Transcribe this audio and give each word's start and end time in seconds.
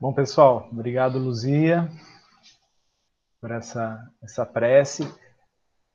Bom, 0.00 0.12
pessoal, 0.12 0.68
obrigado, 0.70 1.18
Luzia, 1.18 1.88
por 3.40 3.50
essa, 3.50 4.00
essa 4.22 4.46
prece. 4.46 5.12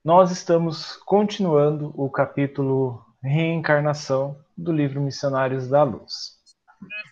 Nós 0.04 0.30
estamos 0.30 0.98
continuando 0.98 1.94
o 1.96 2.10
capítulo 2.10 3.02
Reencarnação 3.24 4.38
do 4.58 4.74
livro 4.74 5.00
Missionários 5.00 5.70
da 5.70 5.84
Luz. 5.84 6.34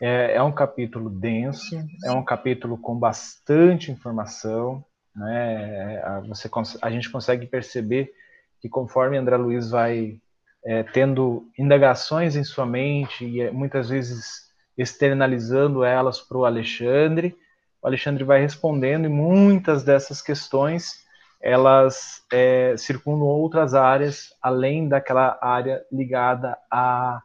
É, 0.01 0.35
é 0.35 0.43
um 0.43 0.51
capítulo 0.51 1.09
denso, 1.09 1.81
é 2.03 2.11
um 2.11 2.25
capítulo 2.25 2.77
com 2.77 2.99
bastante 2.99 3.89
informação, 3.89 4.83
né? 5.15 6.01
Você, 6.27 6.49
a 6.81 6.91
gente 6.91 7.09
consegue 7.09 7.47
perceber 7.47 8.11
que 8.59 8.67
conforme 8.67 9.17
André 9.17 9.37
Luiz 9.37 9.69
vai 9.69 10.19
é, 10.65 10.83
tendo 10.83 11.49
indagações 11.57 12.35
em 12.35 12.43
sua 12.43 12.65
mente 12.65 13.25
e 13.25 13.39
é, 13.39 13.49
muitas 13.49 13.87
vezes 13.87 14.50
externalizando 14.77 15.83
elas 15.83 16.19
para 16.21 16.37
o 16.37 16.45
Alexandre, 16.45 17.37
o 17.81 17.87
Alexandre 17.87 18.23
vai 18.23 18.39
respondendo 18.39 19.05
e 19.05 19.09
muitas 19.09 19.83
dessas 19.83 20.21
questões 20.21 21.01
elas 21.41 22.23
é, 22.31 22.75
circundam 22.77 23.25
outras 23.25 23.73
áreas 23.73 24.35
além 24.41 24.87
daquela 24.87 25.37
área 25.41 25.83
ligada 25.91 26.57
à 26.69 27.21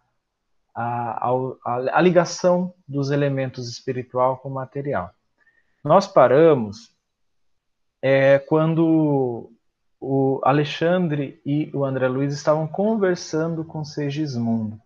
a, 0.77 1.31
a, 1.65 2.01
ligação 2.03 2.75
dos 2.87 3.11
elementos 3.11 3.67
espiritual 3.67 4.37
com 4.37 4.51
material. 4.51 5.11
Nós 5.83 6.07
paramos 6.07 6.95
é, 8.03 8.39
quando 8.39 9.51
o 9.99 10.41
Alexandre 10.45 11.41
e 11.47 11.71
o 11.73 11.83
André 11.83 12.09
Luiz 12.09 12.35
estavam 12.35 12.67
conversando 12.67 13.65
com 13.65 13.85
Segismundo. 13.85 14.79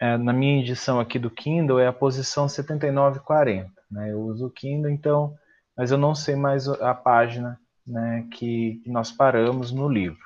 É, 0.00 0.16
na 0.16 0.32
minha 0.32 0.60
edição 0.60 0.98
aqui 0.98 1.18
do 1.18 1.30
Kindle 1.30 1.78
é 1.78 1.86
a 1.86 1.92
posição 1.92 2.48
7940. 2.48 3.70
Né? 3.90 4.12
Eu 4.12 4.20
uso 4.20 4.46
o 4.46 4.50
Kindle, 4.50 4.90
então, 4.90 5.34
mas 5.76 5.90
eu 5.90 5.98
não 5.98 6.14
sei 6.14 6.36
mais 6.36 6.68
a 6.68 6.94
página 6.94 7.58
né, 7.86 8.26
que, 8.32 8.82
nós 8.86 9.12
paramos 9.12 9.70
no 9.70 9.88
livro. 9.88 10.24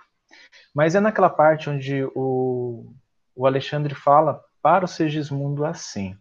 Mas 0.75 0.95
é 0.95 1.01
naquela 1.01 1.31
parte 1.31 1.69
onde 1.69 2.05
o, 2.15 2.93
o 3.35 3.47
Alexandre 3.47 3.95
fala 3.95 4.43
para 4.63 4.85
o 4.85 4.89
Segismundo 4.89 5.65
assim: 5.65 6.17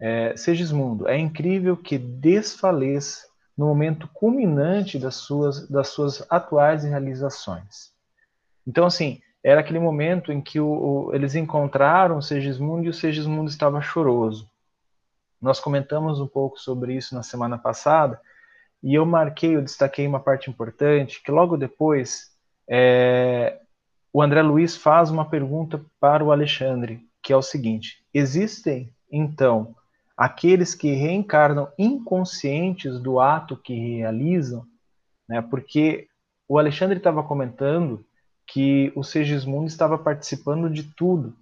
é, 0.00 0.36
Segismundo, 0.36 1.08
é 1.08 1.18
incrível 1.18 1.76
que 1.76 1.98
desfaleça 1.98 3.26
no 3.56 3.66
momento 3.66 4.08
culminante 4.08 4.98
das 4.98 5.16
suas, 5.16 5.68
das 5.68 5.88
suas 5.88 6.26
atuais 6.30 6.84
realizações. 6.84 7.92
Então, 8.66 8.86
assim, 8.86 9.20
era 9.44 9.60
aquele 9.60 9.78
momento 9.78 10.32
em 10.32 10.40
que 10.40 10.58
o, 10.58 10.66
o, 10.66 11.14
eles 11.14 11.34
encontraram 11.34 12.22
Segismundo 12.22 12.86
e 12.86 12.88
o 12.88 12.94
Segismundo 12.94 13.50
estava 13.50 13.82
choroso. 13.82 14.50
Nós 15.40 15.60
comentamos 15.60 16.18
um 16.18 16.26
pouco 16.26 16.58
sobre 16.58 16.94
isso 16.94 17.14
na 17.14 17.22
semana 17.22 17.58
passada, 17.58 18.18
e 18.82 18.94
eu 18.94 19.04
marquei, 19.04 19.54
eu 19.54 19.62
destaquei 19.62 20.06
uma 20.06 20.18
parte 20.18 20.48
importante, 20.48 21.22
que 21.22 21.30
logo 21.30 21.58
depois 21.58 22.32
é, 22.66 23.60
o 24.10 24.22
André 24.22 24.40
Luiz 24.40 24.76
faz 24.76 25.10
uma 25.10 25.28
pergunta 25.28 25.84
para 26.00 26.24
o 26.24 26.32
Alexandre, 26.32 27.06
que 27.22 27.30
é 27.30 27.36
o 27.36 27.42
seguinte: 27.42 28.02
existem, 28.14 28.90
então, 29.12 29.76
aqueles 30.16 30.74
que 30.74 30.92
reencarnam 30.94 31.70
inconscientes 31.78 32.98
do 32.98 33.20
ato 33.20 33.56
que 33.56 33.74
realizam, 33.74 34.64
né? 35.28 35.42
Porque 35.42 36.08
o 36.48 36.58
Alexandre 36.58 36.96
estava 36.96 37.22
comentando 37.22 38.04
que 38.46 38.92
o 38.94 39.02
Segismundo 39.02 39.66
estava 39.66 39.96
participando 39.98 40.70
de 40.70 40.82
tudo, 40.82 41.34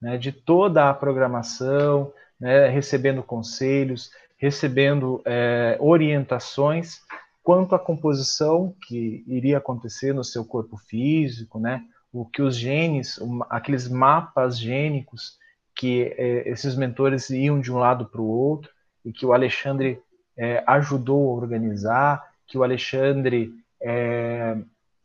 né? 0.00 0.16
De 0.16 0.32
toda 0.32 0.88
a 0.88 0.94
programação, 0.94 2.12
né? 2.38 2.68
recebendo 2.68 3.22
conselhos, 3.22 4.10
recebendo 4.36 5.22
é, 5.24 5.76
orientações 5.80 7.00
quanto 7.42 7.74
à 7.74 7.78
composição 7.78 8.74
que 8.86 9.24
iria 9.26 9.58
acontecer 9.58 10.12
no 10.12 10.24
seu 10.24 10.44
corpo 10.44 10.76
físico, 10.76 11.58
né? 11.60 11.84
O 12.12 12.24
que 12.24 12.42
os 12.42 12.56
genes, 12.56 13.20
aqueles 13.50 13.88
mapas 13.88 14.58
gênicos 14.58 15.38
que 15.74 16.14
é, 16.16 16.48
esses 16.48 16.74
mentores 16.74 17.28
iam 17.30 17.60
de 17.60 17.72
um 17.72 17.76
lado 17.76 18.06
para 18.06 18.20
o 18.20 18.26
outro 18.26 18.70
e 19.04 19.12
que 19.12 19.24
o 19.24 19.32
Alexandre 19.32 20.00
é, 20.36 20.64
ajudou 20.66 21.30
a 21.30 21.34
organizar, 21.34 22.24
que 22.46 22.58
o 22.58 22.64
Alexandre 22.64 23.52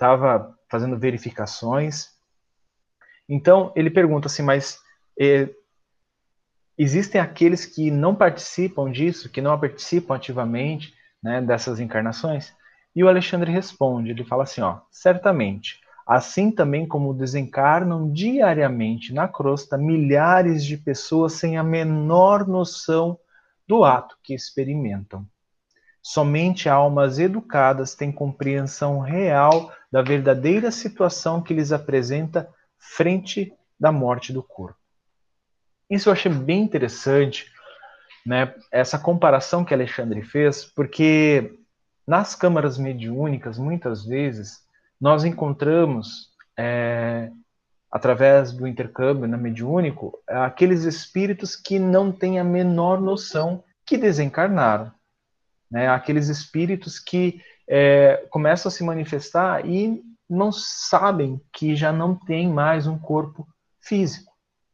estava 0.01 0.57
fazendo 0.67 0.97
verificações. 0.97 2.09
Então 3.29 3.71
ele 3.75 3.91
pergunta 3.91 4.25
assim, 4.25 4.41
mas 4.41 4.79
é, 5.19 5.47
existem 6.75 7.21
aqueles 7.21 7.65
que 7.65 7.91
não 7.91 8.15
participam 8.15 8.91
disso, 8.91 9.29
que 9.29 9.41
não 9.41 9.57
participam 9.59 10.15
ativamente 10.15 10.93
né, 11.21 11.39
dessas 11.39 11.79
encarnações? 11.79 12.51
E 12.95 13.03
o 13.03 13.07
Alexandre 13.07 13.51
responde, 13.51 14.09
ele 14.09 14.25
fala 14.25 14.43
assim, 14.43 14.61
ó, 14.61 14.79
certamente 14.89 15.79
assim 16.05 16.51
também 16.51 16.85
como 16.85 17.13
desencarnam 17.13 18.11
diariamente 18.11 19.13
na 19.13 19.27
crosta 19.27 19.77
milhares 19.77 20.65
de 20.65 20.75
pessoas 20.75 21.33
sem 21.33 21.57
a 21.57 21.63
menor 21.63 22.45
noção 22.47 23.17
do 23.67 23.85
ato 23.85 24.17
que 24.23 24.33
experimentam. 24.33 25.25
Somente 26.01 26.67
almas 26.67 27.19
educadas 27.19 27.93
têm 27.93 28.11
compreensão 28.11 28.99
real 28.99 29.71
da 29.91 30.01
verdadeira 30.01 30.71
situação 30.71 31.41
que 31.41 31.53
lhes 31.53 31.71
apresenta 31.71 32.49
frente 32.77 33.53
da 33.79 33.91
morte 33.91 34.33
do 34.33 34.41
corpo. 34.41 34.77
Isso 35.89 36.09
eu 36.09 36.13
achei 36.13 36.31
bem 36.31 36.61
interessante, 36.61 37.51
né, 38.25 38.53
essa 38.71 38.97
comparação 38.97 39.65
que 39.65 39.73
Alexandre 39.73 40.21
fez, 40.21 40.63
porque 40.63 41.57
nas 42.07 42.35
câmaras 42.35 42.77
mediúnicas, 42.77 43.57
muitas 43.57 44.05
vezes, 44.05 44.59
nós 44.99 45.23
encontramos, 45.23 46.29
é, 46.57 47.29
através 47.91 48.51
do 48.51 48.67
intercâmbio 48.67 49.27
na 49.27 49.37
mediúnico, 49.37 50.17
aqueles 50.27 50.83
espíritos 50.83 51.55
que 51.55 51.77
não 51.77 52.11
têm 52.11 52.39
a 52.39 52.43
menor 52.43 53.01
noção 53.01 53.63
que 53.85 53.97
desencarnaram. 53.97 54.91
Né? 55.71 55.87
Aqueles 55.87 56.27
espíritos 56.27 56.99
que 56.99 57.41
é, 57.67 58.27
começam 58.29 58.69
a 58.69 58.71
se 58.71 58.83
manifestar 58.83 59.65
e 59.65 60.01
não 60.29 60.51
sabem 60.51 61.41
que 61.53 61.75
já 61.75 61.91
não 61.91 62.15
tem 62.15 62.49
mais 62.49 62.87
um 62.87 62.97
corpo 62.97 63.47
físico, 63.79 64.31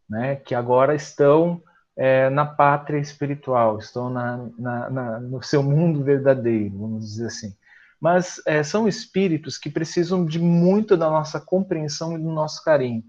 né? 0.09 0.35
que 0.35 0.55
agora 0.55 0.95
estão 0.95 1.61
é, 1.95 2.29
na 2.29 2.45
pátria 2.45 2.99
espiritual, 2.99 3.77
estão 3.77 4.09
na, 4.09 4.49
na, 4.57 4.89
na, 4.89 5.19
no 5.19 5.41
seu 5.43 5.61
mundo 5.63 6.03
verdadeiro, 6.03 6.77
vamos 6.77 7.05
dizer 7.05 7.27
assim 7.27 7.55
mas 7.99 8.41
é, 8.45 8.63
são 8.63 8.87
espíritos 8.87 9.57
que 9.57 9.69
precisam 9.69 10.25
de 10.25 10.39
muito 10.39 10.95
da 10.95 11.09
nossa 11.09 11.39
compreensão 11.39 12.13
e 12.13 12.21
do 12.21 12.31
nosso 12.31 12.63
carinho. 12.63 13.03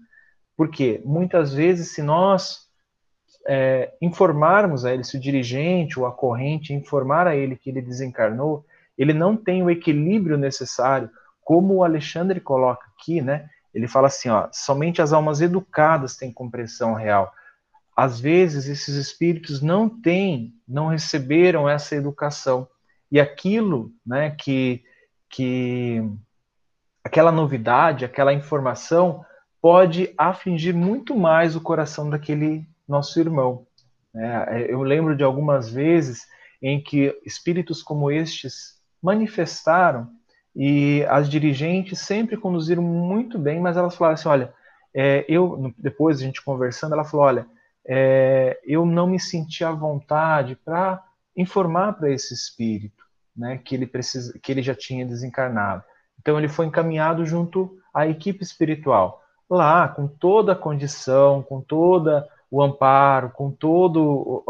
Porque 0.57 1.01
muitas 1.05 1.53
vezes, 1.53 1.93
se 1.93 2.01
nós 2.01 2.68
é, 3.47 3.93
informarmos 4.01 4.85
a 4.85 4.93
ele, 4.93 5.03
se 5.03 5.17
o 5.17 5.19
dirigente 5.19 5.99
ou 5.99 6.05
a 6.05 6.11
corrente 6.11 6.73
informar 6.73 7.27
a 7.27 7.35
ele 7.35 7.55
que 7.55 7.69
ele 7.69 7.81
desencarnou, 7.81 8.65
ele 8.97 9.13
não 9.13 9.35
tem 9.35 9.63
o 9.63 9.69
equilíbrio 9.69 10.37
necessário, 10.37 11.09
como 11.43 11.75
o 11.75 11.83
Alexandre 11.83 12.39
coloca 12.39 12.85
aqui, 12.95 13.21
né? 13.21 13.49
Ele 13.73 13.87
fala 13.87 14.07
assim, 14.07 14.29
ó, 14.29 14.47
somente 14.51 15.01
as 15.01 15.13
almas 15.13 15.41
educadas 15.41 16.17
têm 16.17 16.31
compreensão 16.31 16.93
real. 16.93 17.31
Às 17.95 18.19
vezes 18.19 18.67
esses 18.67 18.95
espíritos 18.95 19.61
não 19.61 19.89
têm, 19.89 20.53
não 20.67 20.87
receberam 20.87 21.67
essa 21.67 21.95
educação 21.95 22.67
e 23.11 23.19
aquilo, 23.19 23.91
né, 24.05 24.31
que, 24.31 24.83
que 25.29 26.03
aquela 27.03 27.31
novidade, 27.31 28.05
aquela 28.05 28.33
informação 28.33 29.25
pode 29.61 30.13
afligir 30.17 30.73
muito 30.73 31.15
mais 31.15 31.55
o 31.55 31.61
coração 31.61 32.09
daquele 32.09 32.65
nosso 32.89 33.19
irmão. 33.19 33.65
Né? 34.13 34.65
Eu 34.67 34.81
lembro 34.81 35.15
de 35.15 35.23
algumas 35.23 35.69
vezes 35.69 36.27
em 36.61 36.81
que 36.81 37.17
espíritos 37.25 37.81
como 37.81 38.11
estes 38.11 38.79
manifestaram 39.01 40.09
e 40.55 41.05
as 41.07 41.29
dirigentes 41.29 41.99
sempre 41.99 42.35
conduziram 42.35 42.83
muito 42.83 43.37
bem, 43.37 43.61
mas 43.61 43.77
elas 43.77 43.95
falaram 43.95 44.15
assim, 44.15 44.27
olha, 44.27 44.53
é, 44.93 45.23
eu 45.29 45.73
depois 45.77 46.17
a 46.17 46.23
gente 46.23 46.43
conversando, 46.43 46.93
ela 46.93 47.05
falou, 47.05 47.25
olha, 47.25 47.47
é, 47.87 48.59
eu 48.65 48.85
não 48.85 49.07
me 49.07 49.19
senti 49.19 49.63
à 49.63 49.71
vontade 49.71 50.55
para 50.55 51.03
informar 51.35 51.93
para 51.93 52.11
esse 52.11 52.33
espírito, 52.33 53.05
né, 53.35 53.57
que 53.63 53.73
ele 53.75 53.87
precisa, 53.87 54.37
que 54.41 54.51
ele 54.51 54.61
já 54.61 54.75
tinha 54.75 55.05
desencarnado. 55.05 55.83
Então 56.19 56.37
ele 56.37 56.49
foi 56.49 56.65
encaminhado 56.65 57.25
junto 57.25 57.77
à 57.93 58.07
equipe 58.07 58.43
espiritual, 58.43 59.23
lá 59.49 59.87
com 59.87 60.07
toda 60.07 60.51
a 60.51 60.55
condição, 60.55 61.41
com 61.41 61.61
toda 61.61 62.27
o 62.51 62.63
amparo, 62.63 63.29
com 63.31 63.51
toda 63.51 63.99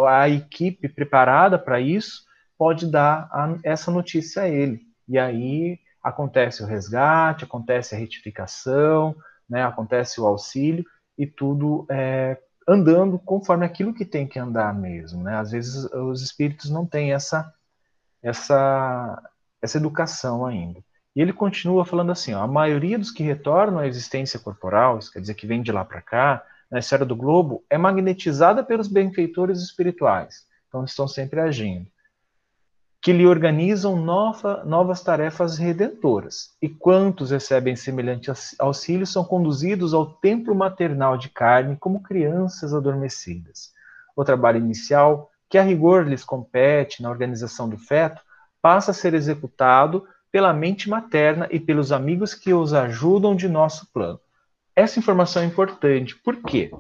a 0.08 0.30
equipe 0.30 0.88
preparada 0.88 1.60
para 1.60 1.80
isso, 1.80 2.24
pode 2.58 2.90
dar 2.90 3.30
a, 3.32 3.58
essa 3.64 3.92
notícia 3.92 4.44
a 4.44 4.48
ele. 4.48 4.82
E 5.08 5.18
aí 5.18 5.80
acontece 6.04 6.64
o 6.64 6.66
resgate, 6.66 7.44
acontece 7.44 7.96
a 7.96 7.98
retificação, 7.98 9.16
né, 9.50 9.64
acontece 9.64 10.22
o 10.22 10.26
auxílio 10.26 10.86
e 11.18 11.28
tudo 11.28 11.86
é, 11.90 12.38
andando 12.68 13.18
conforme 13.20 13.66
aquilo 13.66 13.94
que 13.94 14.06
tem 14.06 14.28
que 14.28 14.40
andar 14.40 14.74
mesmo, 14.74 15.24
né? 15.24 15.38
Às 15.38 15.52
vezes 15.52 15.86
os 15.92 16.22
espíritos 16.22 16.70
não 16.70 16.86
têm 16.86 17.14
essa 17.14 17.52
essa 18.22 19.22
essa 19.62 19.78
educação 19.78 20.46
ainda. 20.46 20.80
E 21.16 21.22
ele 21.22 21.34
continua 21.34 21.84
falando 21.84 22.12
assim: 22.12 22.34
ó, 22.34 22.44
a 22.44 22.48
maioria 22.48 22.98
dos 22.98 23.12
que 23.12 23.24
retornam 23.24 23.80
à 23.80 23.88
existência 23.88 24.40
corporal, 24.40 25.00
isso 25.00 25.12
quer 25.12 25.20
dizer 25.20 25.34
que 25.34 25.48
vem 25.48 25.62
de 25.62 25.72
lá 25.72 25.84
para 25.84 26.02
cá, 26.02 26.44
na 26.70 26.80
esfera 26.80 27.06
do 27.06 27.16
globo, 27.16 27.64
é 27.70 27.78
magnetizada 27.78 28.64
pelos 28.64 28.88
benfeitores 28.88 29.60
espirituais. 29.62 30.46
Então 30.68 30.84
estão 30.84 31.08
sempre 31.08 31.40
agindo. 31.40 31.88
Que 33.02 33.14
lhe 33.14 33.26
organizam 33.26 33.96
nova, 33.96 34.64
novas 34.66 35.02
tarefas 35.02 35.58
redentoras. 35.58 36.56
E 36.62 36.70
quantos 36.70 37.32
recebem 37.32 37.76
semelhante 37.76 38.32
auxílio 38.60 39.08
são 39.08 39.24
conduzidos 39.24 39.94
ao 39.94 40.06
templo 40.06 40.54
maternal 40.54 41.18
de 41.18 41.30
carne 41.30 41.78
como 41.78 42.04
crianças 42.04 42.74
adormecidas. 42.74 43.72
O 44.16 44.24
trabalho 44.24 44.58
inicial, 44.58 45.32
que 45.50 45.58
a 45.58 45.64
rigor 45.64 46.06
lhes 46.08 46.24
compete 46.24 47.02
na 47.02 47.10
organização 47.10 47.70
do 47.70 47.78
feto, 47.78 48.22
passa 48.62 48.92
a 48.92 48.94
ser 48.94 49.14
executado 49.14 50.06
pela 50.32 50.54
mente 50.54 50.90
materna 50.90 51.48
e 51.50 51.60
pelos 51.60 51.92
amigos 51.92 52.34
que 52.34 52.54
os 52.54 52.74
ajudam 52.74 53.36
de 53.36 53.48
nosso 53.48 53.92
plano. 53.92 54.20
Essa 54.80 54.98
informação 54.98 55.44
é 55.44 55.46
importante, 55.46 56.16
por 56.16 56.38
quê? 56.38 56.72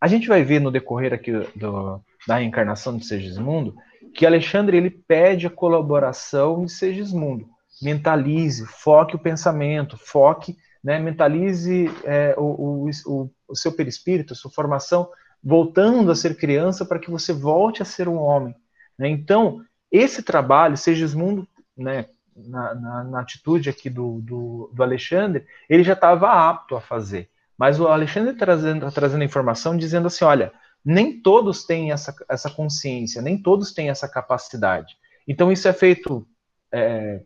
A 0.00 0.08
gente 0.08 0.26
vai 0.26 0.42
ver 0.42 0.60
no 0.60 0.72
decorrer 0.72 1.12
aqui 1.12 1.30
do, 1.54 2.02
da 2.26 2.38
reencarnação 2.38 2.96
de 2.96 3.06
Segismundo 3.06 3.72
que 4.12 4.26
Alexandre 4.26 4.76
ele 4.76 4.90
pede 4.90 5.46
a 5.46 5.50
colaboração 5.50 6.64
de 6.64 6.72
Segismundo. 6.72 7.46
Mentalize, 7.80 8.66
foque 8.66 9.14
o 9.14 9.18
pensamento, 9.20 9.96
foque, 9.96 10.56
né, 10.82 10.98
mentalize 10.98 11.88
é, 12.02 12.34
o, 12.36 12.88
o, 13.06 13.30
o, 13.46 13.54
seu 13.54 13.70
perispírito, 13.70 14.34
sua 14.34 14.50
formação, 14.50 15.08
voltando 15.40 16.10
a 16.10 16.16
ser 16.16 16.36
criança 16.36 16.84
para 16.84 16.98
que 16.98 17.12
você 17.12 17.32
volte 17.32 17.80
a 17.80 17.84
ser 17.84 18.08
um 18.08 18.18
homem. 18.18 18.56
Né? 18.98 19.08
Então, 19.08 19.62
esse 19.88 20.20
trabalho, 20.20 20.76
Segismundo, 20.76 21.46
né, 21.78 22.06
na, 22.36 22.74
na, 22.74 23.04
na 23.04 23.20
atitude 23.20 23.70
aqui 23.70 23.88
do, 23.88 24.20
do, 24.22 24.70
do 24.72 24.82
Alexandre, 24.82 25.46
ele 25.68 25.84
já 25.84 25.92
estava 25.92 26.30
apto 26.30 26.76
a 26.76 26.80
fazer. 26.80 27.30
Mas 27.56 27.78
o 27.78 27.86
Alexandre 27.86 28.32
está 28.32 28.44
trazendo, 28.44 28.90
trazendo 28.92 29.24
informação 29.24 29.76
dizendo 29.76 30.06
assim: 30.06 30.24
olha, 30.24 30.52
nem 30.84 31.20
todos 31.20 31.64
têm 31.64 31.92
essa, 31.92 32.14
essa 32.28 32.50
consciência, 32.50 33.22
nem 33.22 33.40
todos 33.40 33.72
têm 33.72 33.88
essa 33.88 34.08
capacidade. 34.08 34.96
Então, 35.26 35.50
isso 35.50 35.66
é 35.66 35.72
feito 35.72 36.26
é, 36.72 37.22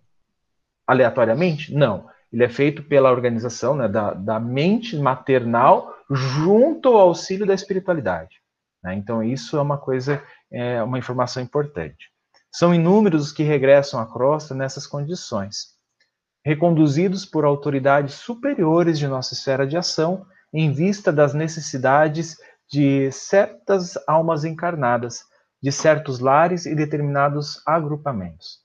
aleatoriamente? 0.87 1.75
Não. 1.75 2.09
Ele 2.33 2.45
é 2.45 2.49
feito 2.49 2.83
pela 2.83 3.11
organização 3.11 3.75
né, 3.75 3.89
da, 3.89 4.13
da 4.13 4.39
mente 4.39 4.97
maternal 4.97 5.97
junto 6.11 6.89
ao 6.89 7.01
auxílio 7.01 7.47
da 7.47 7.55
espiritualidade. 7.55 8.37
Né? 8.83 8.95
Então, 8.95 9.23
isso 9.23 9.57
é 9.57 9.63
uma 9.63 9.79
coisa, 9.79 10.23
é 10.51 10.83
uma 10.83 10.99
informação 10.99 11.43
importante. 11.43 12.11
São 12.53 12.75
inúmeros 12.75 13.27
os 13.27 13.33
que 13.33 13.43
regressam 13.43 14.01
à 14.01 14.07
crosta 14.07 14.55
nessas 14.55 14.87
condições, 14.87 15.77
reconduzidos 16.45 17.25
por 17.25 17.45
autoridades 17.45 18.15
superiores 18.15 18.99
de 18.99 19.07
nossa 19.07 19.35
esfera 19.35 19.67
de 19.67 19.77
ação 19.77 20.27
em 20.53 20.73
vista 20.73 21.13
das 21.13 21.35
necessidades 21.35 22.37
de 22.71 23.11
certas 23.13 23.99
almas 24.07 24.45
encarnadas, 24.45 25.25
de 25.63 25.73
certos 25.73 26.19
lares 26.19 26.67
e 26.67 26.75
determinados 26.75 27.63
agrupamentos. 27.67 28.59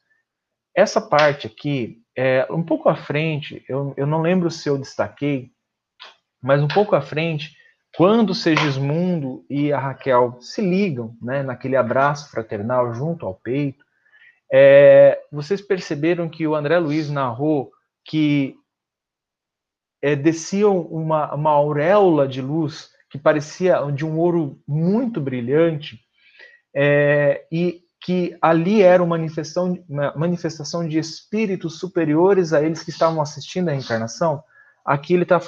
Essa 0.75 1.01
parte 1.01 1.47
aqui, 1.47 2.01
é, 2.15 2.47
um 2.49 2.63
pouco 2.63 2.89
à 2.89 2.95
frente, 2.95 3.63
eu, 3.67 3.93
eu 3.95 4.07
não 4.07 4.21
lembro 4.21 4.49
se 4.49 4.67
eu 4.67 4.77
destaquei, 4.77 5.51
mas 6.41 6.61
um 6.61 6.67
pouco 6.67 6.95
à 6.95 7.01
frente, 7.01 7.55
quando 7.95 8.33
Segismundo 8.33 9.45
e 9.49 9.71
a 9.71 9.79
Raquel 9.79 10.37
se 10.41 10.61
ligam, 10.61 11.15
né, 11.21 11.43
naquele 11.43 11.75
abraço 11.75 12.29
fraternal 12.31 12.93
junto 12.93 13.25
ao 13.25 13.35
peito, 13.35 13.83
é, 14.51 15.19
vocês 15.31 15.61
perceberam 15.61 16.29
que 16.29 16.47
o 16.47 16.55
André 16.55 16.77
Luiz 16.79 17.09
narrou 17.09 17.71
que 18.05 18.55
é, 20.01 20.15
desciam 20.15 20.81
uma, 20.81 21.33
uma 21.33 21.51
auréola 21.51 22.27
de 22.27 22.41
luz 22.41 22.91
que 23.09 23.17
parecia 23.17 23.79
de 23.91 24.03
um 24.03 24.17
ouro 24.17 24.59
muito 24.67 25.21
brilhante, 25.21 25.99
é, 26.75 27.45
e 27.51 27.83
que 28.03 28.35
ali 28.41 28.81
era 28.81 29.01
uma 29.01 29.17
manifestação, 29.17 29.81
uma 29.87 30.13
manifestação 30.15 30.87
de 30.87 30.97
espíritos 30.97 31.79
superiores 31.79 32.51
a 32.51 32.61
eles 32.61 32.83
que 32.83 32.89
estavam 32.89 33.21
assistindo 33.21 33.69
à 33.69 33.71
reencarnação. 33.71 34.43
Aqui 34.83 35.13
ele 35.13 35.23
está 35.23 35.39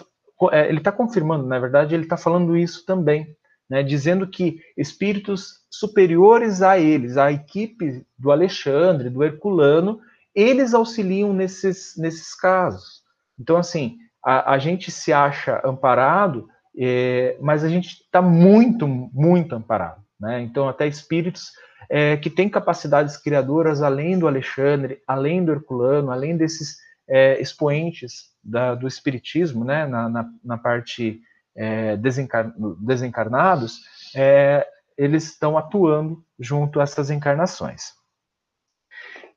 ele 0.68 0.80
está 0.80 0.92
confirmando, 0.92 1.46
na 1.46 1.60
verdade, 1.60 1.96
ele 1.96 2.04
está 2.04 2.18
falando 2.18 2.58
isso 2.58 2.86
também, 2.86 3.36
né, 3.70 3.82
dizendo 3.82 4.28
que 4.28 4.60
espíritos 4.78 5.62
superiores 5.70 6.62
a 6.62 6.78
eles, 6.78 7.18
a 7.18 7.32
equipe 7.32 8.06
do 8.18 8.32
Alexandre, 8.32 9.10
do 9.10 9.24
Herculano, 9.24 10.00
eles 10.34 10.74
auxiliam 10.74 11.34
nesses, 11.34 11.96
nesses 11.98 12.36
casos. 12.36 13.02
Então, 13.40 13.58
assim, 13.58 13.98
a, 14.24 14.54
a 14.54 14.58
gente 14.58 14.92
se 14.92 15.14
acha 15.14 15.62
amparado, 15.66 16.48
é, 16.78 17.38
mas 17.42 17.64
a 17.64 17.70
gente 17.70 18.02
está 18.04 18.22
muito, 18.22 18.88
muito 18.88 19.56
amparado. 19.56 20.04
Né? 20.20 20.42
Então, 20.42 20.68
até 20.68 20.88
espíritos 20.88 21.52
é, 21.90 22.18
que 22.18 22.30
têm 22.30 22.50
capacidades 22.50 23.18
criadoras 23.18 23.82
além 23.82 24.20
do 24.20 24.28
Alexandre, 24.28 25.02
além 25.08 25.44
do 25.44 25.52
Herculano, 25.52 26.12
além 26.12 26.36
desses 26.36 26.78
é, 27.08 27.40
expoentes 27.40 28.35
da, 28.46 28.76
do 28.76 28.88
espiritismo, 28.88 29.66
né, 29.66 29.88
na, 29.88 30.08
na, 30.08 30.30
na 30.44 30.58
parte 30.58 31.20
é, 31.56 31.98
desencar, 31.98 32.54
desencarnados, 32.80 33.82
é, 34.16 34.68
eles 34.96 35.26
estão 35.26 35.58
atuando 35.58 36.24
junto 36.40 36.80
a 36.80 36.84
essas 36.84 37.10
encarnações. 37.10 37.94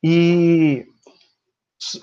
E 0.02 0.87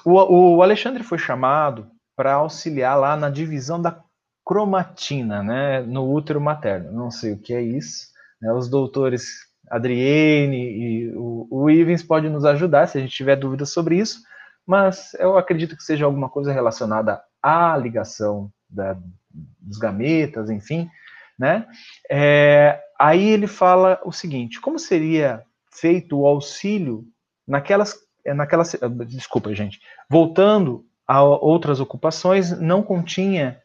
o, 0.04 0.56
o 0.56 0.64
Alexandre 0.64 1.04
foi 1.04 1.20
chamado 1.20 1.88
para 2.16 2.34
auxiliar 2.34 2.98
lá 2.98 3.16
na 3.16 3.30
divisão 3.30 3.80
da 3.82 4.02
cromatina, 4.44 5.44
né, 5.44 5.82
no 5.82 6.12
útero 6.12 6.42
materno. 6.42 6.92
Não 6.92 7.12
sei 7.12 7.34
o 7.34 7.40
que 7.40 7.54
é 7.54 7.62
isso. 7.62 8.08
Né, 8.42 8.52
os 8.52 8.68
doutores 8.68 9.46
Adriene 9.70 10.58
e 10.58 11.14
o, 11.16 11.48
o 11.50 11.70
Ivens 11.70 12.04
podem 12.04 12.30
nos 12.30 12.46
ajudar 12.46 12.88
se 12.88 12.98
a 12.98 13.02
gente 13.02 13.16
tiver 13.16 13.36
dúvidas 13.36 13.70
sobre 13.70 13.98
isso 13.98 14.22
mas 14.66 15.14
eu 15.16 15.38
acredito 15.38 15.76
que 15.76 15.84
seja 15.84 16.06
alguma 16.06 16.30
coisa 16.30 16.52
relacionada 16.52 17.22
à 17.42 17.78
ligação 17.78 18.52
da, 18.70 18.98
dos 19.60 19.78
gametas, 19.78 20.50
enfim, 20.50 20.90
né? 21.38 21.68
É, 22.10 22.82
aí 23.00 23.28
ele 23.30 23.48
fala 23.48 24.00
o 24.04 24.12
seguinte: 24.12 24.60
como 24.60 24.80
seria 24.80 25.44
feito 25.72 26.20
o 26.20 26.26
auxílio 26.26 27.06
naquelas, 27.48 27.96
naquelas, 28.26 28.76
desculpa, 29.08 29.54
gente, 29.54 29.80
voltando 30.10 30.86
a 31.08 31.22
outras 31.22 31.80
ocupações, 31.80 32.58
não 32.60 32.82
continha 32.82 33.62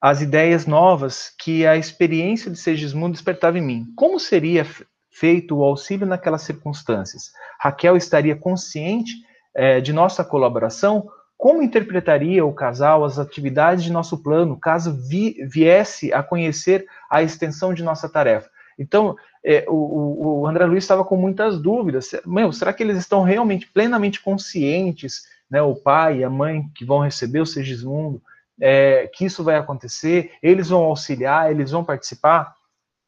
as 0.00 0.22
ideias 0.22 0.66
novas 0.66 1.34
que 1.38 1.66
a 1.66 1.76
experiência 1.76 2.50
de 2.50 2.58
Segismundo 2.58 3.12
despertava 3.12 3.58
em 3.58 3.62
mim. 3.62 3.86
Como 3.94 4.18
seria 4.18 4.66
feito 5.10 5.58
o 5.58 5.62
auxílio 5.62 6.06
naquelas 6.06 6.42
circunstâncias? 6.42 7.30
Raquel 7.60 7.96
estaria 7.96 8.34
consciente 8.34 9.12
é, 9.54 9.80
de 9.80 9.92
nossa 9.92 10.24
colaboração, 10.24 11.08
como 11.36 11.62
interpretaria 11.62 12.44
o 12.44 12.52
casal 12.52 13.02
as 13.02 13.18
atividades 13.18 13.82
de 13.82 13.90
nosso 13.90 14.22
plano, 14.22 14.58
caso 14.58 14.92
vi, 15.08 15.36
viesse 15.46 16.12
a 16.12 16.22
conhecer 16.22 16.86
a 17.10 17.22
extensão 17.22 17.72
de 17.72 17.82
nossa 17.82 18.08
tarefa? 18.08 18.50
Então, 18.78 19.16
é, 19.44 19.64
o, 19.68 20.40
o, 20.40 20.46
André 20.46 20.66
Luiz 20.66 20.84
estava 20.84 21.04
com 21.04 21.16
muitas 21.16 21.58
dúvidas. 21.60 22.10
Meu, 22.26 22.52
será 22.52 22.72
que 22.72 22.82
eles 22.82 22.98
estão 22.98 23.22
realmente 23.22 23.66
plenamente 23.66 24.22
conscientes, 24.22 25.22
né, 25.50 25.62
o 25.62 25.74
pai 25.74 26.18
e 26.18 26.24
a 26.24 26.30
mãe 26.30 26.68
que 26.74 26.84
vão 26.84 26.98
receber 26.98 27.40
o 27.40 27.46
Segismundo, 27.46 28.22
é, 28.60 29.06
que 29.12 29.24
isso 29.24 29.42
vai 29.42 29.56
acontecer? 29.56 30.32
Eles 30.42 30.68
vão 30.68 30.84
auxiliar, 30.84 31.50
eles 31.50 31.70
vão 31.70 31.84
participar? 31.84 32.54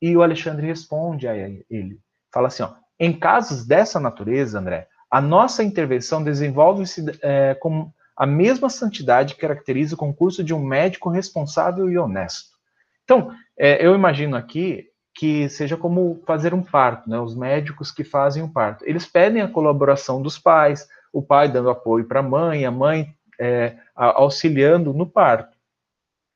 E 0.01 0.17
o 0.17 0.23
Alexandre 0.23 0.67
responde 0.67 1.29
a 1.29 1.37
ele, 1.37 2.01
fala 2.33 2.49
assim, 2.49 2.63
ó, 2.63 2.71
em 2.99 3.13
casos 3.13 3.67
dessa 3.67 4.01
natureza, 4.01 4.59
André, 4.59 4.89
a 5.13 5.21
nossa 5.21 5.63
intervenção 5.63 6.25
desenvolve-se 6.25 7.05
é, 7.21 7.55
com 7.55 7.93
a 8.17 8.25
mesma 8.25 8.71
santidade 8.71 9.35
que 9.35 9.43
caracteriza 9.43 9.95
o 9.95 9.99
concurso 9.99 10.43
de 10.43 10.55
um 10.55 10.65
médico 10.65 11.11
responsável 11.11 11.91
e 11.91 11.99
honesto. 11.99 12.53
Então, 13.05 13.31
é, 13.55 13.87
eu 13.87 13.95
imagino 13.95 14.37
aqui 14.37 14.87
que 15.15 15.51
seja 15.51 15.77
como 15.77 16.23
fazer 16.27 16.55
um 16.55 16.63
parto, 16.63 17.11
né? 17.11 17.21
Os 17.21 17.37
médicos 17.37 17.93
que 17.93 18.03
fazem 18.03 18.43
o 18.43 18.47
um 18.47 18.49
parto, 18.51 18.87
eles 18.87 19.05
pedem 19.05 19.43
a 19.43 19.49
colaboração 19.49 20.23
dos 20.23 20.39
pais, 20.39 20.89
o 21.13 21.21
pai 21.21 21.47
dando 21.47 21.69
apoio 21.69 22.07
para 22.07 22.21
a 22.21 22.23
mãe, 22.23 22.65
a 22.65 22.71
mãe 22.71 23.15
é, 23.39 23.77
auxiliando 23.95 24.95
no 24.95 25.07
parto. 25.07 25.59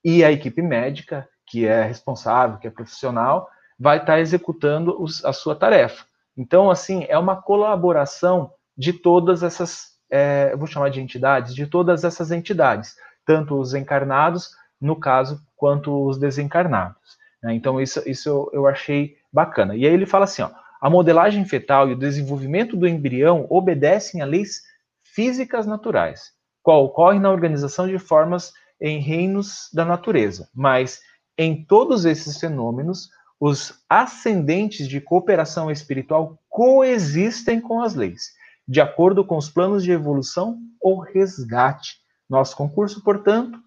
E 0.05 0.23
a 0.23 0.31
equipe 0.31 0.61
médica, 0.61 1.27
que 1.47 1.65
é 1.65 1.83
responsável, 1.83 2.59
que 2.59 2.67
é 2.67 2.71
profissional, 2.71 3.49
vai 3.81 3.97
estar 3.97 4.13
tá 4.13 4.21
executando 4.21 5.03
os, 5.03 5.25
a 5.25 5.33
sua 5.33 5.57
tarefa. 5.57 6.05
Então, 6.37 6.71
assim, 6.71 7.07
é 7.09 7.19
uma 7.19 7.41
colaboração 7.41 8.53
de 8.77 8.93
todas 8.93 9.43
essas, 9.43 9.93
é, 10.11 10.55
vou 10.57 10.67
chamar 10.67 10.91
de 10.91 11.01
entidades, 11.01 11.55
de 11.55 11.67
todas 11.67 12.05
essas 12.05 12.31
entidades, 12.31 12.95
tanto 13.25 13.59
os 13.59 13.75
encarnados, 13.75 14.51
no 14.81 14.99
caso, 14.99 15.41
quanto 15.57 16.07
os 16.07 16.19
desencarnados. 16.19 17.17
Né? 17.43 17.55
Então, 17.55 17.81
isso, 17.81 18.03
isso 18.07 18.29
eu, 18.29 18.51
eu 18.53 18.67
achei 18.67 19.17
bacana. 19.33 19.75
E 19.75 19.87
aí 19.87 19.93
ele 19.93 20.07
fala 20.07 20.25
assim: 20.25 20.43
ó, 20.43 20.51
a 20.81 20.91
modelagem 20.91 21.45
fetal 21.45 21.89
e 21.89 21.95
o 21.95 21.99
desenvolvimento 21.99 22.77
do 22.77 22.87
embrião 22.87 23.47
obedecem 23.49 24.21
a 24.21 24.27
leis 24.27 24.63
físicas 25.03 25.67
naturais, 25.67 26.33
qual 26.63 26.85
ocorre 26.85 27.19
na 27.19 27.31
organização 27.31 27.89
de 27.89 27.99
formas 27.99 28.53
em 28.81 29.01
reinos 29.01 29.71
da 29.73 29.85
natureza. 29.85 30.49
Mas 30.55 31.01
em 31.39 31.65
todos 31.65 32.05
esses 32.05 32.39
fenômenos, 32.39 33.09
os 33.41 33.85
ascendentes 33.89 34.89
de 34.89 35.01
cooperação 35.01 35.71
espiritual 35.71 36.39
coexistem 36.49 37.61
com 37.61 37.83
as 37.83 37.95
leis, 37.95 38.33
de 38.67 38.81
acordo 38.81 39.25
com 39.25 39.37
os 39.37 39.49
planos 39.49 39.83
de 39.85 39.93
evolução 39.93 40.59
ou 40.81 40.99
resgate. 41.01 41.97
Nosso 42.29 42.57
concurso, 42.57 43.03
portanto, 43.03 43.59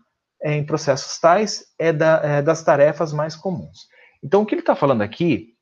em 0.43 0.65
processos 0.65 1.17
tais, 1.19 1.65
é, 1.77 1.91
da, 1.91 2.21
é 2.23 2.41
das 2.41 2.63
tarefas 2.63 3.13
mais 3.13 3.35
comuns. 3.35 3.87
Então, 4.23 4.41
o 4.41 4.45
que 4.45 4.53
ele 4.53 4.61
está 4.61 4.75
falando 4.75 5.01
aqui 5.01 5.53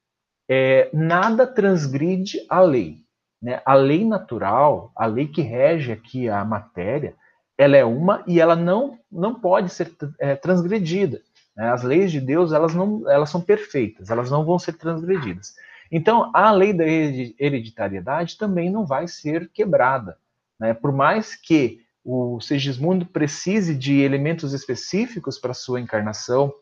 é 0.49 0.89
nada 0.93 1.45
transgride 1.45 2.39
a 2.49 2.59
lei. 2.61 2.97
Né? 3.41 3.61
A 3.65 3.75
lei 3.75 4.05
natural, 4.05 4.91
a 4.95 5.05
lei 5.05 5.27
que 5.27 5.41
rege 5.41 5.91
aqui 5.91 6.29
a 6.29 6.43
matéria, 6.43 7.15
ela 7.57 7.75
é 7.75 7.83
uma 7.83 8.23
e 8.27 8.39
ela 8.39 8.55
não, 8.55 8.97
não 9.11 9.39
pode 9.39 9.69
ser 9.69 9.91
é, 10.19 10.35
transgredida. 10.35 11.21
Né? 11.55 11.69
As 11.69 11.83
leis 11.83 12.11
de 12.11 12.21
Deus, 12.21 12.51
elas, 12.51 12.73
não, 12.73 13.09
elas 13.09 13.29
são 13.29 13.41
perfeitas, 13.41 14.09
elas 14.09 14.29
não 14.29 14.45
vão 14.45 14.57
ser 14.57 14.73
transgredidas. 14.73 15.53
Então, 15.91 16.31
a 16.33 16.51
lei 16.51 16.73
da 16.73 16.85
hereditariedade 16.85 18.37
também 18.37 18.69
não 18.69 18.85
vai 18.85 19.07
ser 19.07 19.49
quebrada. 19.51 20.17
Né? 20.59 20.73
Por 20.73 20.91
mais 20.91 21.35
que 21.35 21.81
o 22.03 22.39
Segismundo 22.39 23.05
precise 23.05 23.75
de 23.75 23.99
elementos 23.99 24.53
específicos 24.53 25.37
para 25.37 25.53
sua 25.53 25.81
encarnação, 25.81 26.53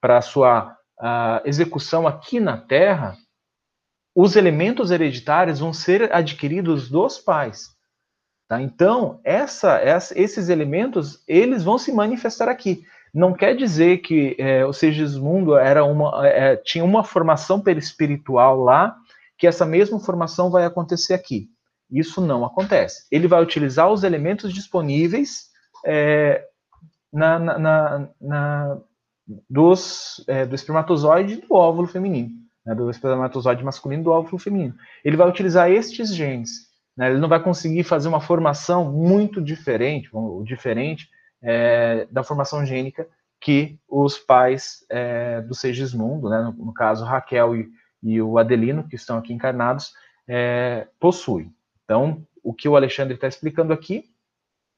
para 0.00 0.20
sua 0.20 0.76
uh, 0.98 1.46
execução 1.46 2.06
aqui 2.06 2.38
na 2.38 2.58
Terra, 2.58 3.16
os 4.14 4.36
elementos 4.36 4.90
hereditários 4.90 5.58
vão 5.58 5.72
ser 5.72 6.12
adquiridos 6.12 6.88
dos 6.90 7.18
pais. 7.18 7.74
Tá? 8.46 8.60
Então, 8.60 9.20
essa, 9.24 9.78
essa, 9.78 10.18
esses 10.18 10.48
elementos, 10.48 11.22
eles 11.26 11.64
vão 11.64 11.78
se 11.78 11.92
manifestar 11.92 12.48
aqui. 12.48 12.84
Não 13.14 13.32
quer 13.32 13.54
dizer 13.54 13.98
que 13.98 14.34
é, 14.40 14.66
o 14.66 14.72
Segismundo 14.72 15.56
era 15.56 15.84
uma, 15.84 16.26
é, 16.26 16.56
tinha 16.56 16.84
uma 16.84 17.04
formação 17.04 17.60
perispiritual 17.60 18.58
lá, 18.58 18.96
que 19.38 19.46
essa 19.46 19.64
mesma 19.64 20.00
formação 20.00 20.50
vai 20.50 20.64
acontecer 20.64 21.14
aqui. 21.14 21.48
Isso 21.88 22.20
não 22.20 22.44
acontece. 22.44 23.06
Ele 23.12 23.28
vai 23.28 23.40
utilizar 23.40 23.88
os 23.88 24.02
elementos 24.02 24.52
disponíveis 24.52 25.44
é, 25.86 26.44
na, 27.12 27.38
na, 27.38 28.08
na 28.20 28.78
dos, 29.48 30.24
é, 30.26 30.44
do 30.44 30.56
espermatozoide 30.56 31.34
e 31.34 31.40
do 31.40 31.54
óvulo 31.54 31.86
feminino, 31.86 32.30
né, 32.66 32.74
do 32.74 32.90
espermatozoide 32.90 33.62
masculino 33.62 34.02
e 34.02 34.04
do 34.04 34.10
óvulo 34.10 34.38
feminino. 34.38 34.74
Ele 35.04 35.16
vai 35.16 35.28
utilizar 35.28 35.70
estes 35.70 36.12
genes. 36.12 36.50
Né, 36.96 37.10
ele 37.10 37.20
não 37.20 37.28
vai 37.28 37.40
conseguir 37.40 37.84
fazer 37.84 38.08
uma 38.08 38.20
formação 38.20 38.90
muito 38.90 39.40
diferente, 39.40 40.10
diferente 40.44 41.08
é, 41.44 42.08
da 42.10 42.24
formação 42.24 42.64
gênica 42.64 43.06
que 43.40 43.78
os 43.86 44.18
pais 44.18 44.84
é, 44.88 45.42
do 45.42 45.54
Segismundo, 45.54 46.30
né, 46.30 46.40
no, 46.40 46.52
no, 46.52 46.72
caso 46.72 47.04
Raquel 47.04 47.54
e, 47.54 47.70
e, 48.02 48.22
o 48.22 48.38
Adelino, 48.38 48.88
que 48.88 48.96
estão 48.96 49.18
aqui 49.18 49.34
encarnados, 49.34 49.92
é, 50.26 50.88
possuem. 50.98 51.54
Então, 51.84 52.26
o 52.42 52.54
que 52.54 52.66
o 52.66 52.74
Alexandre 52.74 53.14
está 53.14 53.28
explicando 53.28 53.72
aqui 53.72 54.04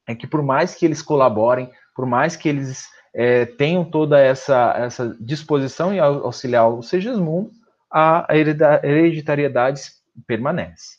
é 0.05 0.13
que 0.13 0.27
por 0.27 0.43
mais 0.43 0.75
que 0.75 0.85
eles 0.85 1.01
colaborem, 1.01 1.71
por 1.95 2.05
mais 2.05 2.35
que 2.35 2.49
eles 2.49 2.89
é, 3.15 3.45
tenham 3.45 3.85
toda 3.85 4.19
essa, 4.19 4.73
essa 4.77 5.17
disposição 5.19 5.93
em 5.93 5.99
auxiliar 5.99 6.69
o 6.69 6.83
Segismundo, 6.83 7.51
a 7.89 8.27
hereditariedade 8.29 9.81
permanece. 10.25 10.97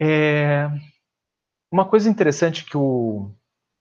É, 0.00 0.70
uma 1.70 1.84
coisa 1.84 2.08
interessante 2.08 2.64
que 2.64 2.76
o, 2.76 3.30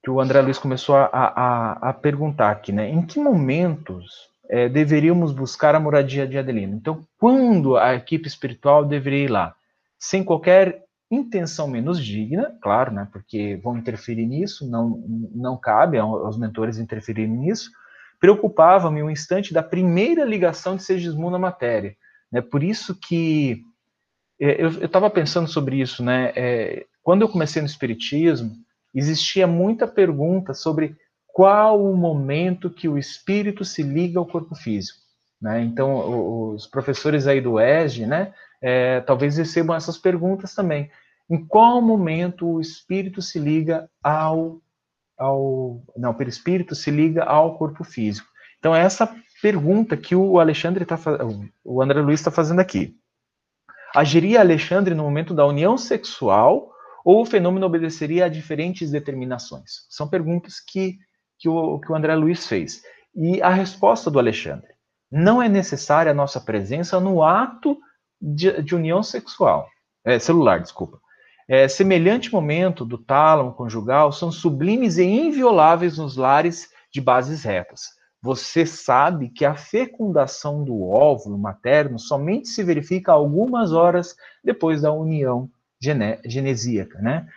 que 0.06 0.12
o 0.12 0.22
André 0.22 0.40
Luiz 0.40 0.60
começou 0.60 0.96
a, 0.96 1.10
a, 1.12 1.90
a 1.90 1.94
perguntar 1.94 2.52
aqui, 2.52 2.72
né? 2.72 2.88
Em 2.88 3.04
que 3.04 3.20
momentos 3.20 4.30
é, 4.48 4.70
deveríamos 4.70 5.32
buscar 5.32 5.74
a 5.74 5.80
moradia 5.80 6.28
de 6.28 6.38
Adelino? 6.38 6.76
Então, 6.76 7.02
quando 7.18 7.76
a 7.76 7.96
equipe 7.96 8.28
espiritual 8.28 8.86
deveria 8.86 9.24
ir 9.24 9.32
lá? 9.32 9.56
Sem 9.98 10.24
qualquer 10.24 10.84
intenção 11.10 11.68
menos 11.68 12.00
digna, 12.00 12.56
claro, 12.62 12.94
né? 12.94 13.08
Porque 13.12 13.60
vão 13.64 13.80
interferir 13.80 14.28
nisso, 14.28 14.70
não, 14.70 15.04
não 15.34 15.58
cabe 15.58 15.98
aos 15.98 16.38
mentores 16.38 16.78
interferirem 16.78 17.36
nisso. 17.36 17.72
Preocupava-me 18.20 19.02
um 19.02 19.10
instante 19.10 19.56
da 19.56 19.64
primeira 19.64 20.24
ligação 20.24 20.76
de 20.76 20.84
Segismundo 20.84 21.38
à 21.38 21.40
matéria. 21.40 21.96
Né? 22.32 22.42
Por 22.42 22.62
isso 22.62 22.94
que 22.94 23.64
é, 24.40 24.64
eu 24.64 24.70
estava 24.86 25.10
pensando 25.10 25.50
sobre 25.50 25.82
isso, 25.82 26.04
né? 26.04 26.32
É, 26.36 26.86
quando 27.02 27.24
eu 27.24 27.30
comecei 27.30 27.60
no 27.60 27.68
Espiritismo, 27.68 28.54
existia 28.96 29.46
muita 29.46 29.86
pergunta 29.86 30.54
sobre 30.54 30.96
qual 31.28 31.84
o 31.84 31.96
momento 31.98 32.70
que 32.70 32.88
o 32.88 32.98
espírito 32.98 33.66
se 33.66 33.84
liga 33.84 34.18
ao 34.18 34.26
corpo 34.26 34.56
físico. 34.56 35.00
Né? 35.42 35.64
Então, 35.64 36.54
os 36.54 36.66
professores 36.66 37.28
aí 37.28 37.42
do 37.42 37.60
ESG, 37.60 38.06
né, 38.06 38.34
é, 38.62 39.02
talvez 39.02 39.38
recebam 39.38 39.76
essas 39.76 39.98
perguntas 39.98 40.56
também. 40.56 40.90
Em 41.30 41.46
qual 41.46 41.82
momento 41.82 42.48
o 42.48 42.62
espírito 42.62 43.22
se 43.22 43.38
liga 43.38 43.90
ao, 44.02 44.62
ao 45.18 45.82
não, 45.98 46.12
o 46.12 46.16
perispírito 46.16 46.74
se 46.74 46.90
liga 46.90 47.24
ao 47.24 47.58
corpo 47.58 47.84
físico? 47.84 48.28
Então, 48.58 48.76
é 48.76 48.82
essa 48.82 49.14
pergunta 49.42 49.98
que 49.98 50.16
o 50.16 50.40
Alexandre 50.40 50.84
está 50.84 50.98
o 51.64 51.82
André 51.82 52.02
Luiz 52.02 52.20
está 52.20 52.32
fazendo 52.32 52.62
aqui. 52.62 52.98
Agiria 53.94 54.40
Alexandre 54.40 54.96
no 54.96 55.04
momento 55.04 55.34
da 55.34 55.46
união 55.46 55.78
sexual 55.78 56.75
ou 57.06 57.22
o 57.22 57.26
fenômeno 57.26 57.68
obedeceria 57.68 58.26
a 58.26 58.30
diferentes 58.30 58.90
determinações? 58.90 59.86
São 59.88 60.10
perguntas 60.10 60.60
que, 60.60 60.98
que, 61.38 61.48
o, 61.48 61.80
que 61.80 61.92
o 61.92 61.96
André 61.96 62.16
Luiz 62.16 62.48
fez. 62.48 62.82
E 63.16 63.40
a 63.44 63.50
resposta 63.50 64.10
do 64.10 64.18
Alexandre: 64.18 64.74
não 65.12 65.40
é 65.40 65.48
necessária 65.48 66.12
a 66.12 66.16
nossa 66.16 66.42
presença 66.42 67.00
no 67.00 67.24
ato 67.24 67.78
de, 68.20 68.60
de 68.64 68.74
união 68.74 69.04
sexual, 69.04 69.68
é, 70.04 70.18
celular, 70.18 70.60
desculpa. 70.60 71.00
É, 71.48 71.68
semelhante 71.68 72.34
momento 72.34 72.84
do 72.84 72.98
tálamo 72.98 73.54
conjugal 73.54 74.12
são 74.12 74.32
sublimes 74.32 74.98
e 74.98 75.04
invioláveis 75.04 76.00
nos 76.00 76.18
lares 76.18 76.70
de 76.92 77.00
bases 77.00 77.44
retas. 77.44 77.94
Você 78.20 78.66
sabe 78.66 79.30
que 79.30 79.46
a 79.46 79.54
fecundação 79.54 80.64
do 80.64 80.82
óvulo 80.82 81.38
materno 81.38 82.00
somente 82.00 82.48
se 82.48 82.64
verifica 82.64 83.12
algumas 83.12 83.72
horas 83.72 84.16
depois 84.44 84.82
da 84.82 84.92
união 84.92 85.48
gene, 85.86 86.20
genesíaca, 86.26 87.00
né? 87.00 87.28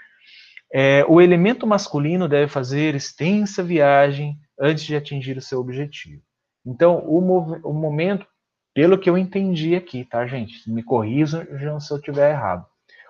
É, 0.72 1.04
o 1.08 1.20
elemento 1.20 1.66
masculino 1.66 2.28
deve 2.28 2.48
fazer 2.50 2.94
extensa 2.94 3.62
viagem 3.62 4.36
antes 4.60 4.84
de 4.84 4.96
atingir 4.96 5.36
o 5.36 5.42
seu 5.42 5.60
objetivo. 5.60 6.22
Então, 6.66 6.98
o, 7.06 7.18
o 7.64 7.72
momento, 7.72 8.26
pelo 8.74 8.98
que 8.98 9.08
eu 9.08 9.16
entendi 9.16 9.74
aqui, 9.74 10.04
tá, 10.04 10.26
gente? 10.26 10.70
Me 10.70 10.82
corrijam 10.82 11.80
se 11.80 11.90
eu 11.90 11.96
estiver 11.96 12.30
errado. 12.30 12.66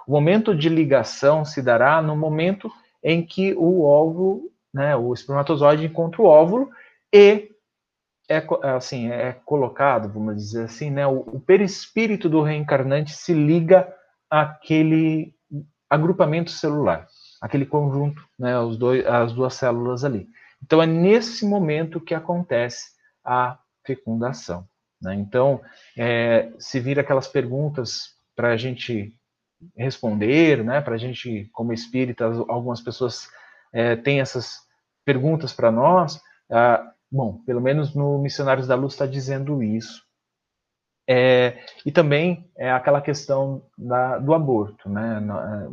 O 0.06 0.12
momento 0.12 0.54
de 0.54 0.68
ligação 0.68 1.44
se 1.44 1.60
dará 1.60 2.00
no 2.00 2.16
momento 2.16 2.70
em 3.02 3.24
que 3.24 3.54
o 3.54 3.82
óvulo, 3.84 4.50
né, 4.72 4.94
o 4.96 5.12
espermatozoide 5.12 5.86
encontra 5.86 6.22
o 6.22 6.26
óvulo 6.26 6.70
e 7.12 7.50
é 8.28 8.42
assim 8.62 9.10
é 9.10 9.32
colocado, 9.44 10.12
vamos 10.12 10.36
dizer 10.36 10.64
assim, 10.64 10.90
né, 10.90 11.06
o, 11.06 11.20
o 11.20 11.40
perispírito 11.40 12.28
do 12.28 12.42
reencarnante 12.42 13.12
se 13.14 13.32
liga 13.32 13.92
aquele 14.30 15.34
agrupamento 15.88 16.50
celular, 16.50 17.06
aquele 17.40 17.64
conjunto, 17.64 18.22
né, 18.38 18.58
os 18.58 18.76
dois, 18.76 19.06
as 19.06 19.32
duas 19.32 19.54
células 19.54 20.04
ali. 20.04 20.28
Então 20.62 20.82
é 20.82 20.86
nesse 20.86 21.46
momento 21.46 22.00
que 22.00 22.14
acontece 22.14 22.92
a 23.24 23.58
fecundação. 23.84 24.66
Né? 25.00 25.14
Então, 25.14 25.60
é, 25.96 26.52
se 26.58 26.80
vir 26.80 26.98
aquelas 26.98 27.28
perguntas 27.28 28.16
para 28.34 28.50
a 28.50 28.56
gente 28.56 29.14
responder, 29.76 30.64
né, 30.64 30.80
para 30.80 30.94
a 30.94 30.98
gente, 30.98 31.48
como 31.52 31.72
espíritas, 31.72 32.38
algumas 32.48 32.80
pessoas 32.80 33.28
é, 33.72 33.96
têm 33.96 34.20
essas 34.20 34.60
perguntas 35.04 35.52
para 35.52 35.70
nós. 35.70 36.20
Ah, 36.50 36.92
bom, 37.10 37.38
pelo 37.44 37.60
menos 37.60 37.94
no 37.94 38.18
Missionários 38.18 38.66
da 38.66 38.74
Luz 38.74 38.92
está 38.92 39.06
dizendo 39.06 39.62
isso. 39.62 40.02
É, 41.10 41.56
e 41.86 41.90
também 41.90 42.50
é 42.54 42.70
aquela 42.70 43.00
questão 43.00 43.62
da, 43.78 44.18
do 44.18 44.34
aborto, 44.34 44.90
né? 44.90 45.22
É, 45.26 45.68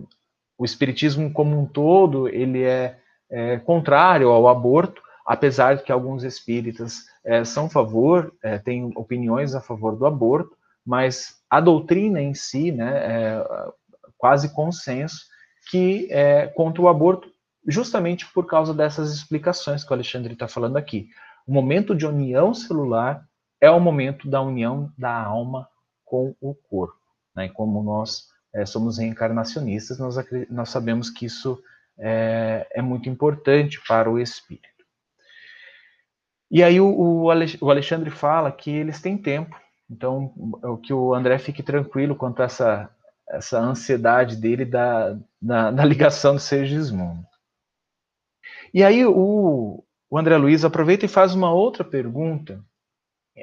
o 0.57 0.63
espiritismo 0.63 1.31
como 1.33 1.59
um 1.59 1.65
todo 1.65 2.29
ele 2.29 2.63
é, 2.63 2.97
é 3.29 3.57
contrário 3.57 4.29
ao 4.29 4.47
aborto, 4.47 5.01
apesar 5.25 5.75
de 5.75 5.83
que 5.83 5.91
alguns 5.91 6.23
espíritas 6.23 7.03
é, 7.25 7.43
são 7.43 7.65
a 7.65 7.69
favor, 7.69 8.33
é, 8.41 8.57
têm 8.57 8.93
opiniões 8.95 9.53
a 9.53 9.59
favor 9.59 9.97
do 9.97 10.05
aborto, 10.05 10.55
mas 10.85 11.41
a 11.49 11.59
doutrina 11.59 12.21
em 12.21 12.33
si, 12.33 12.71
né, 12.71 12.93
é 12.95 13.45
quase 14.17 14.53
consenso 14.53 15.25
que 15.69 16.07
é 16.11 16.47
contra 16.47 16.81
o 16.81 16.87
aborto, 16.87 17.27
justamente 17.67 18.25
por 18.31 18.45
causa 18.45 18.73
dessas 18.73 19.13
explicações 19.13 19.83
que 19.83 19.91
o 19.91 19.93
Alexandre 19.93 20.33
está 20.33 20.47
falando 20.47 20.77
aqui. 20.77 21.09
O 21.45 21.51
momento 21.51 21.93
de 21.93 22.05
união 22.05 22.53
celular 22.53 23.25
é 23.65 23.71
o 23.71 23.79
momento 23.79 24.29
da 24.29 24.41
união 24.41 24.93
da 24.97 25.11
alma 25.11 25.67
com 26.03 26.35
o 26.39 26.53
corpo. 26.53 26.99
Né? 27.35 27.49
Como 27.49 27.81
nós 27.81 28.27
é, 28.53 28.65
somos 28.65 28.99
reencarnacionistas, 28.99 29.97
nós, 29.97 30.15
nós 30.49 30.69
sabemos 30.69 31.09
que 31.09 31.25
isso 31.25 31.61
é, 31.97 32.67
é, 32.71 32.81
muito 32.81 33.09
importante 33.09 33.81
para 33.87 34.09
o 34.09 34.19
espírito. 34.19 34.67
E 36.51 36.63
aí 36.63 36.79
o, 36.79 37.23
o 37.59 37.69
Alexandre 37.71 38.11
fala 38.11 38.51
que 38.51 38.69
eles 38.69 39.01
têm 39.01 39.17
tempo, 39.17 39.59
então 39.89 40.31
o 40.63 40.77
que 40.77 40.93
o 40.93 41.13
André 41.13 41.39
fique 41.39 41.63
tranquilo 41.63 42.15
quanto 42.15 42.41
a 42.41 42.45
essa, 42.45 42.89
essa 43.27 43.59
ansiedade 43.59 44.35
dele 44.35 44.63
da, 44.63 45.17
da, 45.41 45.71
da 45.71 45.83
ligação 45.83 46.35
do 46.35 46.39
Sergismundo. 46.39 47.25
E 48.71 48.83
aí 48.83 49.05
o, 49.05 49.83
o 50.09 50.17
André 50.17 50.37
Luiz 50.37 50.63
aproveita 50.63 51.05
e 51.05 51.09
faz 51.09 51.33
uma 51.33 51.51
outra 51.51 51.83
pergunta 51.83 52.63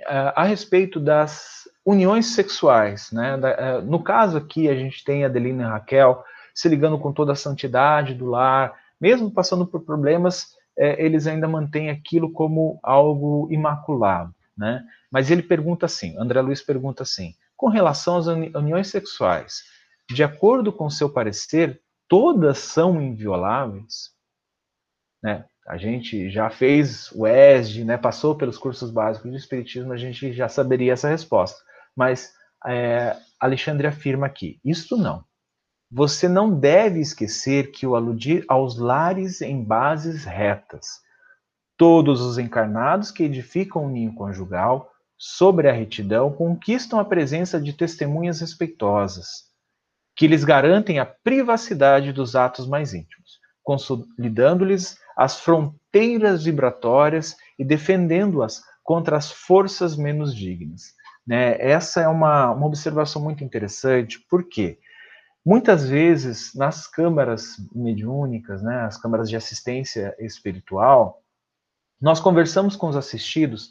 a 0.06 0.44
respeito 0.44 0.98
das 0.98 1.68
uniões 1.84 2.34
sexuais. 2.34 3.10
Né? 3.12 3.36
Uh, 3.36 3.82
no 3.82 4.02
caso 4.02 4.38
aqui, 4.38 4.68
a 4.68 4.74
gente 4.74 5.04
tem 5.04 5.24
Adelina 5.24 5.64
e 5.64 5.66
Raquel 5.66 6.24
se 6.54 6.68
ligando 6.68 6.98
com 6.98 7.12
toda 7.12 7.32
a 7.32 7.36
santidade 7.36 8.14
do 8.14 8.26
lar, 8.26 8.74
mesmo 9.00 9.30
passando 9.30 9.66
por 9.66 9.80
problemas, 9.82 10.54
uh, 10.78 10.96
eles 10.98 11.26
ainda 11.26 11.46
mantêm 11.46 11.90
aquilo 11.90 12.32
como 12.32 12.78
algo 12.82 13.48
imaculado. 13.50 14.34
Né? 14.56 14.82
Mas 15.10 15.30
ele 15.30 15.42
pergunta 15.42 15.86
assim, 15.86 16.16
André 16.18 16.40
Luiz 16.40 16.62
pergunta 16.62 17.02
assim, 17.02 17.34
com 17.56 17.68
relação 17.68 18.16
às 18.16 18.26
uni 18.26 18.50
uniões 18.54 18.88
sexuais, 18.88 19.62
de 20.10 20.22
acordo 20.22 20.72
com 20.72 20.90
seu 20.90 21.08
parecer, 21.08 21.80
todas 22.08 22.58
são 22.58 23.00
invioláveis? 23.00 24.10
Né? 25.22 25.44
A 25.66 25.76
gente 25.76 26.28
já 26.28 26.50
fez 26.50 27.10
o 27.12 27.26
ESG, 27.26 27.84
né, 27.84 27.96
passou 27.96 28.34
pelos 28.34 28.58
cursos 28.58 28.90
básicos 28.90 29.30
de 29.30 29.36
Espiritismo, 29.36 29.92
a 29.92 29.96
gente 29.96 30.32
já 30.32 30.48
saberia 30.48 30.92
essa 30.92 31.08
resposta. 31.08 31.60
Mas 31.96 32.32
é, 32.66 33.16
Alexandre 33.38 33.86
afirma 33.86 34.26
aqui: 34.26 34.60
isto 34.64 34.96
não. 34.96 35.24
Você 35.90 36.26
não 36.26 36.58
deve 36.58 37.00
esquecer 37.00 37.70
que 37.70 37.86
o 37.86 37.94
aludir 37.94 38.44
aos 38.48 38.78
lares 38.78 39.42
em 39.42 39.62
bases 39.62 40.24
retas. 40.24 41.00
Todos 41.76 42.20
os 42.22 42.38
encarnados 42.38 43.10
que 43.10 43.22
edificam 43.22 43.84
o 43.84 43.90
ninho 43.90 44.14
conjugal 44.14 44.90
sobre 45.18 45.68
a 45.68 45.72
retidão 45.72 46.32
conquistam 46.32 46.98
a 46.98 47.04
presença 47.04 47.60
de 47.60 47.72
testemunhas 47.72 48.40
respeitosas, 48.40 49.44
que 50.16 50.26
lhes 50.26 50.44
garantem 50.44 50.98
a 50.98 51.06
privacidade 51.06 52.12
dos 52.12 52.34
atos 52.34 52.66
mais 52.66 52.94
íntimos, 52.94 53.38
consolidando-lhes 53.62 54.96
as 55.16 55.40
fronteiras 55.40 56.44
vibratórias 56.44 57.36
e 57.58 57.64
defendendo-as 57.64 58.62
contra 58.82 59.16
as 59.16 59.30
forças 59.30 59.96
menos 59.96 60.34
dignas. 60.34 60.94
Né? 61.26 61.56
Essa 61.60 62.00
é 62.02 62.08
uma, 62.08 62.50
uma 62.50 62.66
observação 62.66 63.22
muito 63.22 63.44
interessante, 63.44 64.18
porque 64.28 64.78
muitas 65.44 65.88
vezes 65.88 66.54
nas 66.54 66.86
câmaras 66.86 67.56
mediúnicas, 67.74 68.62
né, 68.62 68.82
as 68.82 68.96
câmaras 68.96 69.28
de 69.28 69.36
assistência 69.36 70.14
espiritual, 70.18 71.22
nós 72.00 72.20
conversamos 72.20 72.74
com 72.74 72.88
os 72.88 72.96
assistidos 72.96 73.70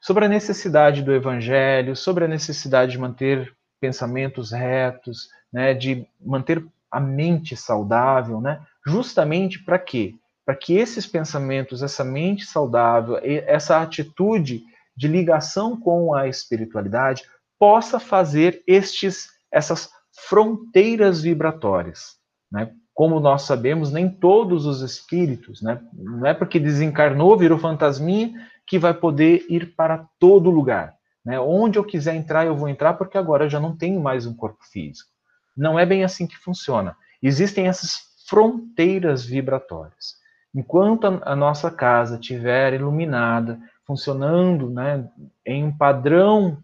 sobre 0.00 0.24
a 0.24 0.28
necessidade 0.28 1.02
do 1.02 1.12
evangelho, 1.12 1.96
sobre 1.96 2.24
a 2.24 2.28
necessidade 2.28 2.92
de 2.92 2.98
manter 2.98 3.54
pensamentos 3.80 4.52
retos, 4.52 5.28
né, 5.52 5.74
de 5.74 6.06
manter 6.20 6.64
a 6.90 7.00
mente 7.00 7.56
saudável, 7.56 8.40
né, 8.40 8.60
justamente 8.86 9.62
para 9.62 9.78
quê? 9.78 10.14
Para 10.44 10.56
que 10.56 10.76
esses 10.76 11.06
pensamentos, 11.06 11.82
essa 11.82 12.04
mente 12.04 12.44
saudável, 12.44 13.18
essa 13.22 13.80
atitude 13.80 14.62
de 14.96 15.08
ligação 15.08 15.78
com 15.78 16.14
a 16.14 16.28
espiritualidade 16.28 17.22
possa 17.58 18.00
fazer 18.00 18.62
estes 18.66 19.30
essas 19.50 19.90
fronteiras 20.28 21.22
vibratórias, 21.22 22.16
né? 22.50 22.72
Como 22.94 23.20
nós 23.20 23.42
sabemos, 23.42 23.90
nem 23.90 24.08
todos 24.08 24.66
os 24.66 24.82
espíritos, 24.82 25.62
né? 25.62 25.80
Não 25.92 26.26
é 26.26 26.34
porque 26.34 26.58
desencarnou, 26.58 27.36
virou 27.38 27.58
fantasminha 27.58 28.32
que 28.66 28.78
vai 28.78 28.92
poder 28.92 29.46
ir 29.48 29.74
para 29.74 30.06
todo 30.18 30.50
lugar, 30.50 30.94
né? 31.24 31.38
Onde 31.40 31.78
eu 31.78 31.84
quiser 31.84 32.14
entrar, 32.14 32.46
eu 32.46 32.56
vou 32.56 32.68
entrar 32.68 32.94
porque 32.94 33.16
agora 33.16 33.44
eu 33.44 33.50
já 33.50 33.60
não 33.60 33.76
tenho 33.76 34.00
mais 34.00 34.26
um 34.26 34.34
corpo 34.34 34.64
físico. 34.70 35.10
Não 35.56 35.78
é 35.78 35.86
bem 35.86 36.04
assim 36.04 36.26
que 36.26 36.36
funciona. 36.36 36.96
Existem 37.22 37.68
essas 37.68 38.00
fronteiras 38.26 39.24
vibratórias. 39.24 40.21
Enquanto 40.54 41.06
a 41.06 41.34
nossa 41.34 41.70
casa 41.70 42.16
estiver 42.16 42.74
iluminada, 42.74 43.58
funcionando 43.86 44.68
né, 44.68 45.08
em 45.46 45.64
um 45.64 45.76
padrão 45.76 46.58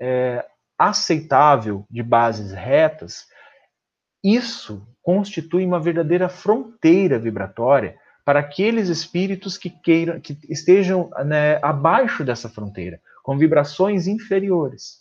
é, 0.00 0.44
aceitável 0.78 1.86
de 1.90 2.02
bases 2.02 2.52
retas, 2.52 3.26
isso 4.22 4.86
constitui 5.02 5.64
uma 5.64 5.80
verdadeira 5.80 6.28
fronteira 6.28 7.18
vibratória 7.18 7.96
para 8.24 8.40
aqueles 8.40 8.88
espíritos 8.88 9.56
que 9.56 9.70
queiram, 9.70 10.20
que 10.20 10.38
estejam 10.48 11.10
né, 11.24 11.58
abaixo 11.62 12.24
dessa 12.24 12.48
fronteira, 12.48 13.00
com 13.22 13.38
vibrações 13.38 14.06
inferiores. 14.06 15.00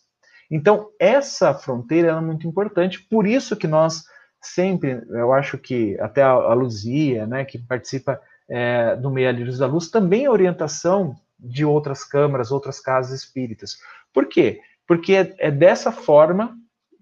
Então, 0.49 0.89
essa 0.99 1.53
fronteira 1.53 2.09
é 2.09 2.21
muito 2.21 2.47
importante, 2.47 3.01
por 3.01 3.27
isso 3.27 3.55
que 3.55 3.67
nós 3.67 4.03
sempre, 4.41 5.04
eu 5.10 5.34
acho 5.34 5.58
que 5.58 5.99
até 5.99 6.21
a, 6.21 6.30
a 6.30 6.54
Luzia, 6.54 7.28
né, 7.28 7.45
que 7.45 7.58
participa 7.58 8.21
é, 8.49 8.95
do 8.95 9.12
Meia 9.12 9.32
Lírios 9.32 9.60
da 9.60 9.67
Luz, 9.67 9.89
também 9.89 10.25
é 10.25 10.30
orientação 10.30 11.15
de 11.39 11.63
outras 11.63 12.04
câmaras, 12.04 12.52
outras 12.52 12.80
casas 12.80 13.23
espíritas. 13.23 13.78
Por 14.13 14.28
quê? 14.28 14.62
Porque 14.88 15.13
é, 15.13 15.36
é 15.38 15.52
dessa 15.52 15.91
forma 15.91 16.58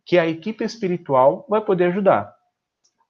que 0.06 0.18
a 0.18 0.28
equipe 0.28 0.64
espiritual 0.64 1.46
vai 1.50 1.62
poder 1.62 1.86
ajudar. 1.86 2.34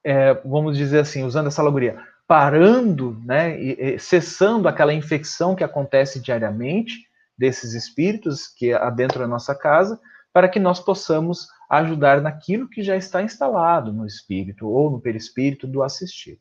É, 0.04 0.34
vamos 0.46 0.78
dizer 0.78 1.00
assim, 1.00 1.24
usando 1.24 1.48
essa 1.48 1.62
alegoria, 1.62 2.00
parando, 2.28 3.22
né, 3.24 3.60
e, 3.60 3.96
e, 3.96 4.00
cessando 4.00 4.68
aquela 4.68 4.94
infecção 4.94 5.56
que 5.56 5.63
acontece 5.63 6.20
diariamente 6.20 7.08
desses 7.38 7.74
espíritos 7.74 8.48
que 8.48 8.74
adentram 8.74 9.26
a 9.26 9.28
nossa 9.28 9.54
casa, 9.54 10.00
para 10.38 10.47
que 10.47 10.60
nós 10.60 10.80
possamos 10.80 11.47
ajudar 11.67 12.21
naquilo 12.21 12.69
que 12.69 12.84
já 12.84 12.95
está 12.95 13.23
instalado 13.23 13.91
no 13.91 14.06
espírito 14.06 14.69
ou 14.69 14.91
no 14.91 15.02
perispírito 15.02 15.65
do 15.65 15.82
assistido. 15.82 16.39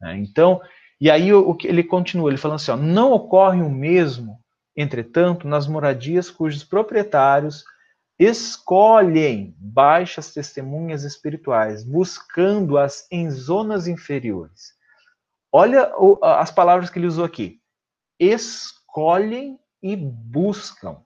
Né? 0.00 0.16
Então, 0.18 0.60
e 1.00 1.08
aí 1.08 1.32
o, 1.32 1.54
que 1.54 1.68
ele 1.68 1.84
continua, 1.84 2.28
ele 2.28 2.38
falando 2.38 2.56
assim, 2.56 2.72
ó, 2.72 2.76
não 2.76 3.12
ocorre 3.12 3.62
o 3.62 3.70
mesmo, 3.70 4.40
entretanto, 4.76 5.46
nas 5.46 5.68
moradias 5.68 6.28
cujos 6.28 6.64
proprietários 6.64 7.64
escolhem 8.18 9.54
baixas 9.60 10.34
testemunhas 10.34 11.04
espirituais, 11.04 11.84
buscando-as 11.84 13.06
em 13.12 13.30
zonas 13.30 13.86
inferiores. 13.86 14.72
Olha 15.52 15.92
as 16.20 16.50
palavras 16.50 16.90
que 16.90 16.98
ele 16.98 17.06
usou 17.06 17.24
aqui. 17.24 17.60
Escolhem 18.18 19.56
e 19.80 19.94
buscam. 19.94 21.05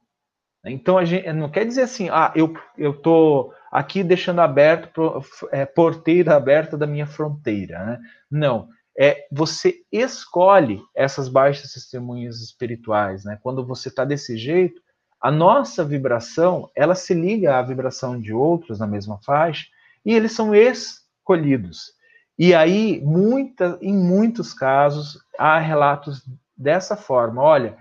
Então, 0.64 0.99
a 0.99 1.05
gente 1.05 1.33
não 1.33 1.49
quer 1.49 1.64
dizer 1.64 1.83
assim, 1.83 2.11
ah, 2.11 2.33
eu 2.37 2.55
estou 2.77 3.55
aqui 3.70 4.05
deixando 4.05 4.40
aberto, 4.40 5.23
é, 5.51 5.64
porteira 5.64 6.37
aberta 6.37 6.77
da 6.77 6.87
minha 6.87 7.07
fronteira. 7.07 7.79
Né? 7.85 8.01
Não, 8.31 8.68
é 8.99 9.27
você 9.33 9.77
escolhe 9.90 10.83
essas 10.94 11.29
baixas 11.29 11.73
testemunhas 11.73 12.40
espirituais. 12.40 13.25
Né? 13.25 13.38
Quando 13.42 13.64
você 13.64 13.88
está 13.88 14.05
desse 14.05 14.37
jeito, 14.37 14.83
a 15.20 15.31
nossa 15.31 15.85
vibração, 15.85 16.70
ela 16.75 16.94
se 16.94 17.14
liga 17.14 17.59
à 17.59 17.62
vibração 17.62 18.20
de 18.20 18.33
outros 18.33 18.79
na 18.79 18.87
mesma 18.87 19.18
faixa, 19.18 19.66
e 20.05 20.14
eles 20.14 20.33
são 20.33 20.55
escolhidos. 20.55 21.92
E 22.38 22.55
aí, 22.55 23.03
muita, 23.05 23.79
em 23.83 23.94
muitos 23.94 24.55
casos, 24.55 25.18
há 25.38 25.59
relatos 25.59 26.25
dessa 26.57 26.96
forma. 26.96 27.42
Olha, 27.42 27.77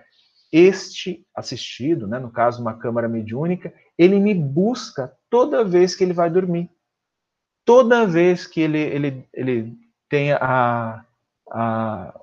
este 0.52 1.26
assistido, 1.36 2.08
né, 2.08 2.18
no 2.20 2.32
caso 2.32 2.62
uma 2.62 2.78
câmara 2.78 3.08
mediúnica, 3.08 3.74
ele 3.98 4.20
me 4.20 4.34
busca 4.34 5.14
toda 5.30 5.64
vez 5.64 5.96
que 5.96 6.04
ele 6.04 6.14
vai 6.14 6.30
dormir. 6.30 6.70
Toda 7.66 8.08
vez 8.08 8.48
que 8.48 8.62
ele, 8.62 8.80
ele, 8.80 9.30
ele 9.34 9.74
tem 10.10 10.32
a, 10.32 11.06
a 11.52 12.20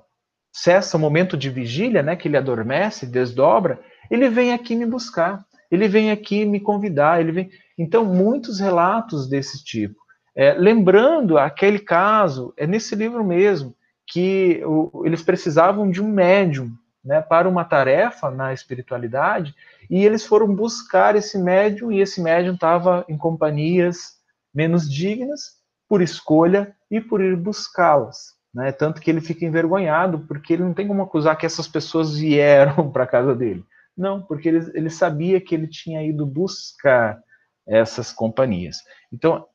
cessa 0.51 0.97
o 0.97 0.99
momento 0.99 1.37
de 1.37 1.49
vigília, 1.49 2.03
né, 2.03 2.15
que 2.15 2.27
ele 2.27 2.35
adormece, 2.35 3.05
desdobra, 3.05 3.79
ele 4.11 4.29
vem 4.29 4.51
aqui 4.51 4.75
me 4.75 4.85
buscar, 4.85 5.45
ele 5.71 5.87
vem 5.87 6.11
aqui 6.11 6.45
me 6.45 6.59
convidar, 6.59 7.21
ele 7.21 7.31
vem. 7.31 7.49
Então, 7.77 8.03
muitos 8.03 8.59
relatos 8.59 9.29
desse 9.29 9.63
tipo. 9.63 9.95
É, 10.35 10.53
lembrando 10.53 11.37
aquele 11.37 11.79
caso, 11.79 12.53
é 12.57 12.67
nesse 12.67 12.95
livro 12.95 13.23
mesmo, 13.23 13.75
que 14.05 14.61
o, 14.65 15.03
eles 15.05 15.21
precisavam 15.21 15.89
de 15.89 16.01
um 16.01 16.07
médium 16.07 16.71
né, 17.07 17.21
para 17.21 17.47
uma 17.47 17.63
tarefa 17.63 18.29
na 18.29 18.53
espiritualidade, 18.53 19.55
e 19.89 20.05
eles 20.05 20.25
foram 20.25 20.53
buscar 20.53 21.15
esse 21.15 21.39
médium, 21.39 21.89
e 21.89 22.01
esse 22.01 22.21
médium 22.21 22.55
estava 22.55 23.05
em 23.07 23.17
companhias 23.17 24.17
menos 24.53 24.91
dignas, 24.91 25.55
por 25.87 26.01
escolha 26.01 26.75
e 26.91 26.99
por 26.99 27.21
ir 27.21 27.37
buscá-las. 27.37 28.35
Né? 28.53 28.73
Tanto 28.73 28.99
que 28.99 29.09
ele 29.09 29.21
fica 29.21 29.45
envergonhado, 29.45 30.19
porque 30.27 30.51
ele 30.51 30.63
não 30.63 30.73
tem 30.73 30.85
como 30.85 31.01
acusar 31.01 31.37
que 31.37 31.45
essas 31.45 31.67
pessoas 31.67 32.17
vieram 32.17 32.89
para 32.91 33.05
a 33.05 33.07
casa 33.07 33.33
dele. 33.33 33.63
Não, 33.95 34.21
porque 34.21 34.49
ele, 34.49 34.69
ele 34.73 34.89
sabia 34.89 35.39
que 35.39 35.55
ele 35.55 35.67
tinha 35.67 36.03
ido 36.03 36.25
buscar 36.25 37.23
essas 37.65 38.11
companhias. 38.11 38.79
Então, 39.13 39.45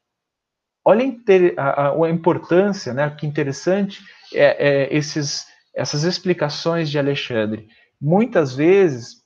olha 0.83 1.05
a, 1.59 1.89
a, 1.89 2.07
a 2.07 2.11
importância, 2.11 2.95
né, 2.95 3.11
que 3.11 3.27
interessante 3.27 4.01
é, 4.35 4.69
é 4.69 4.97
esses, 4.97 5.47
essas 5.75 6.05
explicações 6.05 6.91
de 6.91 6.99
Alexandre. 6.99 7.69
Muitas 8.01 8.55
vezes, 8.55 9.23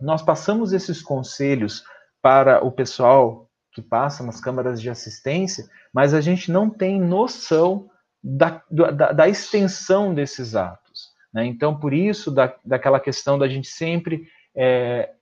nós 0.00 0.22
passamos 0.22 0.72
esses 0.72 1.02
conselhos 1.02 1.84
para 2.22 2.64
o 2.64 2.70
pessoal 2.70 3.48
que 3.72 3.80
passa 3.80 4.24
nas 4.24 4.40
câmaras 4.40 4.80
de 4.80 4.90
assistência, 4.90 5.68
mas 5.92 6.12
a 6.12 6.20
gente 6.20 6.50
não 6.50 6.68
tem 6.68 7.00
noção 7.00 7.88
da, 8.22 8.62
da, 8.70 9.12
da 9.12 9.28
extensão 9.28 10.12
desses 10.12 10.54
atos. 10.54 11.10
Né? 11.32 11.46
Então, 11.46 11.78
por 11.78 11.92
isso, 11.94 12.30
da, 12.30 12.54
daquela 12.64 13.00
questão 13.00 13.38
da 13.38 13.48
gente 13.48 13.68
sempre 13.68 14.28
é, 14.54 15.14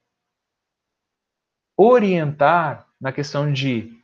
orientar 1.77 2.87
na 3.01 3.13
questão 3.13 3.53
de 3.53 3.97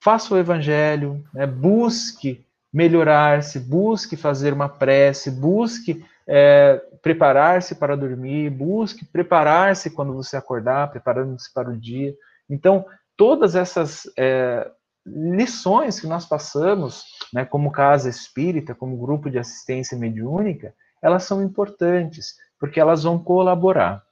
faça 0.00 0.32
o 0.32 0.38
evangelho, 0.38 1.24
né? 1.34 1.46
busque 1.46 2.45
melhorar-se, 2.76 3.58
busque 3.58 4.18
fazer 4.18 4.52
uma 4.52 4.68
prece, 4.68 5.30
busque 5.30 6.04
é, 6.28 6.76
preparar-se 7.00 7.74
para 7.74 7.96
dormir, 7.96 8.50
busque 8.50 9.02
preparar-se 9.02 9.88
quando 9.88 10.12
você 10.12 10.36
acordar, 10.36 10.90
preparando-se 10.90 11.50
para 11.54 11.70
o 11.70 11.76
dia. 11.76 12.14
Então, 12.50 12.84
todas 13.16 13.54
essas 13.54 14.02
é, 14.18 14.70
lições 15.06 15.98
que 15.98 16.06
nós 16.06 16.26
passamos, 16.26 17.02
né, 17.32 17.46
como 17.46 17.72
casa 17.72 18.10
espírita, 18.10 18.74
como 18.74 18.98
grupo 18.98 19.30
de 19.30 19.38
assistência 19.38 19.96
mediúnica, 19.96 20.74
elas 21.02 21.22
são 21.22 21.42
importantes, 21.42 22.36
porque 22.60 22.78
elas 22.78 23.04
vão 23.04 23.18
colaborar. 23.18 24.04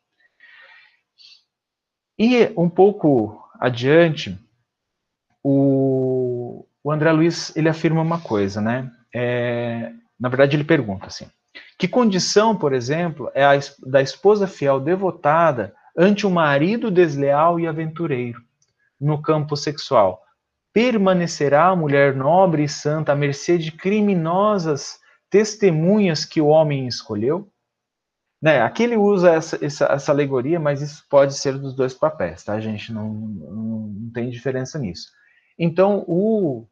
E 2.18 2.50
um 2.56 2.70
pouco 2.70 3.46
adiante, 3.60 4.38
o, 5.42 6.66
o 6.84 6.92
André 6.92 7.10
Luiz 7.10 7.56
ele 7.56 7.70
afirma 7.70 8.02
uma 8.02 8.20
coisa, 8.20 8.60
né? 8.60 8.92
É, 9.12 9.90
na 10.20 10.28
verdade, 10.28 10.54
ele 10.54 10.64
pergunta 10.64 11.06
assim: 11.06 11.26
que 11.78 11.88
condição, 11.88 12.54
por 12.54 12.74
exemplo, 12.74 13.30
é 13.34 13.42
a 13.42 13.58
da 13.86 14.02
esposa 14.02 14.46
fiel 14.46 14.78
devotada 14.78 15.74
ante 15.96 16.26
o 16.26 16.30
marido 16.30 16.90
desleal 16.90 17.58
e 17.58 17.66
aventureiro 17.66 18.40
no 19.00 19.22
campo 19.22 19.56
sexual? 19.56 20.22
Permanecerá 20.74 21.68
a 21.68 21.76
mulher 21.76 22.14
nobre 22.14 22.64
e 22.64 22.68
santa 22.68 23.12
à 23.12 23.16
mercê 23.16 23.56
de 23.56 23.72
criminosas 23.72 24.98
testemunhas 25.30 26.24
que 26.24 26.40
o 26.40 26.48
homem 26.48 26.86
escolheu? 26.86 27.48
Né, 28.42 28.60
aqui 28.60 28.82
ele 28.82 28.96
usa 28.96 29.30
essa, 29.30 29.64
essa, 29.64 29.86
essa, 29.86 30.12
alegoria, 30.12 30.60
mas 30.60 30.82
isso 30.82 31.02
pode 31.08 31.32
ser 31.32 31.56
dos 31.56 31.74
dois 31.74 31.94
papéis, 31.94 32.44
tá, 32.44 32.60
gente? 32.60 32.92
Não, 32.92 33.08
não, 33.08 33.50
não 33.88 34.10
tem 34.12 34.28
diferença 34.28 34.78
nisso. 34.78 35.08
Então, 35.58 36.04
o, 36.06 36.66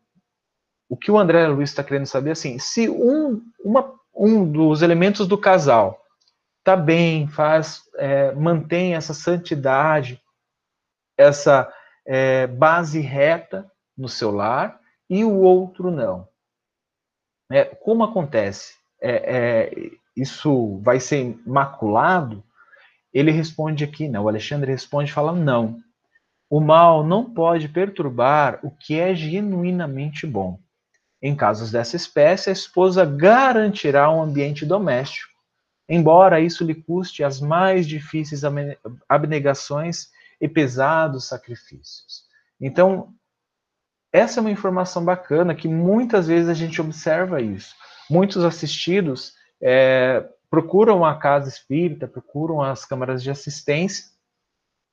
o 0.93 0.97
que 0.97 1.11
o 1.11 1.19
André 1.19 1.47
Luiz 1.47 1.71
está 1.71 1.83
querendo 1.83 2.05
saber 2.05 2.29
é 2.29 2.33
assim, 2.33 2.59
se 2.59 2.87
um, 2.87 3.43
uma, 3.65 3.95
um 4.15 4.45
dos 4.45 4.83
elementos 4.83 5.27
do 5.27 5.39
casal 5.39 5.99
está 6.59 6.77
bem, 6.77 7.27
faz, 7.29 7.81
é, 7.97 8.33
mantém 8.33 8.95
essa 8.95 9.15
santidade, 9.15 10.21
essa 11.17 11.73
é, 12.07 12.47
base 12.47 13.01
reta 13.01 13.73
no 13.97 14.07
seu 14.07 14.31
lar, 14.31 14.79
e 15.09 15.25
o 15.25 15.33
outro 15.41 15.91
não. 15.91 16.29
É, 17.51 17.65
como 17.65 18.05
acontece? 18.05 18.75
É, 19.01 19.71
é, 19.71 19.91
isso 20.15 20.79
vai 20.83 21.01
ser 21.01 21.41
maculado? 21.47 22.45
Ele 23.15 23.31
responde 23.31 23.83
aqui, 23.83 24.09
não. 24.09 24.25
O 24.25 24.29
Alexandre 24.29 24.71
responde, 24.71 25.11
fala 25.11 25.33
não. 25.33 25.81
O 26.51 26.61
mal 26.61 27.03
não 27.03 27.33
pode 27.33 27.67
perturbar 27.67 28.61
o 28.63 28.71
que 28.71 29.01
é 29.01 29.15
genuinamente 29.15 30.27
bom. 30.27 30.61
Em 31.23 31.37
casos 31.37 31.71
dessa 31.71 31.95
espécie, 31.95 32.51
a 32.51 32.53
esposa 32.53 33.05
garantirá 33.05 34.11
um 34.11 34.21
ambiente 34.21 34.67
doméstico, 34.67 35.33
embora 35.89 36.41
isso 36.41 36.65
lhe 36.65 36.75
custe 36.75 37.23
as 37.23 37.41
mais 37.41 37.87
difíceis 37.87 38.43
abnegações 39.09 40.09
e 40.41 40.49
pesados 40.49 41.29
sacrifícios. 41.29 42.25
Então, 42.61 43.15
essa 44.13 44.41
é 44.41 44.43
uma 44.43 44.51
informação 44.51 45.05
bacana 45.05 45.55
que 45.55 45.69
muitas 45.69 46.27
vezes 46.27 46.49
a 46.49 46.55
gente 46.55 46.81
observa 46.81 47.41
isso. 47.41 47.75
Muitos 48.11 48.45
assistidos 48.45 49.33
é, 49.61 50.29
procuram 50.51 51.05
a 51.05 51.17
casa 51.17 51.49
espírita, 51.49 52.09
procuram 52.09 52.61
as 52.61 52.85
câmaras 52.85 53.23
de 53.23 53.31
assistência, 53.31 54.12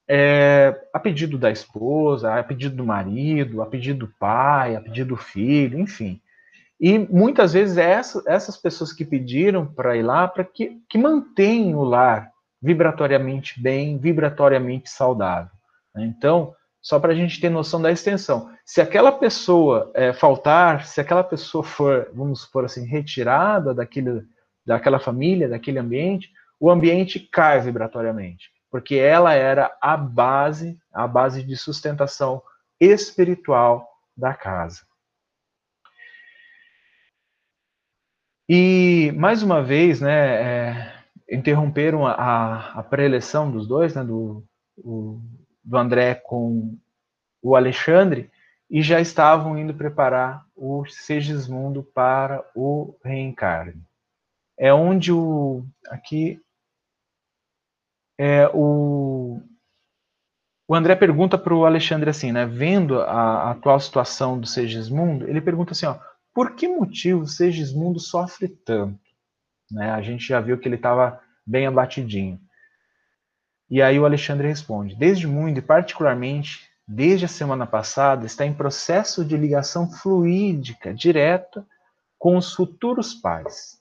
é, 0.10 0.76
a 0.91 1.00
pedido 1.00 1.38
da 1.38 1.52
esposa, 1.52 2.34
a 2.34 2.43
pedido 2.43 2.76
do 2.76 2.86
marido, 2.86 3.62
a 3.62 3.67
pedido 3.67 4.08
do 4.08 4.13
pai, 4.19 4.76
a 4.76 4.82
pedido 4.82 5.10
do 5.10 5.17
filho, 5.17 5.80
enfim. 5.80 6.19
E 6.80 6.98
muitas 6.98 7.54
vezes 7.54 7.78
é 7.78 7.91
essa, 7.91 8.24
essas 8.26 8.58
pessoas 8.58 8.91
que 8.91 9.06
pediram 9.06 9.67
para 9.67 9.95
ir 9.95 10.02
lá 10.02 10.28
para 10.28 10.43
que, 10.43 10.82
que 10.89 10.98
mantêm 10.98 11.76
o 11.76 11.84
lar 11.84 12.32
vibratoriamente 12.62 13.62
bem, 13.62 13.98
vibratoriamente 14.00 14.89
saudável. 14.89 15.52
Né? 15.93 16.06
Então, 16.06 16.56
só 16.82 17.00
para 17.00 17.12
a 17.12 17.15
gente 17.15 17.39
ter 17.39 17.50
noção 17.50 17.82
da 17.82 17.91
extensão. 17.91 18.50
Se 18.65 18.82
aquela 18.82 19.12
pessoa 19.12 19.91
é, 19.93 20.13
faltar, 20.13 20.86
se 20.86 21.00
aquela 21.00 21.24
pessoa 21.24 21.63
for, 21.63 22.10
vamos 22.13 22.41
supor 22.41 22.65
assim, 22.65 22.86
retirada 22.86 23.74
daquele, 23.74 24.24
daquela 24.65 25.00
família, 25.00 25.50
daquele 25.50 25.78
ambiente, 25.78 26.32
o 26.60 26.72
ambiente 26.72 27.19
cai 27.19 27.60
vibratoriamente, 27.60 28.50
porque 28.69 28.95
ela 28.95 29.34
era 29.34 29.75
a 29.82 29.97
base, 29.97 30.79
a 30.93 31.08
base 31.08 31.43
de 31.43 31.55
sustentação 31.58 32.41
espiritual 32.79 33.89
da 34.15 34.34
casa. 34.34 34.88
E 38.47 39.12
mais 39.15 39.43
uma 39.43 39.62
vez, 39.62 40.01
né, 40.01 40.41
é, 40.41 40.93
interromperam 41.32 42.08
a, 42.08 42.71
a 42.71 42.84
pré-eleição 42.84 43.51
dos 43.51 43.67
dois, 43.67 43.93
né, 43.93 44.03
do, 44.03 44.43
o, 44.77 45.21
do 45.63 45.77
André 45.77 46.15
com 46.15 46.75
o 47.41 47.55
Alexandre, 47.55 48.32
e 48.69 48.82
já 48.82 48.99
estavam 48.99 49.58
indo 49.58 49.73
preparar 49.73 50.45
o 50.55 50.86
Segismundo 50.86 51.84
para 51.84 52.43
o 52.55 52.95
reencarne. 53.03 53.82
É 54.58 54.73
onde 54.73 55.12
o 55.12 55.63
aqui 55.88 56.41
é 58.19 58.49
o 58.53 59.41
o 60.67 60.75
André 60.75 60.95
pergunta 60.95 61.36
para 61.36 61.55
o 61.55 61.65
Alexandre 61.65 62.12
assim, 62.12 62.32
né? 62.32 62.45
Vendo 62.45 63.01
a, 63.01 63.05
a, 63.05 63.51
atual 63.51 63.79
situação 63.79 64.39
do 64.39 64.45
Segismundo, 64.45 65.27
ele 65.27 65.41
pergunta 65.41 65.71
assim, 65.71 65.88
ó, 65.88 65.97
por 66.32 66.55
que 66.55 66.67
motivo 66.67 67.25
Segismundo 67.25 67.99
sofre 67.99 68.47
tanto? 68.47 68.99
Né? 69.71 69.89
A 69.89 69.99
gente 70.03 70.27
já 70.27 70.39
viu 70.39 70.60
que 70.60 70.67
ele 70.67 70.75
estava 70.75 71.19
bem 71.43 71.65
abatidinho. 71.65 72.39
E 73.67 73.82
aí 73.82 73.99
o 73.99 74.05
Alexandre 74.05 74.47
responde: 74.47 74.95
Desde 74.95 75.25
muito 75.25 75.58
e 75.58 75.62
particularmente 75.62 76.69
desde 76.88 77.25
a 77.25 77.27
semana 77.27 77.67
passada, 77.67 78.25
está 78.25 78.45
em 78.45 78.53
processo 78.53 79.23
de 79.23 79.38
ligação 79.38 79.91
fluídica 79.91 80.91
direta 80.91 81.65
com 82.17 82.36
os 82.36 82.53
futuros 82.53 83.13
pais. 83.13 83.79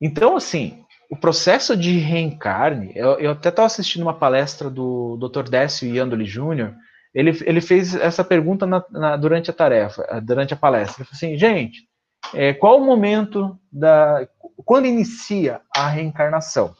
Então, 0.00 0.36
assim, 0.36 0.84
o 1.08 1.16
processo 1.16 1.76
de 1.76 1.98
reencarne, 1.98 2.92
eu, 2.94 3.18
eu 3.18 3.30
até 3.32 3.48
estava 3.48 3.66
assistindo 3.66 4.02
uma 4.02 4.18
palestra 4.18 4.68
do 4.68 5.16
Dr. 5.16 5.48
Décio 5.48 5.88
Iandoli 5.88 6.24
Jr., 6.24 6.74
ele, 7.14 7.36
ele 7.44 7.60
fez 7.60 7.94
essa 7.94 8.22
pergunta 8.22 8.66
na, 8.66 8.84
na, 8.90 9.16
durante 9.16 9.50
a 9.50 9.54
tarefa, 9.54 10.20
durante 10.20 10.52
a 10.52 10.56
palestra. 10.56 11.02
Ele 11.02 11.08
falou 11.08 11.16
assim, 11.16 11.38
gente, 11.38 11.88
é, 12.34 12.52
qual 12.52 12.78
o 12.78 12.84
momento 12.84 13.58
da... 13.72 14.28
quando 14.64 14.86
inicia 14.86 15.62
a 15.74 15.88
reencarnação? 15.88 16.76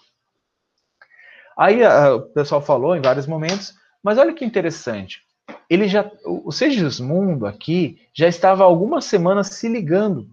Aí 1.58 1.82
a, 1.82 2.14
o 2.14 2.20
pessoal 2.20 2.60
falou 2.60 2.94
em 2.94 3.00
vários 3.00 3.26
momentos, 3.26 3.74
mas 4.02 4.18
olha 4.18 4.34
que 4.34 4.44
interessante. 4.44 5.22
Ele 5.68 5.88
já, 5.88 6.08
o 6.24 6.52
Segismundo 6.52 7.46
aqui 7.46 7.98
já 8.14 8.28
estava 8.28 8.64
algumas 8.64 9.06
semanas 9.06 9.48
se 9.48 9.68
ligando 9.68 10.28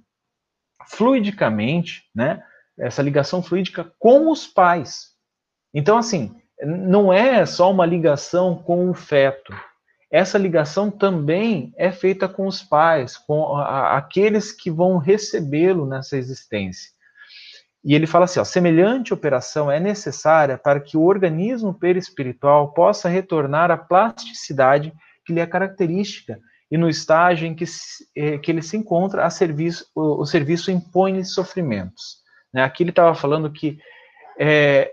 fluidicamente, 0.88 2.04
né? 2.14 2.44
Essa 2.78 3.02
ligação 3.02 3.42
fluídica 3.42 3.92
com 4.00 4.30
os 4.30 4.46
pais. 4.48 5.16
Então, 5.74 5.98
assim, 5.98 6.36
não 6.64 7.12
é 7.12 7.46
só 7.46 7.72
uma 7.72 7.86
ligação 7.86 8.56
com 8.56 8.90
o 8.90 8.94
feto. 8.94 9.54
Essa 10.12 10.38
ligação 10.38 10.90
também 10.90 11.74
é 11.78 11.92
feita 11.92 12.30
com 12.30 12.48
os 12.48 12.64
pais, 12.64 13.18
com 13.18 13.58
a, 13.58 13.98
aqueles 13.98 14.52
que 14.52 14.72
vão 14.72 14.98
recebê-lo 14.98 15.86
nessa 15.86 16.18
existência. 16.18 16.96
E 17.84 17.94
ele 17.94 18.08
fala 18.08 18.26
assim: 18.26 18.40
ó, 18.40 18.44
semelhante 18.44 19.14
operação 19.14 19.72
é 19.72 19.80
necessária 19.80 20.58
para 20.58 20.80
que 20.80 20.98
o 20.98 21.04
organismo 21.04 21.74
perispiritual 21.74 22.74
possa 22.74 23.10
retornar 23.10 23.70
à 23.70 23.78
plasticidade 23.78 24.94
que 25.26 25.34
lhe 25.34 25.40
é 25.40 25.46
característica 25.46 26.40
e 26.72 26.78
no 26.78 26.90
estágio 26.90 27.48
em 27.48 27.54
que, 27.54 27.66
eh, 28.16 28.38
que 28.40 28.52
ele 28.52 28.62
se 28.62 28.76
encontra, 28.76 29.26
a 29.26 29.30
serviço, 29.30 29.86
o, 29.94 30.22
o 30.22 30.26
serviço 30.26 30.72
impõe 30.72 31.24
sofrimentos. 31.24 32.25
Né? 32.56 32.64
Aqui 32.64 32.84
ele 32.84 32.92
estava 32.92 33.14
falando 33.14 33.52
que 33.52 33.78
é, 34.40 34.90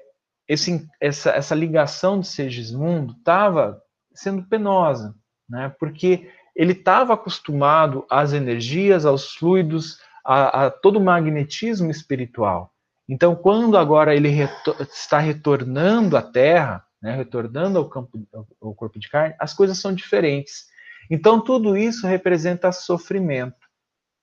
esse, 0.48 0.85
essa, 1.01 1.31
essa 1.31 1.55
ligação 1.55 2.18
de 2.18 2.27
Segismundo 2.27 3.12
estava 3.12 3.81
sendo 4.12 4.42
penosa, 4.48 5.14
né? 5.48 5.72
porque 5.79 6.29
ele 6.57 6.72
estava 6.72 7.14
acostumado 7.14 8.05
às 8.11 8.33
energias, 8.33 9.07
aos 9.07 9.33
fluidos, 9.35 10.01
a, 10.27 10.66
a, 10.66 10.70
todo 10.72 10.96
o 10.96 11.05
magnetismo 11.05 11.88
espiritual. 11.88 12.72
Então, 13.09 13.37
quando 13.37 13.79
agora 13.79 14.12
ele 14.12 14.29
retor 14.29 14.77
está 14.81 15.20
retornando 15.20 16.16
à 16.16 16.22
Terra, 16.22 16.85
né, 17.01 17.14
retornando 17.14 17.79
ao, 17.79 17.88
campo, 17.88 18.18
ao 18.61 18.75
corpo 18.75 18.98
de 18.98 19.09
carne, 19.09 19.37
as 19.38 19.55
coisas 19.55 19.79
são 19.79 19.94
diferentes. 19.94 20.66
Então, 21.09 21.40
tudo 21.40 21.77
isso 21.77 22.09
representa 22.09 22.72
sofrimento. 22.72 23.68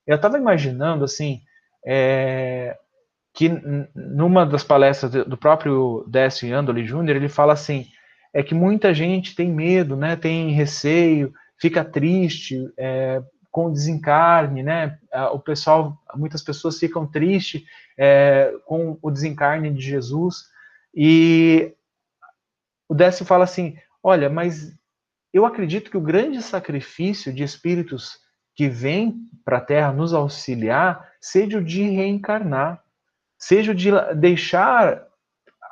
Eu 0.05 0.17
estava 0.17 0.37
imaginando, 0.37 1.05
assim, 1.05 1.41
é, 1.85 2.77
que 3.39 3.47
numa 3.95 4.45
das 4.45 4.65
palestras 4.65 5.09
do 5.25 5.37
próprio 5.37 6.03
Décio 6.09 6.53
Andoli 6.53 6.83
Jr., 6.83 7.15
ele 7.15 7.29
fala 7.29 7.53
assim, 7.53 7.87
é 8.33 8.43
que 8.43 8.53
muita 8.53 8.93
gente 8.93 9.33
tem 9.33 9.49
medo, 9.49 9.95
né, 9.95 10.17
tem 10.17 10.51
receio, 10.51 11.33
fica 11.57 11.85
triste 11.85 12.69
é, 12.77 13.23
com 13.49 13.67
o 13.67 13.71
desencarne, 13.71 14.61
né, 14.61 14.99
o 15.31 15.39
pessoal, 15.39 15.97
muitas 16.15 16.43
pessoas 16.43 16.77
ficam 16.77 17.07
tristes 17.07 17.63
é, 17.97 18.53
com 18.65 18.99
o 19.01 19.09
desencarne 19.09 19.71
de 19.73 19.83
Jesus, 19.83 20.43
e 20.93 21.73
o 22.89 22.93
Décio 22.93 23.25
fala 23.25 23.45
assim, 23.45 23.77
olha, 24.03 24.29
mas 24.29 24.77
eu 25.31 25.45
acredito 25.45 25.89
que 25.89 25.97
o 25.97 26.01
grande 26.01 26.41
sacrifício 26.41 27.31
de 27.33 27.43
espíritos 27.43 28.19
que 28.53 28.67
vêm 28.67 29.15
para 29.45 29.59
a 29.59 29.61
Terra 29.61 29.93
nos 29.93 30.13
auxiliar 30.13 31.09
seja 31.21 31.57
o 31.57 31.63
de 31.63 31.83
reencarnar, 31.83 32.83
seja 33.39 33.71
o 33.71 33.75
de 33.75 33.89
deixar 34.15 35.01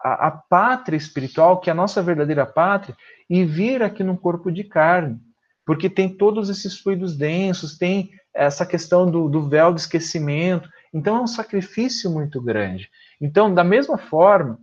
a, 0.04 0.28
a, 0.28 0.32
pátria 0.32 0.96
espiritual, 0.96 1.60
que 1.60 1.70
é 1.70 1.74
a 1.74 1.76
nossa 1.76 2.02
verdadeira 2.02 2.46
pátria, 2.46 2.96
e 3.30 3.44
vir 3.44 3.84
aqui 3.84 4.04
num 4.04 4.16
corpo 4.16 4.50
de 4.50 4.64
carne. 4.64 5.20
Porque 5.66 5.90
tem 5.90 6.08
todos 6.08 6.50
esses 6.50 6.80
fluidos 6.80 7.18
densos, 7.18 7.78
tem 7.78 8.12
essa 8.34 8.66
questão 8.66 9.10
do, 9.12 9.28
do 9.28 9.50
véu 9.50 9.74
de 9.74 9.82
esquecimento. 9.82 10.70
Então 10.94 11.18
é 11.18 11.22
um 11.22 11.28
sacrifício 11.28 12.10
muito 12.10 12.42
grande. 12.42 12.90
Então, 13.20 13.54
da 13.54 13.64
mesma 13.64 13.98
forma, 13.98 14.58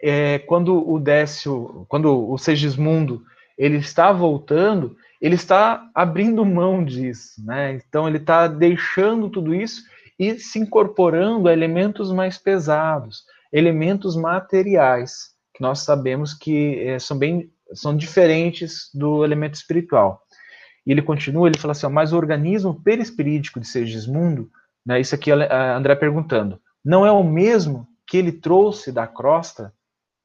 é, 0.00 0.38
quando 0.40 0.88
o 0.88 1.00
Décio, 1.00 1.84
quando 1.88 2.30
o 2.30 2.38
Segismundo 2.38 3.24
ele 3.58 3.78
está 3.78 4.12
voltando, 4.12 4.96
ele 5.20 5.34
está 5.34 5.88
abrindo 5.94 6.44
mão 6.44 6.84
disso, 6.84 7.44
né? 7.44 7.74
Então 7.74 8.08
ele 8.08 8.18
está 8.18 8.48
deixando 8.48 9.30
tudo 9.30 9.54
isso 9.54 9.82
e 10.18 10.38
se 10.38 10.58
incorporando 10.58 11.48
a 11.48 11.52
elementos 11.52 12.12
mais 12.12 12.38
pesados, 12.38 13.24
elementos 13.52 14.16
materiais, 14.16 15.30
que 15.54 15.62
nós 15.62 15.80
sabemos 15.80 16.34
que 16.34 16.78
é, 16.80 16.98
são 16.98 17.18
bem 17.18 17.50
são 17.74 17.96
diferentes 17.96 18.90
do 18.92 19.24
elemento 19.24 19.54
espiritual. 19.54 20.22
E 20.86 20.92
ele 20.92 21.02
continua, 21.02 21.48
ele 21.48 21.58
fala 21.58 21.72
assim, 21.72 21.86
mas 21.88 22.12
o 22.12 22.16
organismo 22.16 22.80
perispirídico 22.82 23.60
de 23.60 23.66
Segismundo, 23.66 24.50
né, 24.84 25.00
isso 25.00 25.14
aqui 25.14 25.30
a 25.30 25.76
André 25.76 25.94
perguntando, 25.94 26.60
não 26.84 27.06
é 27.06 27.10
o 27.10 27.22
mesmo 27.22 27.86
que 28.06 28.16
ele 28.16 28.32
trouxe 28.32 28.90
da 28.90 29.06
crosta 29.06 29.72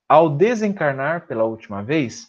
ao 0.10 0.30
desencarnar 0.30 1.28
pela 1.28 1.44
última 1.44 1.84
vez? 1.84 2.28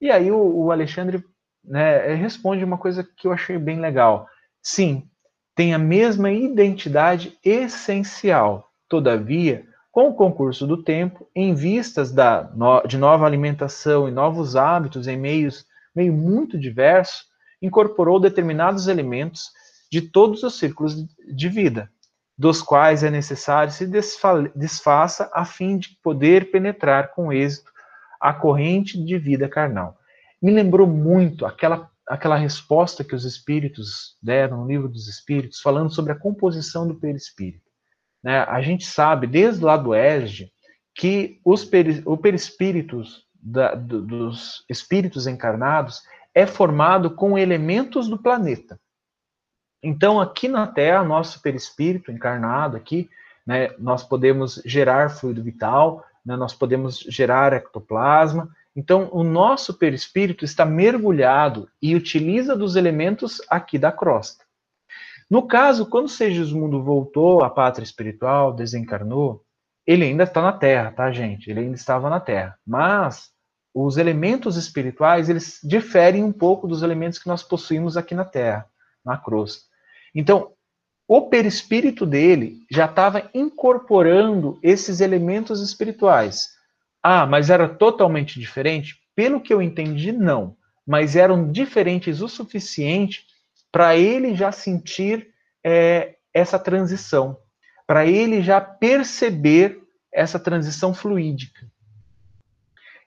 E 0.00 0.10
aí 0.10 0.30
o, 0.30 0.64
o 0.64 0.72
Alexandre 0.72 1.22
né, 1.64 2.14
responde 2.14 2.64
uma 2.64 2.78
coisa 2.78 3.04
que 3.04 3.26
eu 3.26 3.32
achei 3.32 3.58
bem 3.58 3.78
legal. 3.78 4.26
Sim, 4.62 5.08
tem 5.56 5.72
a 5.72 5.78
mesma 5.78 6.30
identidade 6.30 7.36
essencial. 7.42 8.70
Todavia, 8.88 9.64
com 9.90 10.10
o 10.10 10.14
concurso 10.14 10.66
do 10.66 10.82
tempo, 10.82 11.26
em 11.34 11.54
vistas 11.54 12.12
da, 12.12 12.48
de 12.86 12.98
nova 12.98 13.24
alimentação 13.24 14.06
e 14.06 14.12
novos 14.12 14.54
hábitos 14.54 15.08
em 15.08 15.16
meios 15.16 15.64
meio 15.94 16.12
muito 16.12 16.58
diversos, 16.58 17.24
incorporou 17.60 18.20
determinados 18.20 18.86
elementos 18.86 19.50
de 19.90 20.02
todos 20.02 20.42
os 20.42 20.58
círculos 20.58 20.94
de 21.26 21.48
vida, 21.48 21.90
dos 22.36 22.60
quais 22.60 23.02
é 23.02 23.10
necessário 23.10 23.72
se 23.72 23.90
desfaça 24.54 25.30
a 25.32 25.46
fim 25.46 25.78
de 25.78 25.96
poder 26.02 26.50
penetrar 26.50 27.14
com 27.14 27.32
êxito 27.32 27.72
a 28.20 28.34
corrente 28.34 29.02
de 29.02 29.16
vida 29.16 29.48
carnal. 29.48 29.96
Me 30.42 30.52
lembrou 30.52 30.86
muito 30.86 31.46
aquela, 31.46 31.90
aquela 32.08 32.36
resposta 32.36 33.02
que 33.02 33.14
os 33.14 33.24
espíritos 33.24 34.16
deram 34.22 34.58
no 34.58 34.68
livro 34.68 34.88
dos 34.88 35.08
espíritos, 35.08 35.60
falando 35.60 35.92
sobre 35.92 36.12
a 36.12 36.18
composição 36.18 36.86
do 36.86 36.94
perispírito. 36.94 37.66
Né? 38.22 38.40
A 38.40 38.60
gente 38.60 38.86
sabe, 38.86 39.26
desde 39.26 39.64
lá 39.64 39.76
do 39.76 39.94
ESG, 39.94 40.50
que 40.94 41.40
os 41.44 41.64
peri, 41.64 42.02
o 42.06 42.16
perispírito 42.16 43.02
da, 43.34 43.74
do, 43.74 44.00
dos 44.00 44.64
espíritos 44.68 45.26
encarnados 45.26 46.02
é 46.34 46.46
formado 46.46 47.10
com 47.10 47.38
elementos 47.38 48.08
do 48.08 48.18
planeta. 48.18 48.78
Então, 49.82 50.20
aqui 50.20 50.48
na 50.48 50.66
Terra, 50.66 51.04
nosso 51.04 51.40
perispírito 51.40 52.10
encarnado 52.10 52.76
aqui, 52.76 53.08
né, 53.46 53.70
nós 53.78 54.02
podemos 54.02 54.60
gerar 54.64 55.10
fluido 55.10 55.42
vital, 55.42 56.04
né, 56.24 56.34
nós 56.36 56.52
podemos 56.52 56.98
gerar 57.08 57.52
ectoplasma. 57.52 58.50
Então, 58.76 59.08
o 59.10 59.24
nosso 59.24 59.72
perispírito 59.78 60.44
está 60.44 60.66
mergulhado 60.66 61.66
e 61.80 61.96
utiliza 61.96 62.54
dos 62.54 62.76
elementos 62.76 63.40
aqui 63.48 63.78
da 63.78 63.90
crosta. 63.90 64.44
No 65.30 65.48
caso, 65.48 65.86
quando 65.86 66.10
Segismundo 66.10 66.82
voltou 66.82 67.42
à 67.42 67.48
pátria 67.48 67.84
espiritual, 67.84 68.52
desencarnou, 68.52 69.42
ele 69.86 70.04
ainda 70.04 70.24
está 70.24 70.42
na 70.42 70.52
Terra, 70.52 70.92
tá, 70.92 71.10
gente? 71.10 71.50
Ele 71.50 71.60
ainda 71.60 71.74
estava 71.74 72.10
na 72.10 72.20
Terra. 72.20 72.58
Mas 72.66 73.30
os 73.74 73.96
elementos 73.96 74.56
espirituais, 74.56 75.28
eles 75.28 75.58
diferem 75.64 76.22
um 76.22 76.32
pouco 76.32 76.68
dos 76.68 76.82
elementos 76.82 77.18
que 77.18 77.28
nós 77.28 77.42
possuímos 77.42 77.96
aqui 77.96 78.14
na 78.14 78.24
Terra, 78.24 78.66
na 79.04 79.16
crosta. 79.16 79.64
Então, 80.14 80.52
o 81.08 81.28
perispírito 81.28 82.04
dele 82.04 82.58
já 82.70 82.86
estava 82.86 83.30
incorporando 83.32 84.58
esses 84.62 85.00
elementos 85.00 85.62
espirituais. 85.62 86.55
Ah, 87.08 87.24
mas 87.24 87.50
era 87.50 87.68
totalmente 87.68 88.40
diferente? 88.40 88.96
Pelo 89.14 89.40
que 89.40 89.54
eu 89.54 89.62
entendi, 89.62 90.10
não. 90.10 90.56
Mas 90.84 91.14
eram 91.14 91.52
diferentes 91.52 92.20
o 92.20 92.26
suficiente 92.26 93.24
para 93.70 93.96
ele 93.96 94.34
já 94.34 94.50
sentir 94.50 95.28
é, 95.62 96.16
essa 96.34 96.58
transição, 96.58 97.38
para 97.86 98.04
ele 98.04 98.42
já 98.42 98.60
perceber 98.60 99.80
essa 100.12 100.36
transição 100.36 100.92
fluídica. 100.92 101.70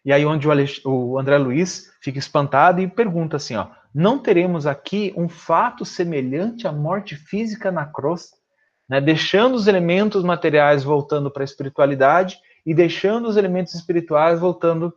E 0.06 0.14
aí 0.14 0.26
onde 0.26 0.48
o, 0.86 1.20
André 1.20 1.38
Luiz 1.38 1.92
fica 2.02 2.20
espantado 2.20 2.80
e 2.80 2.88
pergunta 2.88 3.36
assim, 3.36 3.58
ó, 3.58 3.68
não 3.94 4.18
teremos 4.18 4.66
aqui 4.66 5.14
um 5.18 5.28
fato 5.28 5.84
semelhante 5.84 6.66
à 6.66 6.72
morte 6.72 7.18
física 7.18 7.70
na 7.70 7.86
crosta, 7.86 8.38
né, 8.88 9.02
deixando 9.02 9.56
os 9.56 9.68
elementos 9.68 10.24
materiais 10.24 10.86
voltando 10.86 11.30
para 11.30 11.44
a 11.44 11.46
espiritualidade 11.46 12.40
e 12.65 12.74
deixando 12.74 13.28
os 13.28 13.38
elementos 13.38 13.74
espirituais 13.74 14.39
voltando 14.39 14.93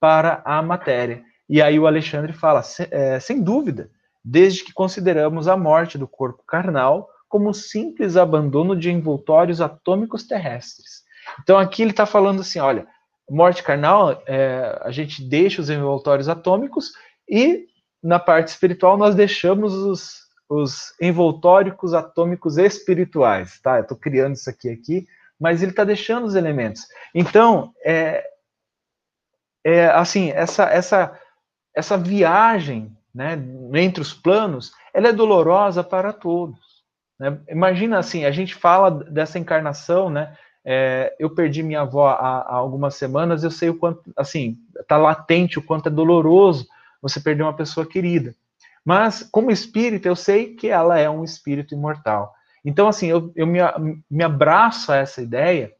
para 0.00 0.42
a 0.44 0.62
matéria. 0.62 1.22
E 1.48 1.62
aí 1.62 1.78
o 1.78 1.86
Alexandre 1.86 2.32
fala, 2.32 2.62
é, 2.90 3.18
sem 3.20 3.42
dúvida, 3.42 3.90
desde 4.24 4.64
que 4.64 4.72
consideramos 4.72 5.48
a 5.48 5.56
morte 5.56 5.96
do 5.96 6.06
corpo 6.06 6.42
carnal 6.46 7.08
como 7.28 7.52
simples 7.52 8.16
abandono 8.16 8.76
de 8.76 8.90
envoltórios 8.90 9.60
atômicos 9.60 10.26
terrestres. 10.26 11.02
Então 11.42 11.58
aqui 11.58 11.82
ele 11.82 11.90
está 11.90 12.06
falando 12.06 12.40
assim, 12.40 12.58
olha, 12.58 12.86
morte 13.28 13.62
carnal, 13.62 14.22
é, 14.26 14.78
a 14.82 14.90
gente 14.90 15.22
deixa 15.22 15.60
os 15.60 15.68
envoltórios 15.68 16.28
atômicos 16.28 16.92
e 17.28 17.66
na 18.02 18.18
parte 18.18 18.48
espiritual, 18.48 18.96
nós 18.96 19.14
deixamos 19.14 19.74
os, 19.74 20.20
os 20.48 20.94
envoltóricos 21.00 21.94
atômicos 21.94 22.56
espirituais, 22.56 23.60
tá? 23.60 23.76
Eu 23.76 23.82
estou 23.82 23.96
criando 23.96 24.34
isso 24.34 24.48
aqui 24.48 24.70
aqui, 24.70 25.06
mas 25.38 25.62
ele 25.62 25.72
está 25.72 25.84
deixando 25.84 26.26
os 26.26 26.34
elementos. 26.34 26.86
Então, 27.14 27.72
é, 27.84 28.24
é 29.64 29.86
assim, 29.86 30.30
essa, 30.30 30.64
essa, 30.64 31.18
essa 31.74 31.96
viagem 31.96 32.96
né, 33.14 33.38
entre 33.74 34.02
os 34.02 34.12
planos, 34.12 34.72
ela 34.92 35.08
é 35.08 35.12
dolorosa 35.12 35.82
para 35.82 36.12
todos. 36.12 36.58
Né? 37.18 37.38
Imagina 37.48 37.98
assim, 37.98 38.24
a 38.24 38.30
gente 38.30 38.54
fala 38.54 38.90
dessa 38.90 39.38
encarnação, 39.38 40.10
né? 40.10 40.36
É, 40.64 41.14
eu 41.18 41.30
perdi 41.30 41.62
minha 41.62 41.80
avó 41.80 42.08
há, 42.08 42.40
há, 42.40 42.54
algumas 42.54 42.94
semanas, 42.94 43.42
eu 43.42 43.50
sei 43.50 43.70
o 43.70 43.78
quanto, 43.78 44.02
assim, 44.16 44.58
está 44.78 44.98
latente 44.98 45.58
o 45.58 45.62
quanto 45.62 45.88
é 45.88 45.90
doloroso 45.90 46.66
você 47.00 47.20
perdeu 47.20 47.46
uma 47.46 47.56
pessoa 47.56 47.86
querida. 47.86 48.34
Mas, 48.84 49.26
como 49.30 49.50
espírito, 49.50 50.06
eu 50.06 50.16
sei 50.16 50.54
que 50.54 50.68
ela 50.68 50.98
é 50.98 51.08
um 51.08 51.24
espírito 51.24 51.74
imortal. 51.74 52.34
Então, 52.68 52.86
assim, 52.86 53.06
eu, 53.06 53.32
eu 53.34 53.46
me, 53.46 53.60
me 54.10 54.22
abraço 54.22 54.92
a 54.92 54.96
essa 54.96 55.22
ideia 55.22 55.72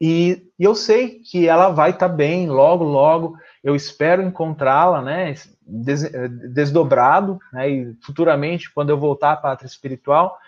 e, 0.00 0.50
e 0.58 0.64
eu 0.64 0.74
sei 0.74 1.20
que 1.20 1.46
ela 1.46 1.68
vai 1.68 1.90
estar 1.90 2.08
tá 2.08 2.14
bem 2.14 2.48
logo, 2.48 2.82
logo. 2.82 3.36
Eu 3.62 3.76
espero 3.76 4.22
encontrá-la, 4.22 5.02
né, 5.02 5.34
des, 5.60 6.10
desdobrado, 6.54 7.38
né, 7.52 7.68
e 7.68 7.94
futuramente, 8.02 8.72
quando 8.72 8.88
eu 8.88 8.98
voltar 8.98 9.32
à 9.32 9.36
pátria 9.36 9.66
espiritual. 9.68 10.38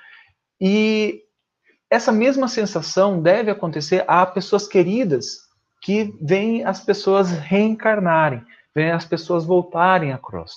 E 0.58 1.22
essa 1.90 2.10
mesma 2.10 2.48
sensação 2.48 3.20
deve 3.20 3.50
acontecer 3.50 4.02
a 4.08 4.24
pessoas 4.24 4.66
queridas 4.66 5.40
que 5.82 6.16
vem 6.22 6.64
as 6.64 6.80
pessoas 6.80 7.30
reencarnarem, 7.32 8.42
vem 8.74 8.92
as 8.92 9.04
pessoas 9.04 9.44
voltarem 9.44 10.10
à 10.10 10.16
cruz. 10.16 10.52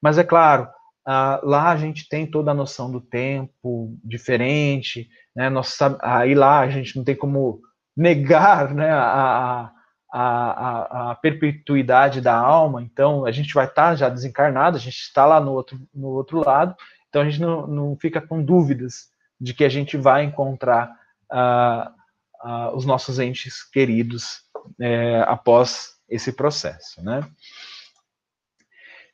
Mas 0.00 0.16
é 0.16 0.24
claro, 0.24 0.66
ah, 1.04 1.40
lá 1.42 1.70
a 1.70 1.76
gente 1.76 2.08
tem 2.08 2.26
toda 2.26 2.52
a 2.52 2.54
noção 2.54 2.90
do 2.90 3.00
tempo 3.00 3.96
diferente, 4.04 5.08
né? 5.34 5.50
Nós, 5.50 5.76
aí 6.00 6.34
lá 6.34 6.60
a 6.60 6.70
gente 6.70 6.96
não 6.96 7.04
tem 7.04 7.16
como 7.16 7.60
negar 7.96 8.72
né, 8.74 8.90
a, 8.90 9.70
a, 10.12 11.10
a, 11.10 11.14
perpetuidade 11.16 12.20
da 12.20 12.34
alma, 12.34 12.82
então 12.82 13.24
a 13.24 13.32
gente 13.32 13.52
vai 13.52 13.66
estar 13.66 13.90
tá 13.90 13.94
já 13.96 14.08
desencarnado, 14.08 14.76
a 14.76 14.80
gente 14.80 14.98
está 14.98 15.26
lá 15.26 15.40
no 15.40 15.52
outro, 15.52 15.78
no 15.92 16.08
outro 16.08 16.42
lado, 16.44 16.74
então 17.08 17.22
a 17.22 17.24
gente 17.24 17.40
não, 17.40 17.66
não 17.66 17.96
fica 17.96 18.20
com 18.20 18.42
dúvidas 18.42 19.10
de 19.40 19.52
que 19.52 19.64
a 19.64 19.68
gente 19.68 19.96
vai 19.96 20.24
encontrar 20.24 20.90
ah, 21.30 21.92
ah, 22.40 22.70
os 22.74 22.86
nossos 22.86 23.18
entes 23.18 23.62
queridos 23.62 24.42
é, 24.80 25.22
após 25.26 25.96
esse 26.08 26.32
processo, 26.32 27.02
né? 27.02 27.26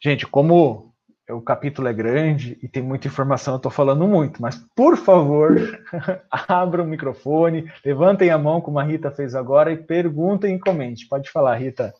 Gente, 0.01 0.27
como 0.27 0.95
o 1.29 1.41
capítulo 1.41 1.89
é 1.89 1.93
grande 1.93 2.59
e 2.63 2.69
tem 2.69 2.83
muita 2.83 3.07
informação, 3.07 3.55
eu 3.55 3.59
estou 3.59 3.71
falando 3.71 4.07
muito, 4.07 4.41
mas 4.41 4.57
por 4.75 4.97
favor, 4.97 5.57
abra 6.31 6.83
o 6.83 6.87
microfone, 6.87 7.71
levantem 7.85 8.31
a 8.31 8.39
mão, 8.39 8.61
como 8.61 8.79
a 8.79 8.83
Rita 8.83 9.11
fez 9.11 9.35
agora, 9.35 9.71
e 9.71 9.77
perguntem 9.77 10.57
e 10.57 10.59
comente. 10.59 11.07
Pode 11.07 11.31
falar, 11.31 11.57
Rita. 11.57 11.95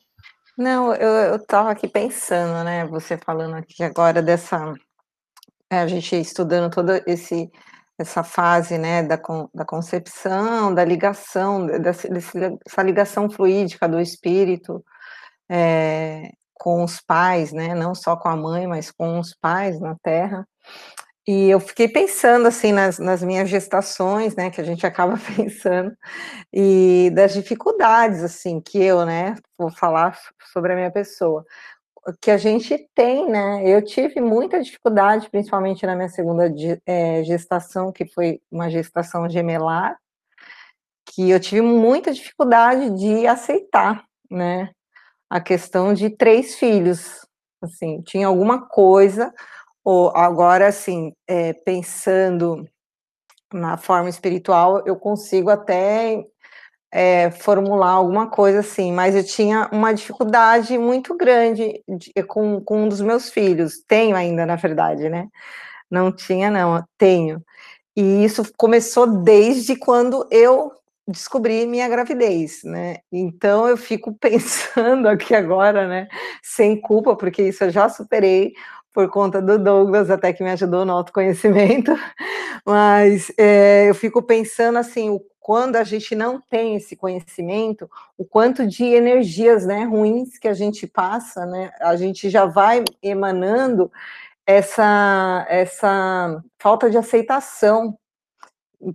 Não, 0.57 0.95
eu 0.95 1.37
estava 1.37 1.71
aqui 1.71 1.87
pensando, 1.87 2.65
né? 2.65 2.85
Você 2.87 3.17
falando 3.17 3.55
aqui 3.55 3.83
agora 3.83 4.21
dessa. 4.21 4.75
É, 5.71 5.81
a 5.81 5.87
gente 5.87 6.17
estudando 6.17 6.73
toda 6.73 7.03
esse, 7.07 7.51
essa 7.99 8.25
fase, 8.25 8.79
né, 8.79 9.03
da, 9.03 9.21
da 9.55 9.65
concepção, 9.67 10.73
da 10.75 10.85
ligação, 10.85 11.67
dessa, 11.67 12.09
dessa 12.09 12.83
ligação 12.83 13.29
fluídica 13.29 13.87
do 13.87 14.01
espírito. 14.01 14.83
É, 15.49 16.33
com 16.59 16.85
os 16.85 17.01
pais, 17.01 17.53
né, 17.53 17.75
não 17.75 17.95
só 17.95 18.17
com 18.17 18.29
a 18.29 18.37
mãe, 18.37 18.67
mas 18.67 18.91
com 18.91 19.19
os 19.19 19.35
pais 19.35 19.81
na 19.81 19.97
Terra. 20.03 20.47
E 21.27 21.51
eu 21.51 21.61
fiquei 21.61 21.89
pensando 21.89 22.49
assim 22.49 22.73
nas, 22.73 22.99
nas 22.99 23.23
minhas 23.23 23.49
gestações, 23.51 24.35
né, 24.35 24.51
que 24.51 24.61
a 24.61 24.65
gente 24.65 24.87
acaba 24.87 25.19
pensando, 25.37 25.95
e 26.53 27.11
das 27.15 27.35
dificuldades 27.35 28.23
assim 28.23 28.61
que 28.61 28.83
eu, 28.83 29.05
né, 29.05 29.35
vou 29.59 29.71
falar 29.71 30.19
sobre 30.53 30.73
a 30.73 30.77
minha 30.77 30.91
pessoa, 30.91 31.45
que 32.21 32.31
a 32.31 32.37
gente 32.37 32.89
tem, 32.95 33.29
né? 33.29 33.63
Eu 33.69 33.85
tive 33.85 34.21
muita 34.21 34.63
dificuldade, 34.63 35.29
principalmente 35.31 35.85
na 35.85 35.95
minha 35.95 36.09
segunda 36.09 36.53
é, 36.87 37.23
gestação, 37.25 37.93
que 37.93 38.07
foi 38.07 38.41
uma 38.51 38.71
gestação 38.71 39.29
gemelar, 39.29 39.99
que 41.07 41.31
eu 41.31 41.41
tive 41.41 41.61
muita 41.63 42.13
dificuldade 42.13 42.91
de 42.91 43.27
aceitar, 43.27 44.05
né? 44.31 44.71
A 45.31 45.41
questão 45.41 45.93
de 45.93 46.11
três 46.11 46.55
filhos, 46.57 47.27
assim, 47.63 48.03
tinha 48.03 48.27
alguma 48.27 48.67
coisa, 48.67 49.33
ou 49.85 50.11
agora, 50.17 50.69
assim, 50.69 51.13
é, 51.27 51.53
pensando 51.53 52.65
na 53.53 53.77
forma 53.77 54.09
espiritual, 54.09 54.83
eu 54.87 54.97
consigo 54.97 55.51
até 55.51 56.25
é, 56.93 57.31
formular 57.31 57.91
alguma 57.91 58.31
coisa 58.31 58.61
assim, 58.61 58.93
mas 58.93 59.15
eu 59.15 59.25
tinha 59.25 59.69
uma 59.73 59.93
dificuldade 59.93 60.77
muito 60.79 61.17
grande 61.17 61.83
de, 61.89 62.13
com, 62.25 62.61
com 62.61 62.85
um 62.85 62.89
dos 62.89 63.01
meus 63.01 63.31
filhos, 63.31 63.83
tenho 63.87 64.17
ainda, 64.17 64.47
na 64.47 64.57
verdade, 64.57 65.09
né? 65.09 65.29
Não 65.91 66.13
tinha, 66.13 66.51
não, 66.51 66.83
tenho. 66.99 67.43
E 67.97 68.25
isso 68.25 68.43
começou 68.57 69.07
desde 69.23 69.77
quando 69.77 70.27
eu 70.31 70.73
descobri 71.09 71.67
minha 71.67 71.89
gravidez, 71.89 72.63
né? 72.63 72.99
Então 73.11 73.67
eu 73.67 73.77
fico 73.77 74.13
pensando 74.21 75.09
aqui 75.09 75.35
agora, 75.35 75.89
né, 75.89 76.09
sem 76.43 76.81
culpa, 76.81 77.17
porque 77.17 77.43
isso 77.43 77.65
eu 77.65 77.71
já 77.71 77.89
superei 77.89 78.53
por 78.93 79.09
conta 79.11 79.41
do 79.41 79.59
Douglas, 79.59 80.11
até 80.11 80.33
que 80.33 80.43
me 80.43 80.51
ajudou 80.51 80.85
no 80.85 80.93
autoconhecimento, 80.93 81.93
mas 82.67 83.31
é, 83.39 83.89
eu 83.89 83.95
fico 83.95 84.23
pensando 84.23 84.79
assim, 84.79 85.09
o, 85.11 85.21
quando 85.39 85.77
a 85.77 85.85
gente 85.85 86.15
não 86.15 86.41
tem 86.41 86.75
esse 86.77 86.97
conhecimento, 86.97 87.89
o 88.17 88.25
quanto 88.25 88.67
de 88.67 88.85
energias, 88.85 89.65
né, 89.65 89.85
ruins 89.85 90.37
que 90.39 90.49
a 90.49 90.53
gente 90.53 90.87
passa, 90.87 91.47
né, 91.47 91.71
a 91.81 91.97
gente 91.97 92.29
já 92.29 92.45
vai 92.45 92.85
emanando 93.03 93.91
essa, 94.47 95.47
essa 95.49 96.43
falta 96.59 96.91
de 96.91 96.99
aceitação 96.99 97.97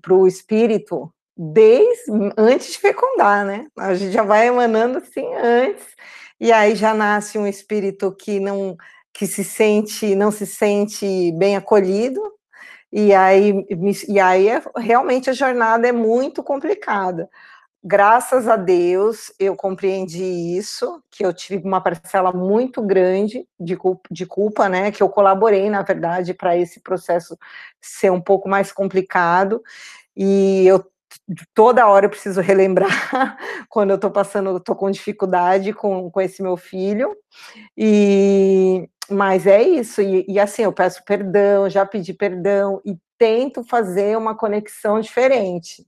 para 0.02 0.13
o 0.13 0.28
espírito, 0.28 1.13
desde 1.37 2.11
antes 2.37 2.73
de 2.73 2.79
fecundar, 2.79 3.45
né? 3.45 3.67
A 3.77 3.93
gente 3.95 4.11
já 4.13 4.23
vai 4.23 4.47
emanando 4.47 4.99
assim 4.99 5.25
antes, 5.35 5.85
e 6.39 6.51
aí 6.51 6.75
já 6.75 6.93
nasce 6.93 7.37
um 7.37 7.47
espírito 7.47 8.13
que 8.15 8.39
não 8.39 8.75
que 9.13 9.27
se 9.27 9.43
sente 9.43 10.15
não 10.15 10.31
se 10.31 10.45
sente 10.47 11.31
bem 11.37 11.55
acolhido, 11.57 12.21
e 12.91 13.13
aí 13.13 13.53
e 14.09 14.19
aí 14.19 14.49
é, 14.49 14.61
realmente 14.77 15.29
a 15.29 15.33
jornada 15.33 15.87
é 15.87 15.91
muito 15.93 16.43
complicada. 16.43 17.29
Graças 17.83 18.47
a 18.47 18.55
Deus 18.57 19.33
eu 19.39 19.55
compreendi 19.57 20.23
isso, 20.57 21.03
que 21.11 21.25
eu 21.25 21.33
tive 21.33 21.65
uma 21.67 21.81
parcela 21.81 22.31
muito 22.33 22.81
grande 22.81 23.47
de 23.59 23.75
culpa, 23.77 24.09
de 24.11 24.25
culpa 24.25 24.69
né? 24.69 24.91
Que 24.91 25.03
eu 25.03 25.09
colaborei, 25.09 25.69
na 25.69 25.81
verdade, 25.83 26.33
para 26.33 26.57
esse 26.57 26.79
processo 26.81 27.37
ser 27.81 28.11
um 28.11 28.21
pouco 28.21 28.49
mais 28.49 28.71
complicado. 28.73 29.61
E 30.15 30.65
eu 30.67 30.83
toda 31.53 31.88
hora 31.88 32.05
eu 32.05 32.09
preciso 32.09 32.41
relembrar 32.41 32.89
quando 33.69 33.91
eu 33.91 33.95
estou 33.95 34.12
passando, 34.12 34.57
estou 34.57 34.75
com 34.75 34.91
dificuldade 34.91 35.73
com, 35.73 36.09
com 36.12 36.21
esse 36.21 36.41
meu 36.41 36.57
filho. 36.57 37.15
E 37.77 38.88
mas 39.09 39.45
é 39.45 39.62
isso, 39.62 40.01
e, 40.01 40.25
e, 40.29 40.39
assim, 40.39 40.63
eu 40.63 40.71
peço 40.71 41.03
perdão, 41.03 41.69
já 41.69 41.86
pedi 41.86 42.13
perdão 42.13 42.81
e 42.86 42.97
tento 43.17 43.63
fazer 43.63 44.17
uma 44.17 44.36
conexão 44.36 44.99
diferente, 44.99 45.86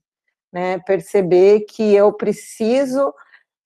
né? 0.52 0.78
Perceber 0.80 1.60
que 1.60 1.94
eu 1.94 2.12
preciso 2.12 3.12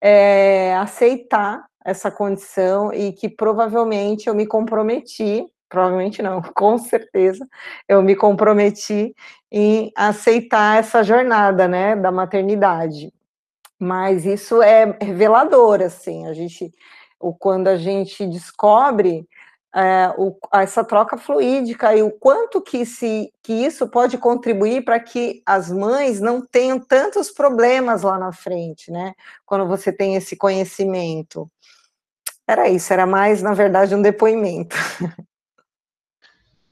é, 0.01 0.75
aceitar 0.77 1.65
essa 1.85 2.11
condição 2.11 2.93
e 2.93 3.13
que 3.13 3.29
provavelmente 3.29 4.29
eu 4.29 4.35
me 4.35 4.47
comprometi 4.47 5.45
provavelmente 5.71 6.21
não, 6.21 6.43
com 6.53 6.77
certeza, 6.77 7.49
eu 7.89 8.03
me 8.03 8.15
comprometi 8.15 9.15
em 9.51 9.91
aceitar 9.97 10.79
essa 10.79 11.03
jornada, 11.03 11.67
né, 11.67 11.97
da 11.97 12.13
maternidade. 12.13 13.13
Mas 13.79 14.27
isso 14.27 14.63
é 14.63 14.99
revelador, 15.01 15.81
assim, 15.81 16.27
a 16.27 16.35
gente, 16.35 16.71
quando 17.39 17.69
a 17.69 17.77
gente 17.77 18.27
descobre 18.27 19.27
é, 19.75 20.13
o, 20.19 20.37
essa 20.53 20.85
troca 20.85 21.17
fluídica 21.17 21.95
e 21.97 22.03
o 22.03 22.11
quanto 22.11 22.61
que, 22.61 22.85
se, 22.85 23.33
que 23.43 23.53
isso 23.53 23.89
pode 23.89 24.19
contribuir 24.19 24.85
para 24.85 25.01
que 25.01 25.43
as 25.47 25.71
mães 25.71 26.21
não 26.21 26.45
tenham 26.45 26.79
tantos 26.79 27.31
problemas 27.31 28.03
lá 28.03 28.19
na 28.19 28.33
frente, 28.33 28.91
né, 28.91 29.15
quando 29.47 29.67
você 29.67 29.93
tem 29.93 30.17
esse 30.17 30.37
conhecimento. 30.37 31.51
Era 32.47 32.69
isso, 32.69 32.93
era 32.93 33.07
mais, 33.07 33.41
na 33.41 33.55
verdade, 33.55 33.95
um 33.95 34.03
depoimento. 34.03 34.77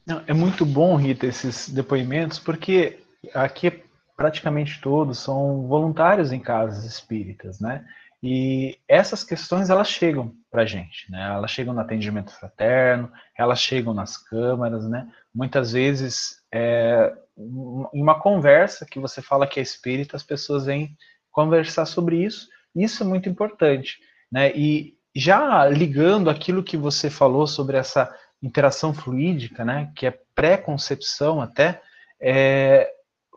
Não, 0.08 0.22
é 0.26 0.32
muito 0.32 0.64
bom, 0.64 0.96
Rita, 0.96 1.26
esses 1.26 1.68
depoimentos, 1.68 2.38
porque 2.38 2.98
aqui 3.34 3.82
praticamente 4.16 4.80
todos 4.80 5.18
são 5.18 5.66
voluntários 5.68 6.32
em 6.32 6.40
casas 6.40 6.82
espíritas, 6.84 7.60
né? 7.60 7.84
E 8.22 8.78
essas 8.88 9.22
questões 9.22 9.68
elas 9.68 9.90
chegam 9.90 10.34
para 10.50 10.62
a 10.62 10.64
gente, 10.64 11.12
né? 11.12 11.34
Elas 11.34 11.50
chegam 11.50 11.74
no 11.74 11.80
atendimento 11.80 12.32
fraterno, 12.32 13.12
elas 13.36 13.60
chegam 13.60 13.92
nas 13.92 14.16
câmaras, 14.16 14.88
né? 14.88 15.06
Muitas 15.32 15.72
vezes, 15.72 16.38
é, 16.50 17.12
uma 17.36 18.18
conversa 18.18 18.86
que 18.86 18.98
você 18.98 19.20
fala 19.20 19.46
que 19.46 19.60
é 19.60 19.62
espírita, 19.62 20.16
as 20.16 20.22
pessoas 20.22 20.64
vêm 20.64 20.96
conversar 21.30 21.84
sobre 21.84 22.24
isso. 22.24 22.48
Isso 22.74 23.02
é 23.02 23.06
muito 23.06 23.28
importante, 23.28 23.98
né? 24.32 24.56
E 24.56 24.94
já 25.14 25.68
ligando 25.68 26.30
aquilo 26.30 26.64
que 26.64 26.78
você 26.78 27.11
falou 27.11 27.46
sobre 27.46 27.76
essa 27.76 28.11
interação 28.43 28.95
fluídica, 28.95 29.64
né, 29.64 29.93
que 29.95 30.07
é 30.07 30.18
pré-concepção 30.34 31.41
até, 31.41 31.82
é, 32.20 32.91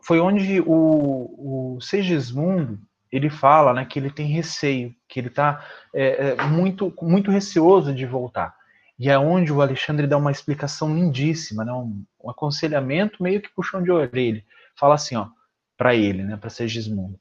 foi 0.04 0.20
onde 0.20 0.60
o, 0.60 1.76
o 1.76 1.80
Segismundo 1.80 2.78
ele 3.12 3.28
fala 3.28 3.74
né, 3.74 3.84
que 3.84 3.98
ele 3.98 4.10
tem 4.10 4.26
receio, 4.26 4.94
que 5.06 5.20
ele 5.20 5.28
está 5.28 5.64
é, 5.94 6.30
é, 6.30 6.42
muito, 6.44 6.92
muito 7.02 7.30
receoso 7.30 7.94
de 7.94 8.06
voltar. 8.06 8.54
E 8.98 9.10
é 9.10 9.18
onde 9.18 9.52
o 9.52 9.60
Alexandre 9.60 10.06
dá 10.06 10.16
uma 10.16 10.30
explicação 10.30 10.94
lindíssima, 10.94 11.64
né, 11.64 11.72
um, 11.72 12.04
um 12.24 12.30
aconselhamento 12.30 13.22
meio 13.22 13.42
que 13.42 13.52
puxão 13.54 13.82
de 13.82 13.90
orelha. 13.90 14.42
Fala 14.78 14.94
assim, 14.94 15.16
ó, 15.16 15.28
para 15.76 15.94
ele, 15.94 16.22
né, 16.22 16.36
para 16.36 16.48
Segismundo: 16.48 17.18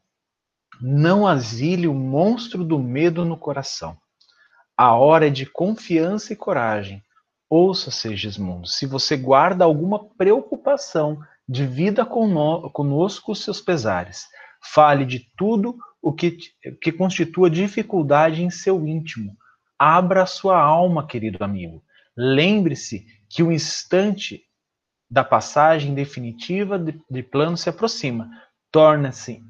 Não 0.79 1.27
asile 1.27 1.87
o 1.87 1.93
monstro 1.93 2.63
do 2.63 2.79
medo 2.79 3.25
no 3.25 3.35
coração. 3.35 3.97
A 4.77 4.95
hora 4.95 5.27
é 5.27 5.29
de 5.29 5.45
confiança 5.45 6.31
e 6.31 6.35
coragem. 6.35 7.03
Ouça, 7.53 7.91
Segismundo, 7.91 8.65
se 8.65 8.85
você 8.85 9.17
guarda 9.17 9.65
alguma 9.65 10.07
preocupação, 10.11 11.21
divida 11.45 12.05
conosco 12.05 13.33
os 13.33 13.43
seus 13.43 13.59
pesares. 13.59 14.29
Fale 14.63 15.03
de 15.03 15.29
tudo 15.35 15.77
o 16.01 16.13
que, 16.13 16.37
que 16.81 16.93
constitua 16.93 17.49
dificuldade 17.49 18.41
em 18.41 18.49
seu 18.49 18.87
íntimo. 18.87 19.35
Abra 19.77 20.25
sua 20.25 20.57
alma, 20.57 21.05
querido 21.05 21.43
amigo. 21.43 21.83
Lembre-se 22.15 23.05
que 23.27 23.43
o 23.43 23.51
instante 23.51 24.43
da 25.09 25.25
passagem 25.25 25.93
definitiva 25.93 26.79
de, 26.79 27.01
de 27.11 27.21
plano 27.21 27.57
se 27.57 27.67
aproxima. 27.69 28.29
Torna-se 28.71 29.43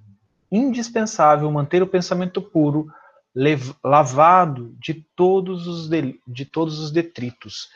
indispensável 0.51 1.51
manter 1.51 1.83
o 1.83 1.87
pensamento 1.87 2.41
puro, 2.41 2.91
lavado 3.83 4.75
de 4.79 5.05
todos 5.15 5.67
os 5.67 5.87
de, 5.87 6.19
de 6.27 6.45
todos 6.45 6.79
os 6.79 6.91
detritos. 6.91 7.69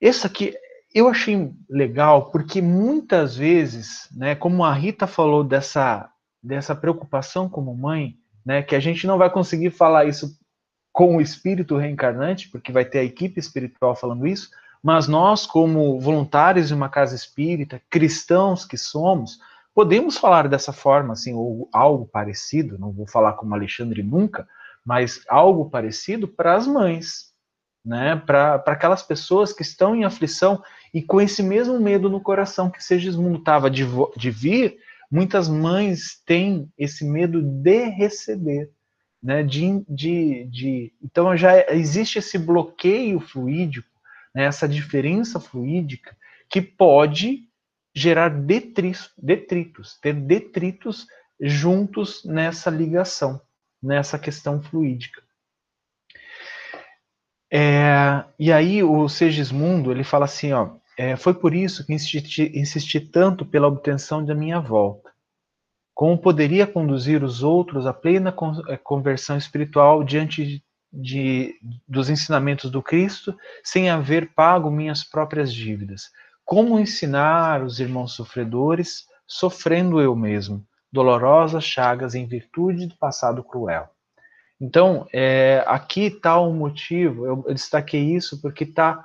Isso 0.00 0.26
aqui 0.26 0.54
eu 0.94 1.08
achei 1.08 1.50
legal 1.68 2.30
porque 2.30 2.60
muitas 2.60 3.34
vezes, 3.34 4.08
né, 4.12 4.34
como 4.34 4.64
a 4.64 4.72
Rita 4.74 5.06
falou 5.06 5.42
dessa 5.42 6.08
dessa 6.42 6.74
preocupação 6.74 7.48
como 7.48 7.74
mãe, 7.74 8.16
né, 8.44 8.62
que 8.62 8.74
a 8.74 8.80
gente 8.80 9.06
não 9.06 9.16
vai 9.16 9.30
conseguir 9.30 9.70
falar 9.70 10.06
isso 10.06 10.36
com 10.92 11.16
o 11.16 11.20
espírito 11.20 11.76
reencarnante, 11.76 12.48
porque 12.50 12.72
vai 12.72 12.84
ter 12.84 12.98
a 12.98 13.04
equipe 13.04 13.38
espiritual 13.38 13.94
falando 13.94 14.26
isso, 14.26 14.50
mas 14.82 15.06
nós, 15.06 15.46
como 15.46 16.00
voluntários 16.00 16.68
de 16.68 16.74
uma 16.74 16.88
casa 16.88 17.14
espírita, 17.14 17.80
cristãos 17.88 18.64
que 18.64 18.76
somos, 18.76 19.38
podemos 19.74 20.16
falar 20.16 20.48
dessa 20.48 20.72
forma, 20.72 21.12
assim, 21.12 21.34
ou 21.34 21.68
algo 21.72 22.06
parecido, 22.06 22.78
não 22.78 22.92
vou 22.92 23.06
falar 23.06 23.34
como 23.34 23.54
Alexandre 23.54 24.02
nunca, 24.02 24.46
mas 24.84 25.24
algo 25.28 25.70
parecido 25.70 26.26
para 26.26 26.54
as 26.54 26.66
mães, 26.66 27.32
né? 27.84 28.16
para 28.16 28.62
aquelas 28.66 29.02
pessoas 29.02 29.52
que 29.52 29.62
estão 29.62 29.94
em 29.94 30.04
aflição 30.04 30.62
e 30.92 31.02
com 31.02 31.20
esse 31.20 31.42
mesmo 31.42 31.78
medo 31.80 32.08
no 32.10 32.20
coração 32.20 32.70
que 32.70 32.82
Segismundo 32.82 33.38
estava 33.38 33.70
de, 33.70 33.84
de 34.16 34.30
vir, 34.30 34.78
muitas 35.10 35.48
mães 35.48 36.20
têm 36.26 36.70
esse 36.76 37.04
medo 37.04 37.40
de 37.40 37.88
receber. 37.88 38.70
Né, 39.24 39.44
de, 39.44 39.84
de, 39.88 40.48
de, 40.50 40.92
então 41.00 41.36
já 41.36 41.70
existe 41.70 42.18
esse 42.18 42.36
bloqueio 42.36 43.20
fluídico 43.20 43.86
né, 44.34 44.44
essa 44.44 44.68
diferença 44.68 45.38
fluídica 45.38 46.16
que 46.48 46.60
pode 46.60 47.48
gerar 47.94 48.28
detritos, 48.28 49.12
detritos, 49.16 49.98
ter 50.00 50.14
detritos 50.14 51.06
juntos 51.40 52.24
nessa 52.24 52.70
ligação, 52.70 53.40
nessa 53.82 54.18
questão 54.18 54.62
fluídica. 54.62 55.22
É, 57.52 58.24
e 58.38 58.50
aí 58.50 58.82
o 58.82 59.08
Segismundo 59.08 59.90
ele 59.90 60.04
fala 60.04 60.24
assim, 60.24 60.52
ó, 60.52 60.76
é, 60.96 61.16
foi 61.16 61.34
por 61.34 61.54
isso 61.54 61.84
que 61.84 61.92
insisti, 61.92 62.50
insisti 62.54 62.98
tanto 63.00 63.44
pela 63.44 63.68
obtenção 63.68 64.24
da 64.24 64.34
minha 64.34 64.58
volta. 64.58 65.12
Como 65.94 66.16
poderia 66.16 66.66
conduzir 66.66 67.22
os 67.22 67.42
outros 67.42 67.86
à 67.86 67.92
plena 67.92 68.34
é, 68.68 68.76
conversão 68.78 69.36
espiritual 69.36 70.02
diante 70.02 70.64
de, 70.90 71.54
dos 71.86 72.08
ensinamentos 72.08 72.70
do 72.70 72.82
Cristo 72.82 73.36
sem 73.62 73.90
haver 73.90 74.32
pago 74.34 74.70
minhas 74.70 75.04
próprias 75.04 75.52
dívidas? 75.52 76.10
Como 76.44 76.78
ensinar 76.78 77.62
os 77.62 77.80
irmãos 77.80 78.14
sofredores, 78.14 79.06
sofrendo 79.26 80.00
eu 80.00 80.14
mesmo, 80.14 80.64
dolorosas 80.92 81.64
chagas 81.64 82.14
em 82.14 82.26
virtude 82.26 82.86
do 82.86 82.96
passado 82.96 83.42
cruel? 83.42 83.88
Então, 84.60 85.06
é, 85.12 85.64
aqui 85.66 86.04
está 86.04 86.38
o 86.38 86.52
motivo, 86.52 87.26
eu, 87.26 87.44
destaquei 87.48 88.14
isso 88.14 88.40
porque 88.40 88.64
está 88.64 89.04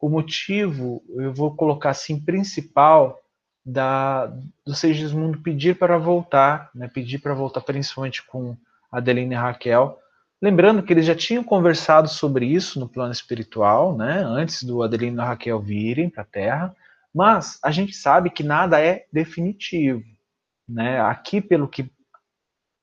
o 0.00 0.08
motivo, 0.08 1.02
eu 1.10 1.32
vou 1.32 1.54
colocar 1.54 1.90
assim, 1.90 2.20
principal 2.20 3.18
da, 3.64 4.26
do 4.66 4.74
Segismundo 4.74 5.40
pedir 5.40 5.78
para 5.78 5.98
voltar, 5.98 6.70
né, 6.74 6.88
pedir 6.88 7.18
para 7.18 7.34
voltar 7.34 7.62
principalmente 7.62 8.24
com 8.26 8.56
Adeline 8.92 9.34
e 9.34 9.38
Raquel, 9.38 9.98
Lembrando 10.40 10.84
que 10.84 10.92
eles 10.92 11.04
já 11.04 11.16
tinham 11.16 11.42
conversado 11.42 12.08
sobre 12.08 12.46
isso 12.46 12.78
no 12.78 12.88
plano 12.88 13.10
espiritual, 13.10 13.96
né, 13.96 14.22
antes 14.24 14.62
do 14.62 14.84
Adelino 14.84 15.20
e 15.20 15.24
Raquel 15.24 15.60
virem 15.60 16.08
para 16.08 16.22
a 16.22 16.26
Terra, 16.26 16.76
mas 17.14 17.58
a 17.62 17.70
gente 17.70 17.94
sabe 17.94 18.30
que 18.30 18.42
nada 18.42 18.80
é 18.80 19.06
definitivo. 19.12 20.02
Né? 20.68 21.00
Aqui, 21.00 21.40
pelo 21.40 21.68
que 21.68 21.90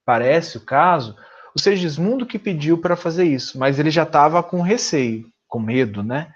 parece 0.06 0.58
o 0.58 0.62
caso, 0.62 1.16
o 1.56 1.60
Segismundo 1.60 2.26
que 2.26 2.38
pediu 2.38 2.78
para 2.78 2.96
fazer 2.96 3.26
isso, 3.26 3.58
mas 3.58 3.80
ele 3.80 3.90
já 3.90 4.04
estava 4.04 4.44
com 4.44 4.62
receio, 4.62 5.32
com 5.48 5.60
medo, 5.60 6.04
né? 6.04 6.34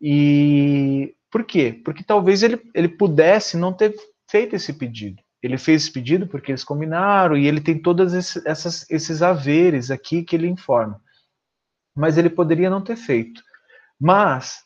E 0.00 1.14
por 1.30 1.44
quê? 1.44 1.80
Porque 1.84 2.04
talvez 2.04 2.42
ele, 2.42 2.60
ele 2.74 2.88
pudesse 2.88 3.56
não 3.56 3.72
ter 3.72 3.94
feito 4.30 4.54
esse 4.54 4.72
pedido. 4.72 5.22
Ele 5.42 5.58
fez 5.58 5.82
esse 5.82 5.92
pedido 5.92 6.26
porque 6.26 6.50
eles 6.50 6.64
combinaram 6.64 7.36
e 7.36 7.46
ele 7.46 7.60
tem 7.60 7.78
todos 7.80 8.12
esse, 8.12 8.42
essas, 8.46 8.88
esses 8.90 9.22
haveres 9.22 9.90
aqui 9.90 10.22
que 10.22 10.34
ele 10.34 10.48
informa. 10.48 11.00
Mas 11.94 12.18
ele 12.18 12.30
poderia 12.30 12.70
não 12.70 12.82
ter 12.82 12.96
feito. 12.96 13.42
Mas, 14.00 14.62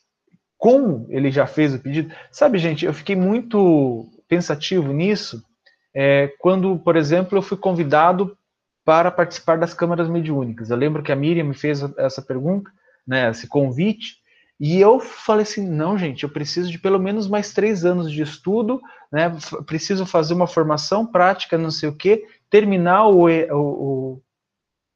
como 0.61 1.07
ele 1.09 1.31
já 1.31 1.47
fez 1.47 1.73
o 1.73 1.79
pedido, 1.79 2.13
sabe, 2.29 2.59
gente, 2.59 2.85
eu 2.85 2.93
fiquei 2.93 3.15
muito 3.15 4.07
pensativo 4.27 4.93
nisso 4.93 5.43
é, 5.91 6.31
quando, 6.37 6.77
por 6.77 6.95
exemplo, 6.95 7.35
eu 7.35 7.41
fui 7.41 7.57
convidado 7.57 8.37
para 8.85 9.09
participar 9.09 9.57
das 9.57 9.73
câmaras 9.73 10.07
mediúnicas. 10.07 10.69
Eu 10.69 10.77
lembro 10.77 11.01
que 11.01 11.11
a 11.11 11.15
Miriam 11.15 11.45
me 11.45 11.55
fez 11.55 11.81
essa 11.97 12.21
pergunta, 12.21 12.69
né, 13.07 13.31
esse 13.31 13.47
convite, 13.47 14.17
e 14.59 14.79
eu 14.79 14.99
falei 14.99 15.41
assim, 15.41 15.67
não, 15.67 15.97
gente, 15.97 16.21
eu 16.21 16.29
preciso 16.29 16.69
de 16.69 16.77
pelo 16.77 16.99
menos 16.99 17.27
mais 17.27 17.51
três 17.51 17.83
anos 17.83 18.11
de 18.11 18.21
estudo, 18.21 18.79
né? 19.11 19.35
Preciso 19.65 20.05
fazer 20.05 20.35
uma 20.35 20.45
formação 20.45 21.07
prática, 21.07 21.57
não 21.57 21.71
sei 21.71 21.89
o 21.89 21.95
quê, 21.95 22.23
terminar 22.51 23.07
o, 23.07 23.27
o, 23.27 24.21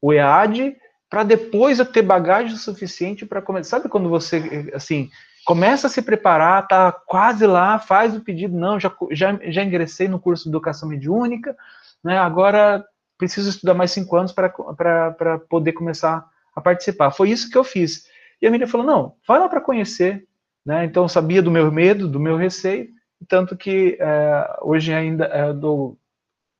o 0.00 0.12
EAD, 0.12 0.76
para 1.10 1.24
depois 1.24 1.80
eu 1.80 1.84
ter 1.84 2.02
bagagem 2.02 2.56
suficiente 2.56 3.26
para 3.26 3.42
começar. 3.42 3.78
Sabe 3.78 3.88
quando 3.88 4.08
você, 4.08 4.70
assim, 4.72 5.10
começa 5.46 5.86
a 5.86 5.90
se 5.90 6.02
preparar, 6.02 6.66
tá 6.66 6.90
quase 6.90 7.46
lá, 7.46 7.78
faz 7.78 8.16
o 8.16 8.20
pedido, 8.20 8.56
não, 8.56 8.80
já, 8.80 8.92
já, 9.12 9.38
já 9.44 9.62
ingressei 9.62 10.08
no 10.08 10.18
curso 10.18 10.44
de 10.44 10.50
educação 10.50 10.88
mediúnica, 10.88 11.56
né? 12.02 12.18
Agora 12.18 12.84
preciso 13.16 13.48
estudar 13.48 13.72
mais 13.72 13.92
cinco 13.92 14.16
anos 14.16 14.32
para 14.32 15.38
poder 15.48 15.72
começar 15.72 16.28
a 16.54 16.60
participar. 16.60 17.12
Foi 17.12 17.30
isso 17.30 17.48
que 17.48 17.56
eu 17.56 17.64
fiz. 17.64 18.06
E 18.42 18.46
a 18.46 18.50
Miriam 18.50 18.66
falou: 18.66 18.86
não, 18.86 19.14
vai 19.26 19.38
lá 19.38 19.48
para 19.48 19.60
conhecer. 19.60 20.26
Né? 20.64 20.84
Então, 20.84 21.04
eu 21.04 21.08
sabia 21.08 21.40
do 21.40 21.50
meu 21.50 21.70
medo, 21.70 22.08
do 22.08 22.18
meu 22.18 22.36
receio, 22.36 22.88
tanto 23.28 23.56
que 23.56 23.96
é, 24.00 24.56
hoje 24.62 24.92
ainda 24.92 25.26
é, 25.26 25.52
dou, 25.52 25.96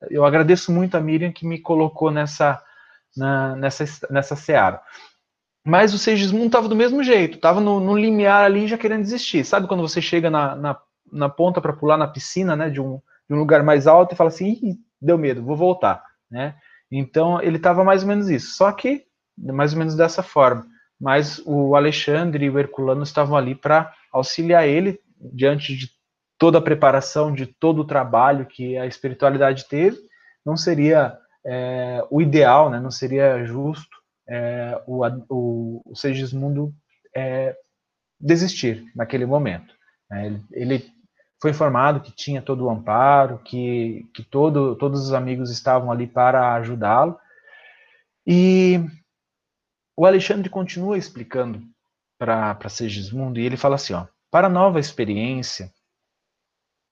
eu 0.09 0.23
agradeço 0.23 0.71
muito 0.71 0.95
a 0.95 1.01
Miriam 1.01 1.29
que 1.33 1.45
me 1.45 1.59
colocou 1.59 2.09
nessa, 2.09 2.63
na, 3.17 3.53
nessa, 3.57 3.83
nessa 4.09 4.33
seara. 4.37 4.81
Mas 5.67 5.93
o 5.93 5.97
Segismundo 5.97 6.45
estava 6.47 6.67
do 6.67 6.75
mesmo 6.75 7.03
jeito, 7.03 7.35
estava 7.35 7.59
no, 7.59 7.79
no, 7.79 7.97
limiar 7.97 8.45
ali 8.45 8.67
já 8.67 8.77
querendo 8.77 9.01
desistir. 9.01 9.43
Sabe 9.43 9.67
quando 9.67 9.81
você 9.81 10.01
chega 10.01 10.29
na, 10.29 10.55
na, 10.55 10.79
na 11.11 11.29
ponta 11.29 11.59
para 11.59 11.73
pular 11.73 11.97
na 11.97 12.07
piscina, 12.07 12.55
né, 12.55 12.69
de 12.69 12.79
um, 12.79 13.01
de 13.29 13.35
um 13.35 13.39
lugar 13.39 13.63
mais 13.63 13.85
alto 13.85 14.13
e 14.13 14.17
fala 14.17 14.29
assim, 14.29 14.77
deu 15.01 15.17
medo, 15.17 15.43
vou 15.43 15.57
voltar, 15.57 16.03
né? 16.31 16.55
Então 16.89 17.41
ele 17.41 17.57
estava 17.57 17.83
mais 17.83 18.01
ou 18.03 18.07
menos 18.07 18.29
isso, 18.29 18.55
só 18.55 18.71
que 18.71 19.03
mais 19.37 19.73
ou 19.73 19.79
menos 19.79 19.93
dessa 19.93 20.23
forma 20.23 20.65
mas 20.99 21.41
o 21.45 21.75
Alexandre 21.75 22.45
e 22.45 22.49
o 22.49 22.57
Herculano 22.57 23.03
estavam 23.03 23.37
ali 23.37 23.53
para 23.53 23.93
auxiliar 24.11 24.67
ele 24.67 24.99
diante 25.19 25.75
de 25.75 25.89
toda 26.37 26.57
a 26.57 26.61
preparação, 26.61 27.31
de 27.31 27.45
todo 27.45 27.81
o 27.81 27.85
trabalho 27.85 28.45
que 28.45 28.77
a 28.77 28.85
espiritualidade 28.85 29.67
teve. 29.67 29.97
Não 30.45 30.57
seria 30.57 31.17
é, 31.45 32.03
o 32.09 32.21
ideal, 32.21 32.69
né? 32.69 32.79
não 32.79 32.91
seria 32.91 33.43
justo 33.45 33.96
é, 34.27 34.81
o, 34.85 35.05
o, 35.29 35.81
o 35.85 35.95
Segismundo 35.95 36.73
é, 37.15 37.55
desistir 38.19 38.85
naquele 38.95 39.25
momento. 39.25 39.73
Né? 40.09 40.27
Ele, 40.27 40.43
ele, 40.51 40.97
foi 41.39 41.51
informado 41.51 42.01
que 42.01 42.11
tinha 42.11 42.41
todo 42.41 42.65
o 42.65 42.69
amparo, 42.69 43.39
que, 43.39 44.09
que 44.13 44.23
todo, 44.23 44.75
todos 44.75 45.03
os 45.03 45.13
amigos 45.13 45.51
estavam 45.51 45.91
ali 45.91 46.07
para 46.07 46.55
ajudá-lo. 46.55 47.17
E 48.25 48.83
o 49.95 50.05
Alexandre 50.05 50.49
continua 50.49 50.97
explicando 50.97 51.61
para 52.17 52.69
Segismundo 52.69 53.39
e 53.39 53.45
ele 53.45 53.55
fala 53.55 53.75
assim: 53.75 53.93
ó, 53.93 54.07
para 54.31 54.47
a 54.47 54.49
nova 54.49 54.79
experiência, 54.79 55.71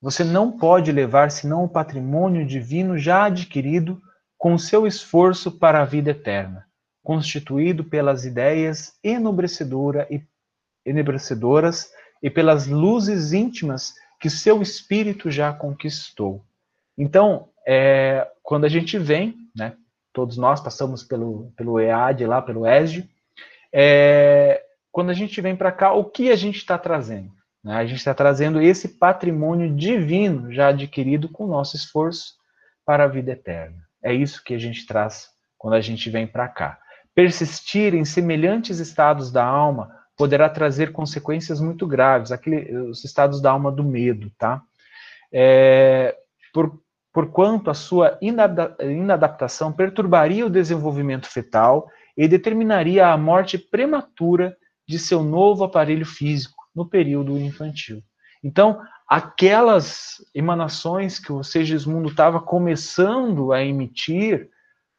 você 0.01 0.23
não 0.23 0.51
pode 0.57 0.91
levar 0.91 1.31
senão 1.31 1.63
o 1.63 1.69
patrimônio 1.69 2.45
divino 2.45 2.97
já 2.97 3.25
adquirido 3.25 4.01
com 4.37 4.57
seu 4.57 4.85
esforço 4.85 5.51
para 5.51 5.81
a 5.81 5.85
vida 5.85 6.11
eterna, 6.11 6.67
constituído 7.05 7.83
pelas 7.83 8.25
ideias 8.25 8.97
enobrecedora 9.03 10.07
e, 10.09 10.23
enebrecedoras 10.83 11.91
e 12.21 12.31
pelas 12.31 12.65
luzes 12.65 13.31
íntimas 13.31 13.93
que 14.19 14.27
seu 14.27 14.59
espírito 14.59 15.29
já 15.29 15.53
conquistou. 15.53 16.43
Então, 16.97 17.49
é, 17.67 18.27
quando 18.41 18.65
a 18.65 18.69
gente 18.69 18.97
vem, 18.97 19.35
né, 19.55 19.75
todos 20.11 20.35
nós 20.35 20.59
passamos 20.59 21.03
pelo, 21.03 21.53
pelo 21.55 21.79
EAD 21.79 22.25
lá, 22.25 22.41
pelo 22.41 22.65
ESD. 22.65 23.07
É, 23.71 24.63
quando 24.91 25.11
a 25.11 25.13
gente 25.13 25.39
vem 25.41 25.55
para 25.55 25.71
cá, 25.71 25.93
o 25.93 26.05
que 26.05 26.31
a 26.31 26.35
gente 26.35 26.57
está 26.57 26.75
trazendo? 26.75 27.31
Né? 27.63 27.75
A 27.75 27.85
gente 27.85 27.97
está 27.97 28.15
trazendo 28.15 28.59
esse 28.59 28.87
patrimônio 28.97 29.75
divino 29.75 30.51
já 30.51 30.69
adquirido 30.69 31.29
com 31.29 31.43
o 31.43 31.49
nosso 31.49 31.75
esforço 31.75 32.33
para 32.83 33.03
a 33.03 33.07
vida 33.07 33.33
eterna. 33.33 33.77
É 34.03 34.11
isso 34.11 34.43
que 34.43 34.55
a 34.55 34.57
gente 34.57 34.87
traz 34.87 35.29
quando 35.55 35.73
a 35.75 35.81
gente 35.81 36.09
vem 36.09 36.25
para 36.25 36.47
cá. 36.47 36.79
Persistir 37.15 37.95
em 37.95 38.05
semelhantes 38.05 38.79
estados 38.79 39.31
da 39.31 39.43
alma 39.43 39.89
poderá 40.17 40.49
trazer 40.49 40.91
consequências 40.91 41.59
muito 41.59 41.87
graves, 41.87 42.31
aquele, 42.31 42.77
os 42.77 43.03
estados 43.03 43.41
da 43.41 43.51
alma 43.51 43.71
do 43.71 43.83
medo, 43.83 44.31
tá? 44.37 44.61
É, 45.31 46.15
por, 46.53 46.79
porquanto 47.11 47.69
a 47.69 47.73
sua 47.73 48.19
inadaptação 48.21 49.71
perturbaria 49.71 50.45
o 50.45 50.49
desenvolvimento 50.49 51.27
fetal 51.27 51.87
e 52.17 52.27
determinaria 52.27 53.07
a 53.07 53.17
morte 53.17 53.57
prematura 53.57 54.55
de 54.87 54.99
seu 54.99 55.23
novo 55.23 55.63
aparelho 55.63 56.05
físico 56.05 56.63
no 56.75 56.85
período 56.87 57.37
infantil. 57.39 58.01
Então, 58.43 58.79
aquelas 59.07 60.17
emanações 60.33 61.19
que 61.19 61.31
o 61.31 61.43
Segismundo 61.43 62.09
estava 62.09 62.39
começando 62.39 63.51
a 63.51 63.63
emitir 63.63 64.49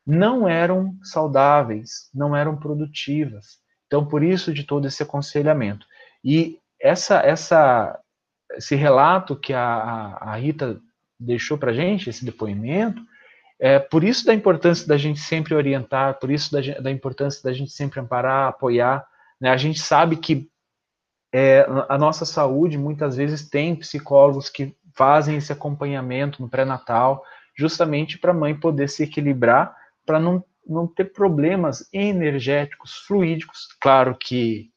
não 0.07 0.49
eram 0.49 0.97
saudáveis, 1.03 2.09
não 2.15 2.37
eram 2.37 2.57
produtivas. 2.57 3.59
Então, 3.87 4.07
por 4.07 4.23
isso 4.23 4.53
de 4.53 4.65
todo 4.65 4.87
esse 4.87 5.03
aconselhamento. 5.03 5.87
E 6.23 6.59
essa, 6.81 7.21
essa, 7.21 7.99
esse 8.55 8.75
relato 8.75 9.35
que 9.35 9.53
a, 9.53 10.19
a 10.21 10.37
Rita 10.37 10.81
deixou 11.19 11.57
para 11.59 11.71
a 11.71 11.75
gente, 11.75 12.11
esse 12.11 12.25
depoimento, 12.25 13.03
é 13.59 13.79
por 13.79 14.05
isso 14.05 14.27
da 14.27 14.35
importância 14.35 14.87
da 14.87 14.97
gente 14.97 15.19
sempre 15.19 15.55
orientar, 15.55 16.19
por 16.19 16.31
isso 16.31 16.53
da, 16.53 16.61
da 16.81 16.91
importância 16.91 17.43
da 17.43 17.53
gente 17.53 17.71
sempre 17.71 17.99
amparar, 18.01 18.49
apoiar. 18.49 19.07
Né? 19.41 19.51
A 19.51 19.57
gente 19.57 19.81
sabe 19.81 20.17
que 20.17 20.49
é, 21.33 21.67
a 21.89 21.99
nossa 21.99 22.25
saúde 22.25 22.79
muitas 22.79 23.17
vezes 23.17 23.49
tem 23.49 23.75
psicólogos 23.75 24.49
que 24.49 24.77
fazem 24.95 25.37
esse 25.37 25.53
acompanhamento 25.53 26.41
no 26.41 26.49
pré-natal, 26.49 27.23
justamente 27.57 28.19
para 28.19 28.31
a 28.31 28.35
mãe 28.35 28.55
poder 28.55 28.89
se 28.89 29.03
equilibrar, 29.03 29.75
para 30.07 30.21
não 30.21 30.43
não 30.67 30.87
ter 30.87 31.13
problemas 31.13 31.89
energéticos, 31.93 32.97
fluídicos. 33.07 33.69
Claro 33.81 34.17
que 34.19 34.71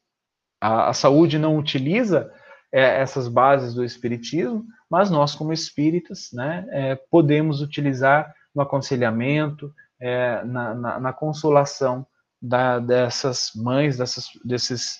a, 0.61 0.89
a 0.89 0.93
saúde 0.93 1.39
não 1.39 1.57
utiliza 1.57 2.31
é, 2.71 3.01
essas 3.01 3.27
bases 3.27 3.73
do 3.73 3.83
espiritismo, 3.83 4.65
mas 4.89 5.09
nós, 5.09 5.33
como 5.33 5.51
espíritas, 5.51 6.29
né, 6.31 6.65
é, 6.69 6.95
podemos 6.95 7.61
utilizar 7.61 8.33
no 8.53 8.61
aconselhamento, 8.61 9.73
é, 9.99 10.43
na, 10.43 10.73
na, 10.75 10.99
na, 10.99 11.13
consolação 11.13 12.05
da, 12.41 12.79
dessas 12.79 13.51
mães, 13.55 13.97
dessas, 13.97 14.27
desses 14.45 14.97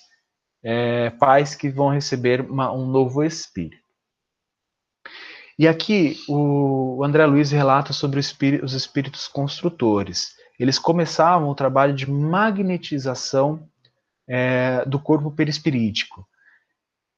é, 0.62 1.10
pais 1.10 1.54
que 1.54 1.68
vão 1.68 1.88
receber 1.88 2.42
uma, 2.42 2.72
um 2.72 2.86
novo 2.86 3.22
espírito. 3.22 3.82
E 5.60 5.68
aqui 5.68 6.16
o 6.26 7.04
André 7.04 7.24
Luiz 7.26 7.52
relata 7.52 7.92
sobre 7.92 8.18
os 8.18 8.72
espíritos 8.72 9.28
construtores 9.28 10.40
eles 10.60 10.78
começavam 10.78 11.48
o 11.48 11.54
trabalho 11.54 11.94
de 11.94 12.08
magnetização 12.10 13.66
é, 14.28 14.84
do 14.84 14.98
corpo 14.98 15.30
perispirítico, 15.30 16.28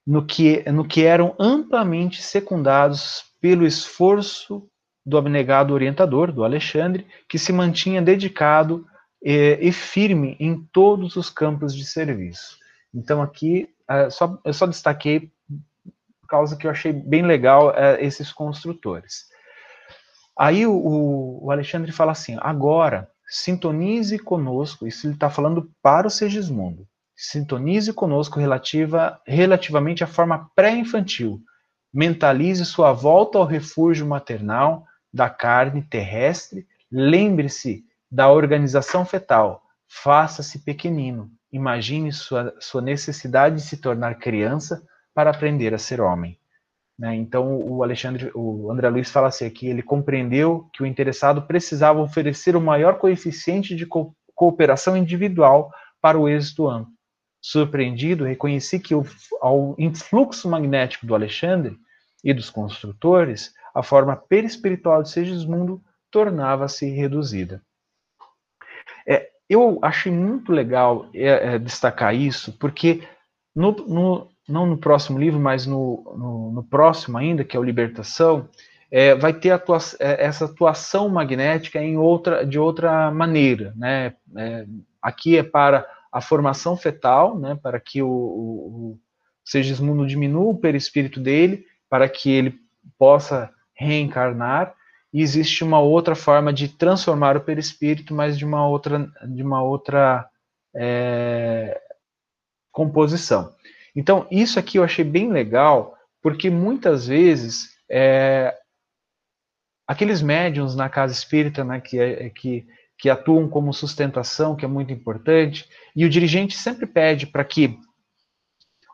no 0.06 0.24
que, 0.24 0.62
no 0.70 0.86
que 0.86 1.02
eram 1.04 1.34
amplamente 1.40 2.22
secundados 2.22 3.24
pelo 3.40 3.66
esforço 3.66 4.68
do 5.04 5.18
abnegado 5.18 5.74
orientador, 5.74 6.30
do 6.30 6.44
Alexandre, 6.44 7.04
que 7.28 7.36
se 7.36 7.52
mantinha 7.52 8.00
dedicado 8.00 8.86
é, 9.24 9.58
e 9.60 9.72
firme 9.72 10.36
em 10.38 10.64
todos 10.72 11.16
os 11.16 11.28
campos 11.28 11.74
de 11.74 11.84
serviço. 11.84 12.56
Então 12.94 13.20
aqui 13.20 13.68
é, 13.90 14.08
só, 14.08 14.38
eu 14.44 14.54
só 14.54 14.66
destaquei 14.68 15.32
causa 16.32 16.56
que 16.56 16.66
eu 16.66 16.70
achei 16.70 16.94
bem 16.94 17.22
legal 17.22 17.76
é, 17.76 18.02
esses 18.02 18.32
construtores. 18.32 19.26
Aí 20.38 20.66
o, 20.66 21.44
o 21.44 21.50
Alexandre 21.50 21.92
fala 21.92 22.12
assim: 22.12 22.38
agora 22.40 23.06
sintonize 23.28 24.18
conosco, 24.18 24.86
isso 24.86 25.06
ele 25.06 25.14
está 25.14 25.28
falando 25.28 25.70
para 25.82 26.06
o 26.06 26.10
Segismundo, 26.10 26.86
sintonize 27.14 27.92
conosco 27.92 28.40
relativa, 28.40 29.20
relativamente 29.26 30.02
à 30.02 30.06
forma 30.06 30.50
pré-infantil, 30.56 31.38
mentalize 31.92 32.64
sua 32.64 32.92
volta 32.92 33.36
ao 33.36 33.44
refúgio 33.44 34.06
maternal 34.06 34.86
da 35.12 35.28
carne 35.28 35.82
terrestre, 35.82 36.66
lembre-se 36.90 37.84
da 38.10 38.30
organização 38.30 39.04
fetal, 39.04 39.62
faça-se 39.86 40.60
pequenino, 40.60 41.30
imagine 41.52 42.10
sua, 42.10 42.54
sua 42.58 42.80
necessidade 42.80 43.56
de 43.56 43.62
se 43.62 43.76
tornar 43.76 44.14
criança 44.14 44.82
para 45.14 45.30
aprender 45.30 45.74
a 45.74 45.78
ser 45.78 46.00
homem. 46.00 46.38
Né? 46.98 47.14
Então, 47.16 47.58
o 47.58 47.82
Alexandre, 47.82 48.30
o 48.34 48.70
André 48.70 48.88
Luiz 48.88 49.10
fala 49.10 49.28
assim 49.28 49.52
ele 49.62 49.82
compreendeu 49.82 50.68
que 50.72 50.82
o 50.82 50.86
interessado 50.86 51.42
precisava 51.42 52.00
oferecer 52.00 52.54
o 52.54 52.60
maior 52.60 52.98
coeficiente 52.98 53.74
de 53.74 53.86
co 53.86 54.14
cooperação 54.34 54.96
individual 54.96 55.70
para 56.00 56.18
o 56.18 56.28
êxito 56.28 56.68
amplo. 56.68 56.92
Surpreendido, 57.40 58.24
reconheci 58.24 58.80
que 58.80 58.94
o, 58.94 59.04
ao 59.40 59.76
influxo 59.78 60.48
magnético 60.48 61.06
do 61.06 61.14
Alexandre 61.14 61.76
e 62.24 62.32
dos 62.32 62.50
construtores, 62.50 63.52
a 63.74 63.82
forma 63.82 64.16
perispiritual 64.16 65.02
de 65.02 65.10
Segismundo 65.10 65.82
tornava-se 66.10 66.88
reduzida. 66.88 67.62
É, 69.06 69.28
eu 69.48 69.78
achei 69.82 70.10
muito 70.10 70.50
legal 70.50 71.08
é, 71.14 71.54
é, 71.54 71.58
destacar 71.58 72.14
isso, 72.14 72.56
porque 72.58 73.06
no, 73.54 73.72
no, 73.72 74.31
não 74.48 74.66
no 74.66 74.76
próximo 74.76 75.18
livro, 75.18 75.38
mas 75.38 75.66
no, 75.66 76.02
no, 76.16 76.52
no 76.52 76.64
próximo 76.64 77.18
ainda, 77.18 77.44
que 77.44 77.56
é 77.56 77.60
o 77.60 77.64
Libertação, 77.64 78.48
é, 78.90 79.14
vai 79.14 79.32
ter 79.32 79.50
atua 79.50 79.78
é, 80.00 80.24
essa 80.24 80.44
atuação 80.44 81.08
magnética 81.08 81.80
em 81.80 81.96
outra, 81.96 82.44
de 82.44 82.58
outra 82.58 83.10
maneira. 83.10 83.72
Né? 83.76 84.14
É, 84.36 84.66
aqui 85.00 85.38
é 85.38 85.42
para 85.42 85.86
a 86.12 86.20
formação 86.20 86.76
fetal, 86.76 87.38
né? 87.38 87.58
para 87.62 87.80
que 87.80 88.02
o, 88.02 88.08
o, 88.08 88.10
o 88.10 88.98
Segismundo 89.44 90.06
diminua 90.06 90.50
o 90.50 90.58
perispírito 90.58 91.18
dele, 91.18 91.64
para 91.88 92.08
que 92.08 92.30
ele 92.30 92.58
possa 92.98 93.50
reencarnar, 93.74 94.74
e 95.12 95.20
existe 95.20 95.62
uma 95.62 95.78
outra 95.78 96.14
forma 96.14 96.52
de 96.52 96.68
transformar 96.68 97.36
o 97.36 97.40
perispírito, 97.40 98.14
mas 98.14 98.38
de 98.38 98.44
uma 98.44 98.66
outra, 98.66 99.10
de 99.26 99.42
uma 99.42 99.62
outra 99.62 100.26
é, 100.74 101.80
composição. 102.70 103.54
Então, 103.94 104.26
isso 104.30 104.58
aqui 104.58 104.78
eu 104.78 104.84
achei 104.84 105.04
bem 105.04 105.30
legal, 105.30 105.96
porque 106.22 106.48
muitas 106.48 107.06
vezes 107.06 107.70
é, 107.90 108.56
aqueles 109.86 110.22
médiums 110.22 110.74
na 110.74 110.88
casa 110.88 111.12
espírita 111.12 111.62
né, 111.64 111.80
que, 111.80 111.98
é, 111.98 112.30
que, 112.30 112.66
que 112.98 113.10
atuam 113.10 113.48
como 113.48 113.72
sustentação, 113.72 114.56
que 114.56 114.64
é 114.64 114.68
muito 114.68 114.92
importante, 114.92 115.68
e 115.94 116.04
o 116.04 116.10
dirigente 116.10 116.56
sempre 116.56 116.86
pede 116.86 117.26
para 117.26 117.44
que, 117.44 117.78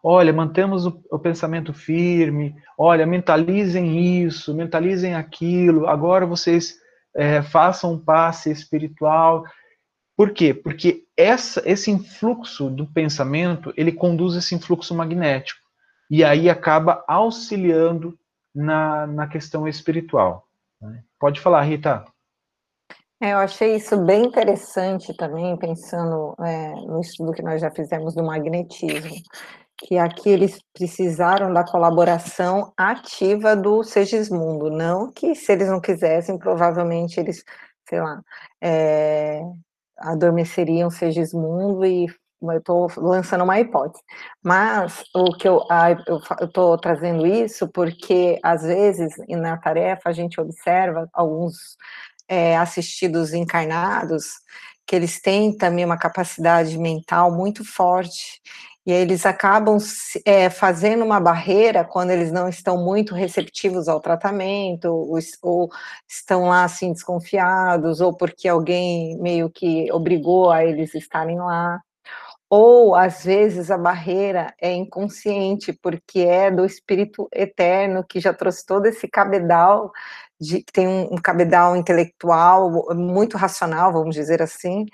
olha, 0.02 0.32
mantemos 0.32 0.86
o, 0.86 1.00
o 1.10 1.18
pensamento 1.18 1.72
firme, 1.72 2.54
olha, 2.76 3.06
mentalizem 3.06 4.22
isso, 4.22 4.54
mentalizem 4.54 5.14
aquilo, 5.14 5.86
agora 5.86 6.26
vocês 6.26 6.76
é, 7.14 7.42
façam 7.42 7.94
um 7.94 7.98
passe 7.98 8.50
espiritual. 8.50 9.44
Por 10.18 10.32
quê? 10.32 10.52
Porque 10.52 11.04
essa, 11.16 11.62
esse 11.64 11.92
influxo 11.92 12.68
do 12.68 12.84
pensamento, 12.84 13.72
ele 13.76 13.92
conduz 13.92 14.34
esse 14.34 14.52
influxo 14.52 14.92
magnético. 14.92 15.60
E 16.10 16.24
aí 16.24 16.50
acaba 16.50 17.04
auxiliando 17.06 18.18
na, 18.52 19.06
na 19.06 19.28
questão 19.28 19.68
espiritual. 19.68 20.44
Né? 20.82 21.04
Pode 21.20 21.40
falar, 21.40 21.62
Rita. 21.62 22.04
É, 23.20 23.32
eu 23.32 23.38
achei 23.38 23.76
isso 23.76 23.96
bem 23.96 24.24
interessante 24.24 25.16
também, 25.16 25.56
pensando 25.56 26.34
é, 26.40 26.72
no 26.74 27.00
estudo 27.00 27.32
que 27.32 27.42
nós 27.42 27.60
já 27.60 27.70
fizemos 27.70 28.12
do 28.12 28.24
magnetismo, 28.24 29.14
que 29.76 29.98
aqui 29.98 30.30
eles 30.30 30.60
precisaram 30.72 31.52
da 31.52 31.64
colaboração 31.64 32.72
ativa 32.76 33.54
do 33.54 33.84
Segismundo, 33.84 34.68
não 34.68 35.12
que 35.12 35.36
se 35.36 35.52
eles 35.52 35.68
não 35.68 35.80
quisessem, 35.80 36.36
provavelmente 36.36 37.20
eles, 37.20 37.44
sei 37.88 38.00
lá, 38.00 38.20
é, 38.60 39.42
adormeceriam 39.98 40.90
Segismundo 40.90 41.84
e 41.84 42.06
eu 42.40 42.58
estou 42.58 42.88
lançando 42.98 43.42
uma 43.42 43.58
hipótese, 43.58 44.02
mas 44.42 45.02
o 45.14 45.32
que 45.36 45.48
eu 45.48 45.60
estou 46.40 46.78
trazendo 46.78 47.26
isso 47.26 47.68
porque 47.68 48.38
às 48.42 48.62
vezes 48.62 49.12
na 49.28 49.56
tarefa 49.56 50.08
a 50.08 50.12
gente 50.12 50.40
observa 50.40 51.08
alguns 51.12 51.76
é, 52.28 52.56
assistidos 52.56 53.32
encarnados 53.32 54.26
que 54.86 54.94
eles 54.94 55.20
têm 55.20 55.56
também 55.56 55.84
uma 55.84 55.98
capacidade 55.98 56.78
mental 56.78 57.30
muito 57.30 57.64
forte 57.64 58.40
e 58.88 58.90
eles 58.90 59.26
acabam 59.26 59.76
é, 60.24 60.48
fazendo 60.48 61.04
uma 61.04 61.20
barreira 61.20 61.84
quando 61.84 62.10
eles 62.10 62.32
não 62.32 62.48
estão 62.48 62.82
muito 62.82 63.14
receptivos 63.14 63.86
ao 63.86 64.00
tratamento, 64.00 64.86
ou, 64.86 65.18
ou, 65.42 65.68
estão 66.08 66.46
lá 66.48 66.64
assim 66.64 66.94
desconfiados, 66.94 68.00
ou 68.00 68.16
porque 68.16 68.48
alguém 68.48 69.18
meio 69.18 69.50
que 69.50 69.92
obrigou 69.92 70.50
a 70.50 70.64
eles 70.64 70.94
estarem 70.94 71.38
lá. 71.38 71.82
Ou 72.48 72.94
às 72.96 73.24
vezes 73.24 73.70
a 73.70 73.76
barreira 73.76 74.54
é 74.58 74.72
inconsciente, 74.72 75.70
porque 75.70 76.20
é 76.20 76.50
do 76.50 76.64
espírito 76.64 77.28
eterno 77.30 78.02
que 78.02 78.20
já 78.20 78.32
trouxe 78.32 78.64
todo 78.64 78.86
esse 78.86 79.06
cabedal 79.06 79.92
de, 80.40 80.64
tem 80.72 80.88
um, 80.88 81.12
um 81.12 81.16
cabedal 81.16 81.76
intelectual 81.76 82.94
muito 82.94 83.36
racional, 83.36 83.92
vamos 83.92 84.14
dizer 84.14 84.40
assim, 84.40 84.86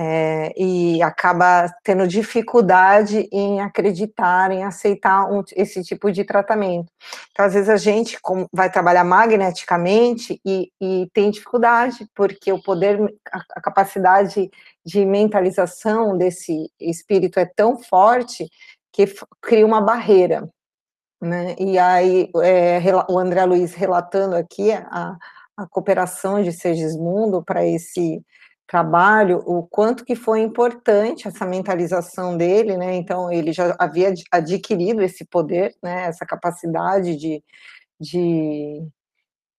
é, 0.00 0.52
e 0.56 1.02
acaba 1.02 1.68
tendo 1.82 2.06
dificuldade 2.06 3.28
em 3.32 3.60
acreditar, 3.60 4.52
em 4.52 4.62
aceitar 4.62 5.28
um, 5.28 5.42
esse 5.56 5.82
tipo 5.82 6.12
de 6.12 6.22
tratamento. 6.22 6.86
Então, 7.32 7.44
às 7.44 7.54
vezes, 7.54 7.68
a 7.68 7.76
gente 7.76 8.16
vai 8.52 8.70
trabalhar 8.70 9.02
magneticamente 9.02 10.40
e, 10.46 10.70
e 10.80 11.10
tem 11.12 11.32
dificuldade, 11.32 12.08
porque 12.14 12.52
o 12.52 12.62
poder, 12.62 13.12
a, 13.32 13.42
a, 13.56 13.60
capacidade 13.60 14.48
de 14.86 15.04
mentalização 15.04 16.16
desse 16.16 16.70
espírito 16.80 17.40
é 17.40 17.44
tão 17.44 17.82
forte 17.82 18.48
que 18.92 19.04
cria 19.42 19.66
uma 19.66 19.80
barreira. 19.80 20.48
Né? 21.20 21.56
E 21.58 21.76
aí, 21.76 22.30
é, 22.40 22.80
o 23.08 23.18
André 23.18 23.44
Luiz 23.44 23.74
relatando 23.74 24.36
aqui 24.36 24.70
a, 24.70 25.16
a 25.56 25.66
cooperação 25.66 26.40
de 26.40 26.52
Segismundo 26.52 27.42
para 27.42 27.66
esse 27.66 28.22
trabalho, 28.68 29.42
o 29.46 29.66
quanto 29.66 30.04
que 30.04 30.14
foi 30.14 30.40
importante 30.40 31.26
essa 31.26 31.46
mentalização 31.46 32.36
dele, 32.36 32.76
né? 32.76 32.94
Então 32.96 33.32
ele 33.32 33.50
já 33.50 33.74
havia 33.78 34.12
adquirido 34.30 35.02
esse 35.02 35.24
poder, 35.24 35.74
né? 35.82 36.04
Essa 36.04 36.26
capacidade 36.26 37.16
de, 37.16 37.42
de 37.98 38.86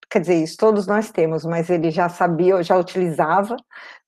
quer 0.10 0.20
dizer, 0.22 0.36
isso 0.36 0.58
todos 0.58 0.86
nós 0.88 1.12
temos, 1.12 1.44
mas 1.44 1.70
ele 1.72 1.90
já 1.92 2.08
sabia, 2.08 2.62
já 2.64 2.78
utilizava, 2.78 3.58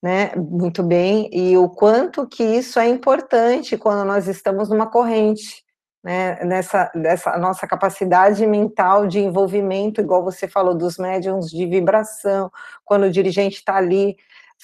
né? 0.02 0.34
Muito 0.36 0.84
bem 0.84 1.30
e 1.34 1.58
o 1.58 1.68
quanto 1.68 2.28
que 2.28 2.44
isso 2.44 2.80
é 2.80 2.88
importante 2.88 3.78
quando 3.78 4.06
nós 4.06 4.28
estamos 4.28 4.70
numa 4.70 4.90
corrente. 4.90 5.64
Né, 6.04 6.44
nessa, 6.44 6.92
nessa 6.96 7.38
nossa 7.38 7.68
capacidade 7.68 8.44
mental 8.48 9.06
de 9.06 9.20
envolvimento, 9.20 10.02
igual 10.02 10.24
você 10.24 10.48
falou, 10.48 10.74
dos 10.74 10.98
médiums 10.98 11.52
de 11.52 11.64
vibração, 11.68 12.52
quando 12.84 13.04
o 13.04 13.12
dirigente 13.12 13.58
está 13.58 13.76
ali 13.76 14.18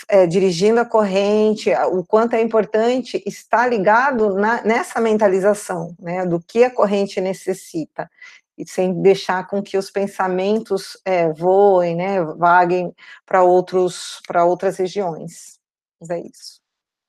é, 0.07 0.27
dirigindo 0.27 0.79
a 0.79 0.85
corrente, 0.85 1.71
o 1.91 2.03
quanto 2.03 2.35
é 2.35 2.41
importante 2.41 3.21
estar 3.25 3.67
ligado 3.67 4.35
na, 4.35 4.63
nessa 4.63 4.99
mentalização, 5.01 5.95
né, 5.99 6.25
do 6.25 6.39
que 6.39 6.63
a 6.63 6.71
corrente 6.71 7.19
necessita, 7.19 8.09
e 8.57 8.67
sem 8.67 9.01
deixar 9.01 9.47
com 9.47 9.61
que 9.61 9.77
os 9.77 9.91
pensamentos 9.91 10.97
é, 11.05 11.31
voem, 11.31 11.95
né, 11.95 12.23
vaguem 12.23 12.93
para 13.25 13.43
outros, 13.43 14.21
para 14.27 14.45
outras 14.45 14.77
regiões. 14.77 15.59
Mas 15.99 16.09
é 16.09 16.19
isso. 16.19 16.61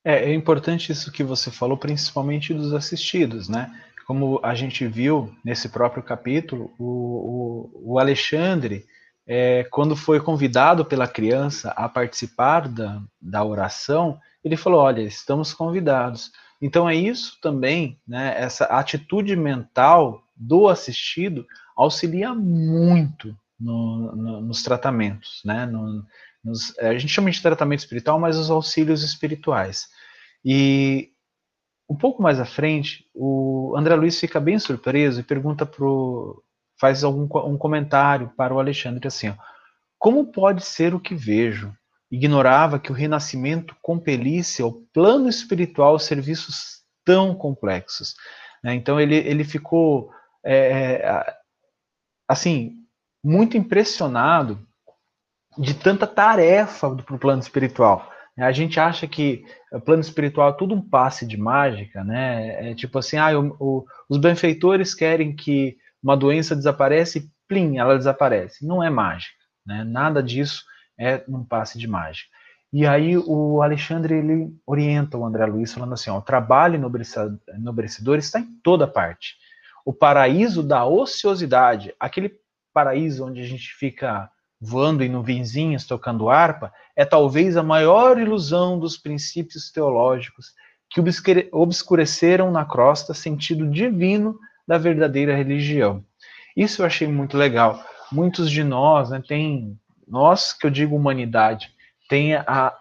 É, 0.04 0.30
é 0.30 0.34
importante 0.34 0.92
isso 0.92 1.12
que 1.12 1.22
você 1.22 1.50
falou, 1.50 1.76
principalmente 1.76 2.54
dos 2.54 2.72
assistidos, 2.72 3.48
né? 3.48 3.70
Como 4.06 4.40
a 4.42 4.54
gente 4.54 4.86
viu 4.86 5.34
nesse 5.44 5.68
próprio 5.68 6.02
capítulo, 6.02 6.72
o, 6.78 6.84
o, 6.84 7.92
o 7.92 7.98
Alexandre, 7.98 8.86
é, 9.30 9.64
quando 9.64 9.94
foi 9.94 10.18
convidado 10.18 10.86
pela 10.86 11.06
criança 11.06 11.70
a 11.72 11.86
participar 11.86 12.66
da, 12.66 13.02
da 13.20 13.44
oração, 13.44 14.18
ele 14.42 14.56
falou: 14.56 14.80
Olha, 14.80 15.02
estamos 15.02 15.52
convidados. 15.52 16.32
Então 16.62 16.88
é 16.88 16.94
isso 16.94 17.38
também, 17.42 18.00
né? 18.08 18.34
Essa 18.38 18.64
atitude 18.64 19.36
mental 19.36 20.22
do 20.34 20.66
assistido 20.66 21.46
auxilia 21.76 22.34
muito 22.34 23.36
no, 23.60 24.16
no, 24.16 24.40
nos 24.40 24.62
tratamentos, 24.62 25.42
né? 25.44 25.66
No, 25.66 26.02
nos, 26.42 26.76
a 26.78 26.96
gente 26.96 27.12
chama 27.12 27.30
de 27.30 27.42
tratamento 27.42 27.80
espiritual, 27.80 28.18
mas 28.18 28.38
os 28.38 28.50
auxílios 28.50 29.02
espirituais. 29.02 29.88
E 30.42 31.10
um 31.86 31.94
pouco 31.94 32.22
mais 32.22 32.40
à 32.40 32.46
frente, 32.46 33.04
o 33.14 33.74
André 33.76 33.94
Luiz 33.94 34.18
fica 34.18 34.40
bem 34.40 34.58
surpreso 34.58 35.20
e 35.20 35.24
pergunta 35.24 35.66
pro 35.66 36.42
faz 36.80 37.04
algum 37.04 37.28
um 37.46 37.58
comentário 37.58 38.32
para 38.36 38.54
o 38.54 38.58
Alexandre 38.58 39.06
assim: 39.06 39.28
ó, 39.30 39.34
como 39.98 40.32
pode 40.32 40.64
ser 40.64 40.94
o 40.94 41.00
que 41.00 41.14
vejo? 41.14 41.72
Ignorava 42.10 42.78
que 42.78 42.90
o 42.90 42.94
renascimento 42.94 43.76
compelisse 43.82 44.62
ao 44.62 44.72
plano 44.72 45.28
espiritual 45.28 45.98
serviços 45.98 46.82
tão 47.04 47.34
complexos. 47.34 48.14
Né? 48.62 48.74
Então 48.74 49.00
ele, 49.00 49.16
ele 49.16 49.44
ficou 49.44 50.10
é, 50.44 51.02
é 51.02 51.36
assim 52.26 52.76
muito 53.22 53.56
impressionado 53.56 54.66
de 55.56 55.74
tanta 55.74 56.06
tarefa 56.06 56.94
para 56.94 57.16
o 57.16 57.18
plano 57.18 57.42
espiritual. 57.42 58.10
A 58.36 58.52
gente 58.52 58.78
acha 58.78 59.08
que 59.08 59.44
o 59.72 59.80
plano 59.80 60.00
espiritual 60.00 60.50
é 60.50 60.52
tudo 60.52 60.72
um 60.72 60.80
passe 60.80 61.26
de 61.26 61.36
mágica, 61.36 62.04
né? 62.04 62.70
É 62.70 62.74
tipo 62.74 62.96
assim, 62.96 63.16
ah, 63.16 63.36
o, 63.36 63.56
o, 63.58 63.86
os 64.08 64.16
benfeitores 64.18 64.94
querem 64.94 65.34
que 65.34 65.76
uma 66.02 66.16
doença 66.16 66.54
desaparece, 66.54 67.30
plim, 67.46 67.78
ela 67.78 67.96
desaparece. 67.96 68.66
Não 68.66 68.82
é 68.82 68.90
mágica, 68.90 69.34
né? 69.66 69.84
Nada 69.84 70.22
disso 70.22 70.64
é 70.98 71.22
um 71.28 71.44
passe 71.44 71.78
de 71.78 71.86
mágica. 71.86 72.28
E 72.72 72.86
aí 72.86 73.16
o 73.16 73.62
Alexandre 73.62 74.14
ele 74.14 74.54
orienta 74.66 75.16
o 75.16 75.24
André 75.24 75.46
Luiz 75.46 75.72
falando 75.72 75.94
assim, 75.94 76.10
ó, 76.10 76.18
o 76.18 76.22
trabalho 76.22 76.76
enobrecedor 77.54 78.18
está 78.18 78.40
em 78.40 78.60
toda 78.62 78.86
parte. 78.86 79.36
O 79.86 79.92
paraíso 79.92 80.62
da 80.62 80.84
ociosidade, 80.84 81.94
aquele 81.98 82.38
paraíso 82.74 83.24
onde 83.24 83.40
a 83.40 83.46
gente 83.46 83.72
fica 83.74 84.30
voando 84.60 85.02
em 85.02 85.08
nuvenzinhas 85.08 85.86
tocando 85.86 86.28
harpa, 86.28 86.72
é 86.94 87.04
talvez 87.04 87.56
a 87.56 87.62
maior 87.62 88.18
ilusão 88.18 88.78
dos 88.78 88.98
princípios 88.98 89.70
teológicos 89.70 90.52
que 90.90 91.00
obscureceram 91.52 92.50
na 92.50 92.64
crosta 92.64 93.14
sentido 93.14 93.70
divino 93.70 94.38
da 94.68 94.76
verdadeira 94.76 95.34
religião. 95.34 96.04
Isso 96.54 96.82
eu 96.82 96.86
achei 96.86 97.08
muito 97.08 97.38
legal. 97.38 97.82
Muitos 98.12 98.50
de 98.50 98.62
nós, 98.62 99.08
né, 99.08 99.22
tem, 99.26 99.80
nós 100.06 100.52
que 100.52 100.66
eu 100.66 100.70
digo 100.70 100.94
humanidade, 100.94 101.70
tem 102.06 102.34
a, 102.34 102.76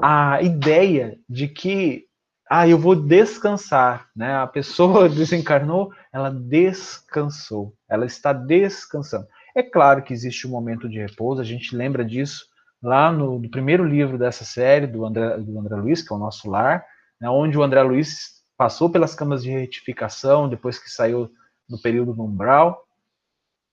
a 0.00 0.40
ideia 0.40 1.18
de 1.28 1.48
que 1.48 2.06
ah, 2.50 2.68
eu 2.68 2.78
vou 2.78 2.94
descansar, 2.94 4.08
né? 4.14 4.34
A 4.36 4.46
pessoa 4.46 5.08
desencarnou, 5.08 5.92
ela 6.12 6.30
descansou, 6.30 7.74
ela 7.88 8.06
está 8.06 8.32
descansando. 8.32 9.26
É 9.56 9.62
claro 9.62 10.02
que 10.02 10.12
existe 10.12 10.46
um 10.46 10.50
momento 10.50 10.88
de 10.88 10.98
repouso, 10.98 11.40
a 11.40 11.44
gente 11.44 11.74
lembra 11.74 12.04
disso 12.04 12.46
lá 12.82 13.10
no, 13.10 13.38
no 13.38 13.50
primeiro 13.50 13.84
livro 13.84 14.18
dessa 14.18 14.44
série 14.44 14.86
do 14.86 15.04
André, 15.04 15.38
do 15.38 15.58
André 15.58 15.76
Luiz, 15.76 16.02
que 16.02 16.12
é 16.12 16.16
o 16.16 16.18
Nosso 16.18 16.50
Lar, 16.50 16.84
né, 17.20 17.28
onde 17.30 17.56
o 17.56 17.62
André 17.62 17.82
Luiz 17.82 18.33
passou 18.56 18.90
pelas 18.90 19.14
câmaras 19.14 19.42
de 19.42 19.50
retificação 19.50 20.48
depois 20.48 20.78
que 20.78 20.90
saiu 20.90 21.30
do 21.68 21.80
período 21.80 22.14
no 22.14 22.24
umbral 22.24 22.84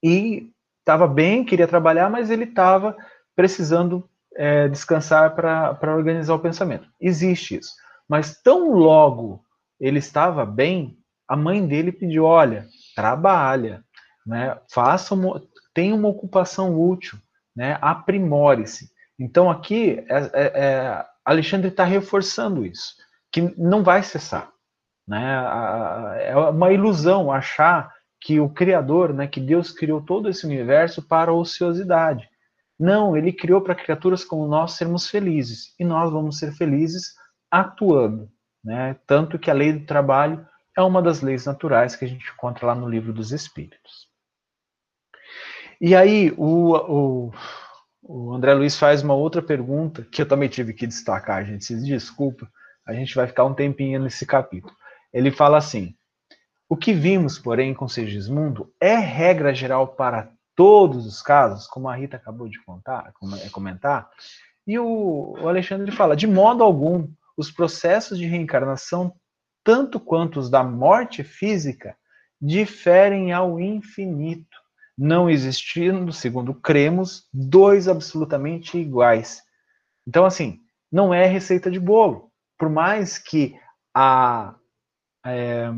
e 0.03 0.49
estava 0.79 1.07
bem, 1.07 1.45
queria 1.45 1.67
trabalhar, 1.67 2.09
mas 2.09 2.31
ele 2.31 2.45
estava 2.45 2.95
precisando 3.35 4.09
é, 4.35 4.67
descansar 4.67 5.35
para 5.35 5.95
organizar 5.95 6.33
o 6.33 6.39
pensamento. 6.39 6.87
Existe 6.99 7.57
isso. 7.57 7.73
Mas 8.07 8.41
tão 8.41 8.71
logo 8.71 9.43
ele 9.79 9.99
estava 9.99 10.45
bem, 10.45 10.97
a 11.27 11.35
mãe 11.35 11.65
dele 11.65 11.91
pediu: 11.91 12.25
olha, 12.25 12.67
trabalha, 12.95 13.83
né? 14.25 14.57
Faça 14.69 15.13
uma, 15.13 15.41
tenha 15.73 15.95
uma 15.95 16.09
ocupação 16.09 16.79
útil, 16.79 17.17
né? 17.55 17.77
Aprimore-se. 17.81 18.91
Então 19.19 19.49
aqui 19.49 20.03
é, 20.09 20.17
é, 20.33 20.61
é 20.63 21.05
Alexandre 21.23 21.69
está 21.69 21.83
reforçando 21.83 22.65
isso, 22.65 22.95
que 23.31 23.41
não 23.57 23.83
vai 23.83 24.03
cessar. 24.03 24.51
Né? 25.11 26.23
É 26.29 26.37
uma 26.37 26.71
ilusão 26.71 27.33
achar 27.33 27.93
que 28.17 28.39
o 28.39 28.47
Criador, 28.47 29.13
né, 29.13 29.27
que 29.27 29.41
Deus 29.41 29.69
criou 29.69 29.99
todo 30.01 30.29
esse 30.29 30.45
universo 30.45 31.01
para 31.01 31.33
ociosidade. 31.33 32.29
Não, 32.79 33.17
ele 33.17 33.33
criou 33.33 33.59
para 33.59 33.75
criaturas 33.75 34.23
como 34.23 34.47
nós 34.47 34.71
sermos 34.73 35.09
felizes. 35.09 35.75
E 35.77 35.83
nós 35.83 36.09
vamos 36.09 36.39
ser 36.39 36.53
felizes 36.53 37.13
atuando. 37.51 38.31
Né? 38.63 38.95
Tanto 39.05 39.37
que 39.37 39.51
a 39.51 39.53
lei 39.53 39.73
do 39.73 39.85
trabalho 39.85 40.47
é 40.77 40.81
uma 40.81 41.01
das 41.01 41.19
leis 41.21 41.45
naturais 41.45 41.93
que 41.93 42.05
a 42.05 42.07
gente 42.07 42.31
encontra 42.31 42.67
lá 42.67 42.73
no 42.73 42.87
livro 42.87 43.11
dos 43.11 43.33
Espíritos. 43.33 44.07
E 45.81 45.93
aí, 45.93 46.33
o, 46.37 46.71
o, 46.73 47.33
o 48.01 48.33
André 48.33 48.53
Luiz 48.53 48.77
faz 48.77 49.03
uma 49.03 49.15
outra 49.15 49.41
pergunta 49.41 50.07
que 50.09 50.21
eu 50.21 50.27
também 50.27 50.47
tive 50.47 50.73
que 50.73 50.87
destacar, 50.87 51.43
gente. 51.45 51.65
Se 51.65 51.83
desculpa, 51.83 52.49
a 52.87 52.93
gente 52.93 53.13
vai 53.13 53.27
ficar 53.27 53.43
um 53.43 53.53
tempinho 53.53 53.99
nesse 53.99 54.25
capítulo. 54.25 54.73
Ele 55.13 55.31
fala 55.31 55.57
assim: 55.57 55.95
o 56.69 56.77
que 56.77 56.93
vimos, 56.93 57.37
porém, 57.37 57.73
com 57.73 57.87
Segismundo 57.87 58.73
é 58.79 58.95
regra 58.95 59.53
geral 59.53 59.89
para 59.89 60.31
todos 60.55 61.05
os 61.05 61.21
casos, 61.21 61.67
como 61.67 61.89
a 61.89 61.95
Rita 61.95 62.17
acabou 62.17 62.47
de 62.47 62.63
contar, 62.63 63.11
é, 63.43 63.49
comentar. 63.49 64.09
E 64.65 64.79
o 64.79 65.35
Alexandre 65.47 65.91
fala: 65.91 66.15
de 66.15 66.27
modo 66.27 66.63
algum, 66.63 67.09
os 67.35 67.51
processos 67.51 68.17
de 68.17 68.25
reencarnação, 68.25 69.13
tanto 69.63 69.99
quanto 69.99 70.39
os 70.39 70.49
da 70.49 70.63
morte 70.63 71.23
física, 71.23 71.97
diferem 72.39 73.33
ao 73.33 73.59
infinito, 73.59 74.57
não 74.97 75.29
existindo, 75.29 76.13
segundo 76.13 76.53
cremos, 76.53 77.27
dois 77.33 77.87
absolutamente 77.87 78.77
iguais. 78.77 79.41
Então, 80.07 80.25
assim, 80.25 80.61
não 80.91 81.13
é 81.13 81.25
receita 81.25 81.69
de 81.69 81.79
bolo. 81.79 82.31
Por 82.57 82.69
mais 82.69 83.17
que 83.17 83.59
a 83.93 84.55
é, 85.25 85.71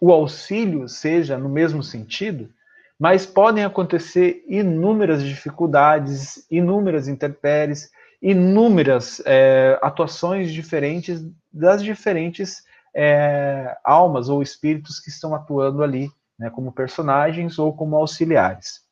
o 0.00 0.12
auxílio 0.12 0.88
seja 0.88 1.38
no 1.38 1.48
mesmo 1.48 1.82
sentido, 1.82 2.50
mas 2.98 3.26
podem 3.26 3.64
acontecer 3.64 4.44
inúmeras 4.48 5.22
dificuldades, 5.22 6.46
inúmeras 6.50 7.08
intempéries, 7.08 7.90
inúmeras 8.20 9.22
é, 9.26 9.78
atuações 9.82 10.52
diferentes 10.52 11.22
das 11.52 11.82
diferentes 11.82 12.64
é, 12.94 13.76
almas 13.84 14.28
ou 14.28 14.42
espíritos 14.42 14.98
que 14.98 15.10
estão 15.10 15.34
atuando 15.34 15.82
ali, 15.82 16.10
né, 16.38 16.48
como 16.48 16.72
personagens 16.72 17.58
ou 17.58 17.74
como 17.74 17.96
auxiliares. 17.96 18.84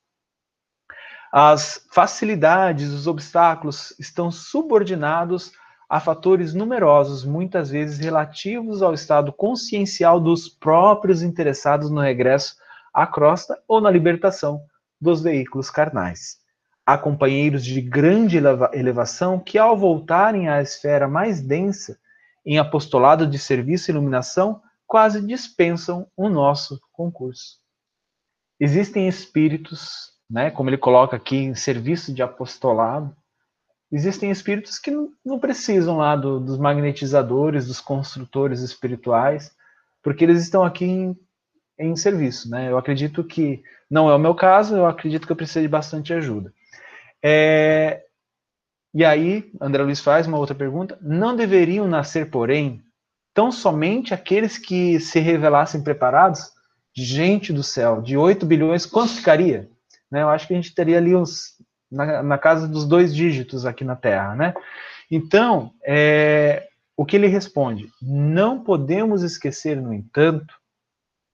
As 1.32 1.84
facilidades, 1.90 2.90
os 2.90 3.06
obstáculos 3.06 3.92
estão 3.98 4.30
subordinados 4.30 5.52
a 5.94 6.00
fatores 6.00 6.54
numerosos, 6.54 7.24
muitas 7.24 7.70
vezes 7.70 8.00
relativos 8.00 8.82
ao 8.82 8.92
estado 8.92 9.32
consciencial 9.32 10.18
dos 10.18 10.48
próprios 10.48 11.22
interessados 11.22 11.88
no 11.88 12.00
regresso 12.00 12.56
à 12.92 13.06
crosta 13.06 13.62
ou 13.68 13.80
na 13.80 13.92
libertação 13.92 14.64
dos 15.00 15.22
veículos 15.22 15.70
carnais. 15.70 16.38
Há 16.84 16.98
companheiros 16.98 17.64
de 17.64 17.80
grande 17.80 18.36
elevação 18.72 19.38
que, 19.38 19.56
ao 19.56 19.78
voltarem 19.78 20.48
à 20.48 20.60
esfera 20.60 21.06
mais 21.06 21.40
densa, 21.40 21.96
em 22.44 22.58
apostolado 22.58 23.24
de 23.24 23.38
serviço 23.38 23.88
e 23.88 23.92
iluminação, 23.92 24.60
quase 24.88 25.24
dispensam 25.24 26.08
o 26.16 26.28
nosso 26.28 26.80
concurso. 26.90 27.60
Existem 28.58 29.06
espíritos, 29.06 30.10
né, 30.28 30.50
como 30.50 30.70
ele 30.70 30.76
coloca 30.76 31.14
aqui, 31.14 31.36
em 31.36 31.54
serviço 31.54 32.12
de 32.12 32.20
apostolado, 32.20 33.16
existem 33.94 34.30
espíritos 34.30 34.78
que 34.78 34.90
não, 35.24 35.38
precisam 35.38 35.98
lá 35.98 36.16
do, 36.16 36.40
dos 36.40 36.58
magnetizadores, 36.58 37.66
dos 37.66 37.80
construtores 37.80 38.60
espirituais, 38.60 39.54
porque 40.02 40.24
eles 40.24 40.42
estão 40.42 40.64
aqui 40.64 40.84
em, 40.84 41.16
em 41.78 41.94
serviço, 41.94 42.50
né? 42.50 42.70
Eu 42.70 42.76
acredito 42.76 43.22
que 43.22 43.62
não 43.88 44.10
é 44.10 44.14
o 44.14 44.18
meu 44.18 44.34
caso, 44.34 44.76
eu 44.76 44.86
acredito 44.86 45.26
que 45.26 45.32
eu 45.32 45.36
preciso 45.36 45.62
de 45.62 45.68
bastante 45.68 46.12
ajuda. 46.12 46.52
É, 47.22 48.02
e 48.92 49.04
aí, 49.04 49.50
André 49.60 49.82
Luiz 49.84 50.00
faz 50.00 50.26
uma 50.26 50.38
outra 50.38 50.54
pergunta: 50.54 50.98
não 51.00 51.36
deveriam 51.36 51.86
nascer, 51.86 52.30
porém, 52.30 52.82
tão 53.32 53.52
somente 53.52 54.12
aqueles 54.12 54.58
que 54.58 54.98
se 54.98 55.20
revelassem 55.20 55.82
preparados? 55.82 56.52
Gente 56.96 57.52
do 57.52 57.62
céu, 57.62 58.02
de 58.02 58.16
8 58.16 58.44
bilhões, 58.44 58.86
quanto 58.86 59.14
ficaria? 59.14 59.68
Né, 60.10 60.22
eu 60.22 60.28
acho 60.28 60.46
que 60.46 60.52
a 60.52 60.56
gente 60.56 60.74
teria 60.74 60.98
ali 60.98 61.14
uns 61.14 61.54
na, 61.94 62.22
na 62.22 62.38
casa 62.38 62.66
dos 62.66 62.86
dois 62.86 63.14
dígitos 63.14 63.64
aqui 63.64 63.84
na 63.84 63.96
Terra, 63.96 64.34
né? 64.34 64.54
Então, 65.10 65.70
é, 65.86 66.66
o 66.96 67.04
que 67.04 67.16
ele 67.16 67.26
responde? 67.26 67.88
Não 68.02 68.62
podemos 68.62 69.22
esquecer, 69.22 69.80
no 69.80 69.92
entanto, 69.92 70.54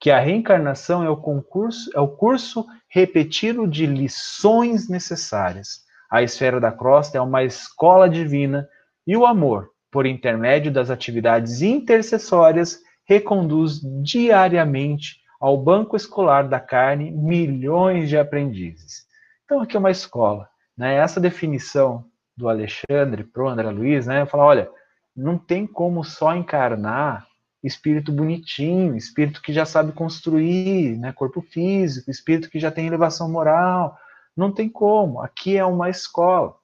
que 0.01 0.11
a 0.11 0.19
reencarnação 0.19 1.05
é 1.05 1.11
o 1.11 1.17
concurso, 1.17 1.91
é 1.95 2.01
o 2.01 2.09
curso 2.09 2.67
repetido 2.89 3.69
de 3.69 3.87
lições 3.87 4.89
necessárias. 4.89 5.81
A 6.11 6.23
esfera 6.23 6.59
da 6.59 6.73
crosta 6.73 7.19
é 7.19 7.21
uma 7.21 7.45
escola 7.45 8.09
divina 8.09 8.69
e 9.07 9.17
o 9.17 9.27
amor, 9.27 9.71
por 9.91 10.07
intermédio 10.07 10.73
das 10.73 10.91
atividades 10.91 11.63
intercessórias, 11.63 12.81
reconduz 13.05 13.81
diariamente 14.03 15.21
ao 15.41 15.57
banco 15.57 15.97
escolar 15.97 16.49
da 16.49 16.61
carne 16.61 17.11
milhões 17.11 18.09
de 18.09 18.17
aprendizes. 18.17 19.05
Então, 19.45 19.61
aqui 19.61 19.77
é 19.77 19.81
uma 19.81 19.91
escola. 19.91 20.50
Né? 20.81 20.95
Essa 20.95 21.21
definição 21.21 22.07
do 22.35 22.49
Alexandre 22.49 23.23
para 23.23 23.45
o 23.45 23.49
André 23.49 23.69
Luiz, 23.69 24.07
né? 24.07 24.25
Falo, 24.25 24.45
olha, 24.45 24.71
não 25.15 25.37
tem 25.37 25.67
como 25.67 26.03
só 26.03 26.35
encarnar 26.35 27.27
espírito 27.63 28.11
bonitinho, 28.11 28.97
espírito 28.97 29.43
que 29.43 29.53
já 29.53 29.67
sabe 29.67 29.93
construir, 29.93 30.97
né? 30.97 31.13
Corpo 31.13 31.43
físico, 31.43 32.11
espírito 32.11 32.49
que 32.49 32.59
já 32.59 32.71
tem 32.71 32.87
elevação 32.87 33.31
moral. 33.31 33.95
Não 34.35 34.51
tem 34.51 34.71
como. 34.71 35.21
Aqui 35.21 35.59
é 35.59 35.65
uma 35.67 35.91
escola. 35.91 36.57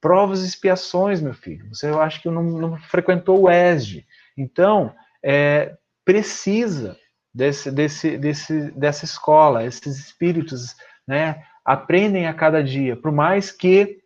Provas 0.00 0.42
e 0.42 0.48
expiações, 0.48 1.20
meu 1.20 1.32
filho. 1.32 1.68
Você 1.68 1.88
eu 1.88 2.00
acho 2.00 2.20
que 2.20 2.28
não, 2.28 2.42
não 2.42 2.76
frequentou 2.76 3.42
o 3.42 3.48
ESG. 3.48 4.04
Então, 4.36 4.92
é, 5.22 5.76
precisa 6.04 6.96
desse, 7.32 7.70
desse, 7.70 8.18
desse, 8.18 8.72
dessa 8.72 9.04
escola, 9.04 9.64
esses 9.64 9.96
espíritos, 9.96 10.74
né? 11.06 11.44
Aprendem 11.70 12.26
a 12.26 12.34
cada 12.34 12.64
dia, 12.64 12.96
por 12.96 13.12
mais 13.12 13.52
que 13.52 14.00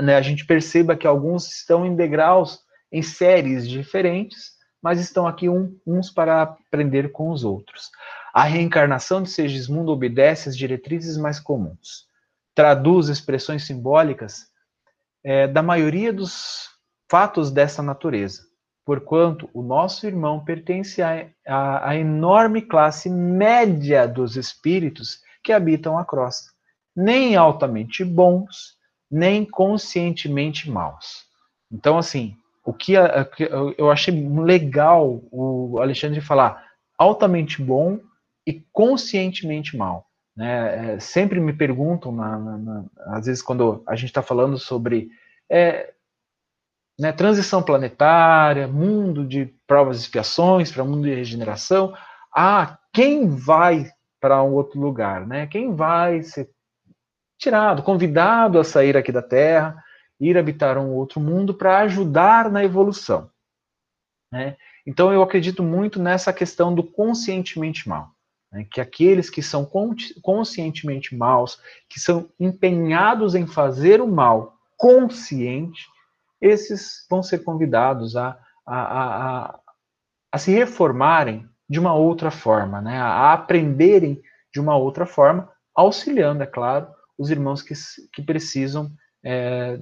né, 0.00 0.14
a 0.14 0.22
gente 0.22 0.46
perceba 0.46 0.94
que 0.94 1.04
alguns 1.04 1.50
estão 1.50 1.84
em 1.84 1.96
degraus, 1.96 2.60
em 2.92 3.02
séries 3.02 3.68
diferentes, 3.68 4.52
mas 4.80 5.00
estão 5.00 5.26
aqui 5.26 5.48
um, 5.48 5.76
uns 5.84 6.12
para 6.12 6.42
aprender 6.42 7.10
com 7.10 7.30
os 7.30 7.42
outros. 7.42 7.90
A 8.32 8.44
reencarnação 8.44 9.20
de 9.20 9.30
Segismundo 9.30 9.90
obedece 9.90 10.48
às 10.48 10.56
diretrizes 10.56 11.16
mais 11.16 11.40
comuns, 11.40 12.06
traduz 12.54 13.08
expressões 13.08 13.66
simbólicas 13.66 14.46
é, 15.24 15.48
da 15.48 15.64
maioria 15.64 16.12
dos 16.12 16.68
fatos 17.10 17.50
dessa 17.50 17.82
natureza, 17.82 18.42
porquanto 18.84 19.50
o 19.52 19.60
nosso 19.60 20.06
irmão 20.06 20.44
pertence 20.44 21.02
à 21.02 21.96
enorme 21.96 22.62
classe 22.62 23.10
média 23.10 24.06
dos 24.06 24.36
espíritos 24.36 25.18
que 25.42 25.52
habitam 25.52 25.98
a 25.98 26.04
crosta 26.04 26.54
nem 26.96 27.36
altamente 27.36 28.04
bons, 28.04 28.76
nem 29.10 29.44
conscientemente 29.44 30.70
maus. 30.70 31.26
Então, 31.70 31.98
assim, 31.98 32.36
o 32.64 32.72
que 32.72 32.94
eu 33.78 33.90
achei 33.90 34.28
legal 34.28 35.22
o 35.30 35.78
Alexandre 35.80 36.20
falar 36.20 36.64
altamente 36.98 37.62
bom 37.62 38.00
e 38.46 38.64
conscientemente 38.72 39.76
mal. 39.76 40.06
Né? 40.36 40.94
É, 40.94 41.00
sempre 41.00 41.40
me 41.40 41.52
perguntam, 41.52 42.12
na, 42.12 42.38
na, 42.38 42.58
na, 42.58 42.84
às 43.06 43.26
vezes, 43.26 43.42
quando 43.42 43.82
a 43.86 43.94
gente 43.96 44.08
está 44.08 44.22
falando 44.22 44.58
sobre 44.58 45.08
é, 45.50 45.92
né, 46.98 47.12
transição 47.12 47.62
planetária, 47.62 48.66
mundo 48.66 49.24
de 49.26 49.46
provas 49.66 49.98
e 49.98 50.00
expiações, 50.00 50.72
para 50.72 50.84
mundo 50.84 51.02
de 51.02 51.14
regeneração, 51.14 51.94
ah, 52.34 52.78
quem 52.92 53.28
vai 53.28 53.90
para 54.20 54.42
um 54.42 54.54
outro 54.54 54.80
lugar? 54.80 55.26
Né? 55.26 55.46
Quem 55.46 55.74
vai 55.74 56.22
ser 56.22 56.50
tirado, 57.38 57.82
convidado 57.82 58.58
a 58.58 58.64
sair 58.64 58.96
aqui 58.96 59.12
da 59.12 59.22
Terra, 59.22 59.82
ir 60.18 60.38
habitar 60.38 60.78
um 60.78 60.92
outro 60.92 61.20
mundo 61.20 61.54
para 61.54 61.78
ajudar 61.80 62.50
na 62.50 62.64
evolução. 62.64 63.30
Né? 64.32 64.56
Então 64.86 65.12
eu 65.12 65.22
acredito 65.22 65.62
muito 65.62 66.00
nessa 66.00 66.32
questão 66.32 66.74
do 66.74 66.82
conscientemente 66.82 67.88
mal. 67.88 68.10
Né? 68.50 68.66
Que 68.70 68.80
aqueles 68.80 69.28
que 69.28 69.42
são 69.42 69.68
conscientemente 70.22 71.14
maus, 71.14 71.60
que 71.88 72.00
são 72.00 72.30
empenhados 72.40 73.34
em 73.34 73.46
fazer 73.46 74.00
o 74.00 74.08
mal 74.08 74.56
consciente, 74.76 75.86
esses 76.40 77.06
vão 77.08 77.22
ser 77.22 77.38
convidados 77.38 78.16
a, 78.16 78.38
a, 78.66 79.46
a, 79.46 79.60
a 80.32 80.38
se 80.38 80.50
reformarem 80.50 81.48
de 81.68 81.80
uma 81.80 81.94
outra 81.94 82.30
forma, 82.30 82.80
né? 82.80 82.98
a 82.98 83.32
aprenderem 83.32 84.22
de 84.52 84.60
uma 84.60 84.76
outra 84.76 85.04
forma, 85.04 85.50
auxiliando, 85.74 86.42
é 86.42 86.46
claro, 86.46 86.88
os 87.18 87.30
irmãos 87.30 87.62
que, 87.62 87.74
que 88.12 88.22
precisam 88.22 88.90
é, 89.24 89.78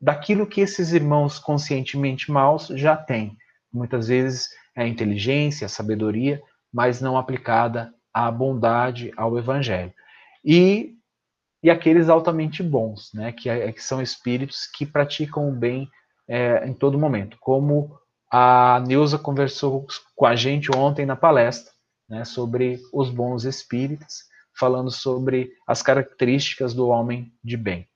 daquilo 0.00 0.46
que 0.46 0.60
esses 0.60 0.92
irmãos 0.92 1.38
conscientemente 1.38 2.30
maus 2.30 2.66
já 2.68 2.96
têm. 2.96 3.36
Muitas 3.72 4.08
vezes 4.08 4.48
é 4.74 4.82
a 4.82 4.88
inteligência, 4.88 5.66
a 5.66 5.68
sabedoria, 5.68 6.42
mas 6.72 7.00
não 7.00 7.16
aplicada 7.16 7.94
à 8.12 8.30
bondade, 8.30 9.12
ao 9.16 9.38
evangelho. 9.38 9.92
E, 10.44 10.94
e 11.62 11.70
aqueles 11.70 12.08
altamente 12.08 12.62
bons, 12.62 13.12
né, 13.14 13.32
que, 13.32 13.48
é, 13.48 13.70
que 13.70 13.82
são 13.82 14.02
espíritos 14.02 14.66
que 14.66 14.84
praticam 14.84 15.48
o 15.48 15.52
bem 15.52 15.88
é, 16.28 16.66
em 16.66 16.74
todo 16.74 16.98
momento, 16.98 17.36
como 17.40 17.96
a 18.30 18.82
Neuza 18.86 19.18
conversou 19.18 19.86
com 20.16 20.26
a 20.26 20.34
gente 20.34 20.74
ontem 20.74 21.04
na 21.04 21.14
palestra, 21.14 21.70
né, 22.08 22.24
sobre 22.24 22.80
os 22.92 23.10
bons 23.10 23.44
espíritos, 23.44 24.24
falando 24.54 24.90
sobre 24.90 25.52
as 25.66 25.82
características 25.82 26.74
do 26.74 26.88
homem 26.88 27.32
de 27.42 27.56
bem. 27.56 27.88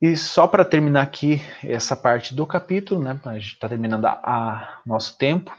E 0.00 0.16
só 0.16 0.46
para 0.46 0.64
terminar 0.64 1.02
aqui 1.02 1.42
essa 1.64 1.96
parte 1.96 2.34
do 2.34 2.46
capítulo, 2.46 3.02
né, 3.02 3.20
a 3.24 3.34
gente 3.34 3.54
está 3.54 3.68
terminando 3.68 4.04
a, 4.04 4.20
a, 4.22 4.80
nosso 4.86 5.18
tempo, 5.18 5.52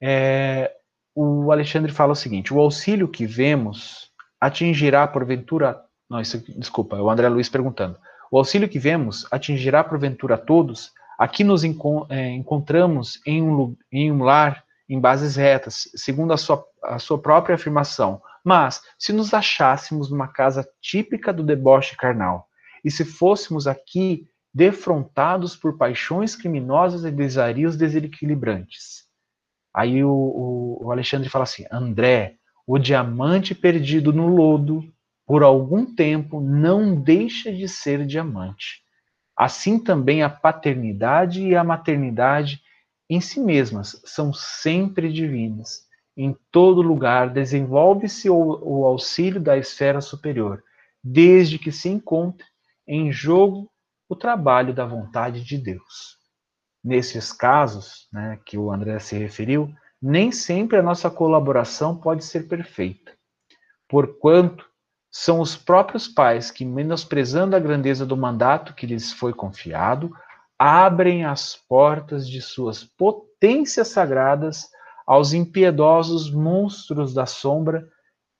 é, 0.00 0.74
o 1.14 1.52
Alexandre 1.52 1.92
fala 1.92 2.12
o 2.12 2.16
seguinte: 2.16 2.52
o 2.52 2.58
auxílio 2.58 3.08
que 3.08 3.26
vemos 3.26 4.10
atingirá 4.40 5.06
porventura. 5.06 5.80
Não, 6.08 6.20
isso, 6.20 6.42
desculpa, 6.58 6.96
é 6.96 7.00
o 7.00 7.10
André 7.10 7.28
Luiz 7.28 7.48
perguntando. 7.48 7.98
O 8.30 8.38
auxílio 8.38 8.68
que 8.68 8.78
vemos 8.78 9.26
atingirá 9.30 9.84
porventura 9.84 10.34
a 10.34 10.38
todos? 10.38 10.90
Aqui 11.18 11.44
nos 11.44 11.62
é, 12.08 12.30
encontramos 12.30 13.20
em 13.26 13.42
um, 13.42 13.76
em 13.92 14.10
um 14.10 14.24
lar 14.24 14.64
em 14.88 14.98
bases 14.98 15.36
retas, 15.36 15.88
segundo 15.94 16.32
a 16.32 16.36
sua, 16.36 16.64
a 16.84 16.98
sua 16.98 17.18
própria 17.18 17.54
afirmação. 17.54 18.20
Mas, 18.44 18.82
se 18.98 19.12
nos 19.12 19.32
achássemos 19.32 20.10
numa 20.10 20.28
casa 20.28 20.68
típica 20.80 21.32
do 21.32 21.42
deboche 21.42 21.96
carnal, 21.96 22.48
e 22.84 22.90
se 22.90 23.04
fôssemos 23.04 23.66
aqui 23.66 24.28
defrontados 24.52 25.56
por 25.56 25.78
paixões 25.78 26.36
criminosas 26.36 27.04
e 27.04 27.10
desarios 27.10 27.76
desequilibrantes. 27.76 29.06
Aí 29.74 30.04
o, 30.04 30.78
o, 30.82 30.92
Alexandre 30.92 31.28
fala 31.28 31.44
assim: 31.44 31.64
André, 31.70 32.36
o 32.66 32.78
diamante 32.78 33.54
perdido 33.54 34.12
no 34.12 34.26
lodo, 34.26 34.82
por 35.26 35.42
algum 35.42 35.86
tempo, 35.86 36.40
não 36.40 36.94
deixa 37.00 37.50
de 37.50 37.66
ser 37.68 38.04
diamante. 38.04 38.82
Assim 39.34 39.78
também 39.78 40.22
a 40.22 40.28
paternidade 40.28 41.42
e 41.42 41.56
a 41.56 41.64
maternidade 41.64 42.60
em 43.08 43.20
si 43.20 43.40
mesmas 43.40 44.00
são 44.04 44.32
sempre 44.32 45.10
divinas. 45.10 45.86
Em 46.16 46.36
todo 46.50 46.82
lugar 46.82 47.30
desenvolve-se 47.30 48.28
o, 48.28 48.36
o 48.36 48.86
auxílio 48.86 49.40
da 49.40 49.56
esfera 49.56 50.00
superior, 50.00 50.62
desde 51.02 51.58
que 51.58 51.72
se 51.72 51.88
encontre 51.88 52.46
em 52.86 53.10
jogo 53.10 53.70
o 54.08 54.14
trabalho 54.14 54.74
da 54.74 54.84
vontade 54.84 55.42
de 55.42 55.56
Deus. 55.56 56.18
Nesses 56.84 57.32
casos, 57.32 58.08
né, 58.12 58.38
que 58.44 58.58
o 58.58 58.70
André 58.70 58.98
se 58.98 59.16
referiu, 59.16 59.72
nem 60.00 60.30
sempre 60.32 60.76
a 60.76 60.82
nossa 60.82 61.10
colaboração 61.10 61.96
pode 61.96 62.24
ser 62.24 62.48
perfeita, 62.48 63.12
porquanto 63.88 64.68
são 65.10 65.40
os 65.40 65.56
próprios 65.56 66.08
pais 66.08 66.50
que, 66.50 66.64
menosprezando 66.64 67.54
a 67.54 67.60
grandeza 67.60 68.04
do 68.04 68.16
mandato 68.16 68.74
que 68.74 68.86
lhes 68.86 69.12
foi 69.12 69.32
confiado, 69.32 70.10
abrem 70.58 71.24
as 71.24 71.54
portas 71.54 72.28
de 72.28 72.40
suas 72.42 72.82
potências 72.82 73.88
sagradas 73.88 74.68
aos 75.06 75.32
impiedosos 75.32 76.30
monstros 76.30 77.12
da 77.14 77.26
sombra 77.26 77.88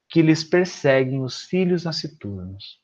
que 0.08 0.22
lhes 0.22 0.44
perseguem 0.44 1.22
os 1.22 1.42
filhos 1.42 1.84
nasciturnos. 1.84 2.80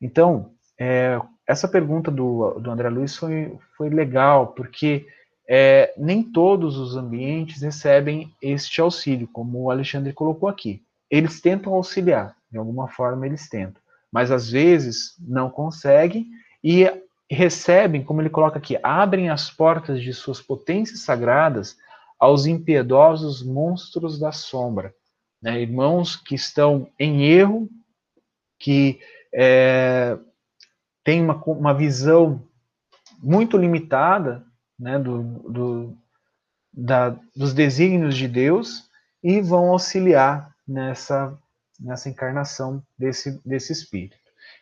Então, 0.00 0.52
é, 0.78 1.20
essa 1.46 1.66
pergunta 1.66 2.10
do, 2.10 2.58
do 2.60 2.70
André 2.70 2.88
Luiz 2.88 3.16
foi, 3.16 3.58
foi 3.76 3.88
legal, 3.88 4.48
porque 4.48 5.06
é, 5.48 5.94
nem 5.96 6.22
todos 6.22 6.76
os 6.76 6.96
ambientes 6.96 7.62
recebem 7.62 8.32
este 8.42 8.80
auxílio, 8.80 9.28
como 9.32 9.62
o 9.62 9.70
Alexandre 9.70 10.12
colocou 10.12 10.48
aqui. 10.48 10.82
Eles 11.10 11.40
tentam 11.40 11.74
auxiliar, 11.74 12.36
de 12.50 12.58
alguma 12.58 12.88
forma 12.88 13.26
eles 13.26 13.48
tentam, 13.48 13.80
mas 14.12 14.30
às 14.30 14.50
vezes 14.50 15.14
não 15.20 15.48
conseguem 15.48 16.26
e 16.62 16.90
recebem, 17.30 18.04
como 18.04 18.20
ele 18.20 18.30
coloca 18.30 18.58
aqui, 18.58 18.78
abrem 18.82 19.30
as 19.30 19.50
portas 19.50 20.00
de 20.00 20.12
suas 20.12 20.40
potências 20.40 21.00
sagradas 21.00 21.76
aos 22.18 22.46
impiedosos 22.46 23.42
monstros 23.42 24.18
da 24.18 24.32
sombra. 24.32 24.94
Né? 25.42 25.60
Irmãos 25.60 26.16
que 26.16 26.34
estão 26.34 26.90
em 26.98 27.24
erro, 27.24 27.68
que 28.58 29.00
é, 29.34 30.18
têm 31.04 31.22
uma, 31.22 31.42
uma 31.44 31.74
visão 31.74 32.42
muito 33.18 33.56
limitada 33.56 34.44
né, 34.78 34.98
do, 34.98 35.22
do, 35.22 35.96
da, 36.72 37.10
dos 37.34 37.52
desígnios 37.52 38.16
de 38.16 38.28
Deus 38.28 38.88
e 39.22 39.40
vão 39.40 39.70
auxiliar 39.70 40.54
nessa, 40.66 41.38
nessa 41.78 42.08
encarnação 42.08 42.82
desse, 42.98 43.40
desse 43.44 43.72
espírito. 43.72 44.16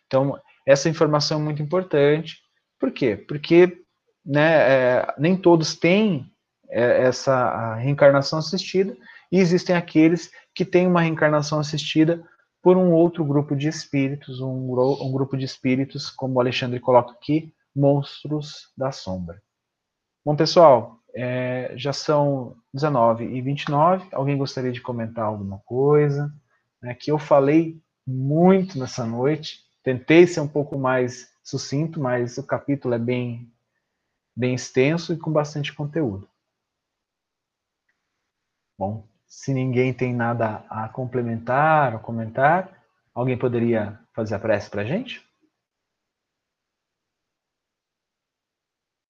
Então, 0.07 0.39
essa 0.67 0.89
informação 0.89 1.41
é 1.41 1.45
muito 1.45 1.63
importante. 1.63 2.39
Por 2.79 2.91
quê? 2.93 3.17
Porque 3.17 3.85
né, 4.25 4.55
é, 4.71 5.15
nem 5.19 5.37
todos 5.37 5.77
têm 5.77 6.31
essa 6.69 7.75
reencarnação 7.77 8.39
assistida 8.39 8.97
e 9.31 9.39
existem 9.39 9.75
aqueles 9.75 10.31
que 10.55 10.65
têm 10.65 10.87
uma 10.87 11.01
reencarnação 11.01 11.59
assistida 11.59 12.25
por 12.63 12.77
um 12.77 12.93
outro 12.93 13.25
grupo 13.25 13.55
de 13.55 13.69
espíritos, 13.69 14.41
um, 14.41 14.73
um 15.03 15.13
grupo 15.13 15.37
de 15.37 15.45
espíritos, 15.45 16.09
como 16.11 16.35
o 16.35 16.41
Alexandre 16.41 16.81
coloca 16.81 17.13
aqui, 17.13 17.53
monstros 17.75 18.73
da 18.77 18.91
sombra. 18.91 19.43
Bom, 20.25 20.35
pessoal, 20.35 20.99
é, 21.15 21.73
já 21.77 21.93
são 21.93 22.57
19 22.73 23.25
e 23.25 23.43
29. 23.43 24.09
Alguém 24.13 24.39
gostaria 24.39 24.73
de 24.73 24.81
comentar 24.81 25.25
alguma 25.25 25.59
coisa? 25.65 26.33
É, 26.83 26.95
que 26.95 27.11
eu 27.11 27.19
falei 27.19 27.81
muito 28.07 28.79
nessa 28.79 29.05
noite. 29.05 29.61
Tentei 29.83 30.27
ser 30.27 30.41
um 30.41 30.49
pouco 30.49 30.79
mais 30.79 31.29
sucinto, 31.43 32.01
mas 32.01 32.39
o 32.39 32.47
capítulo 32.47 32.95
é 32.95 32.99
bem, 32.99 33.53
bem 34.35 34.55
extenso 34.55 35.13
e 35.13 35.19
com 35.19 35.31
bastante 35.31 35.75
conteúdo. 35.75 36.27
Bom, 38.79 39.07
se 39.27 39.55
ninguém 39.55 39.93
tem 39.93 40.15
nada 40.15 40.65
a 40.69 40.89
complementar 40.89 41.95
ou 41.95 42.01
comentar, 42.01 42.83
alguém 43.15 43.39
poderia 43.39 43.99
fazer 44.13 44.35
a 44.35 44.39
prece 44.39 44.69
para 44.71 44.83
a 44.83 44.85
gente? 44.85 45.23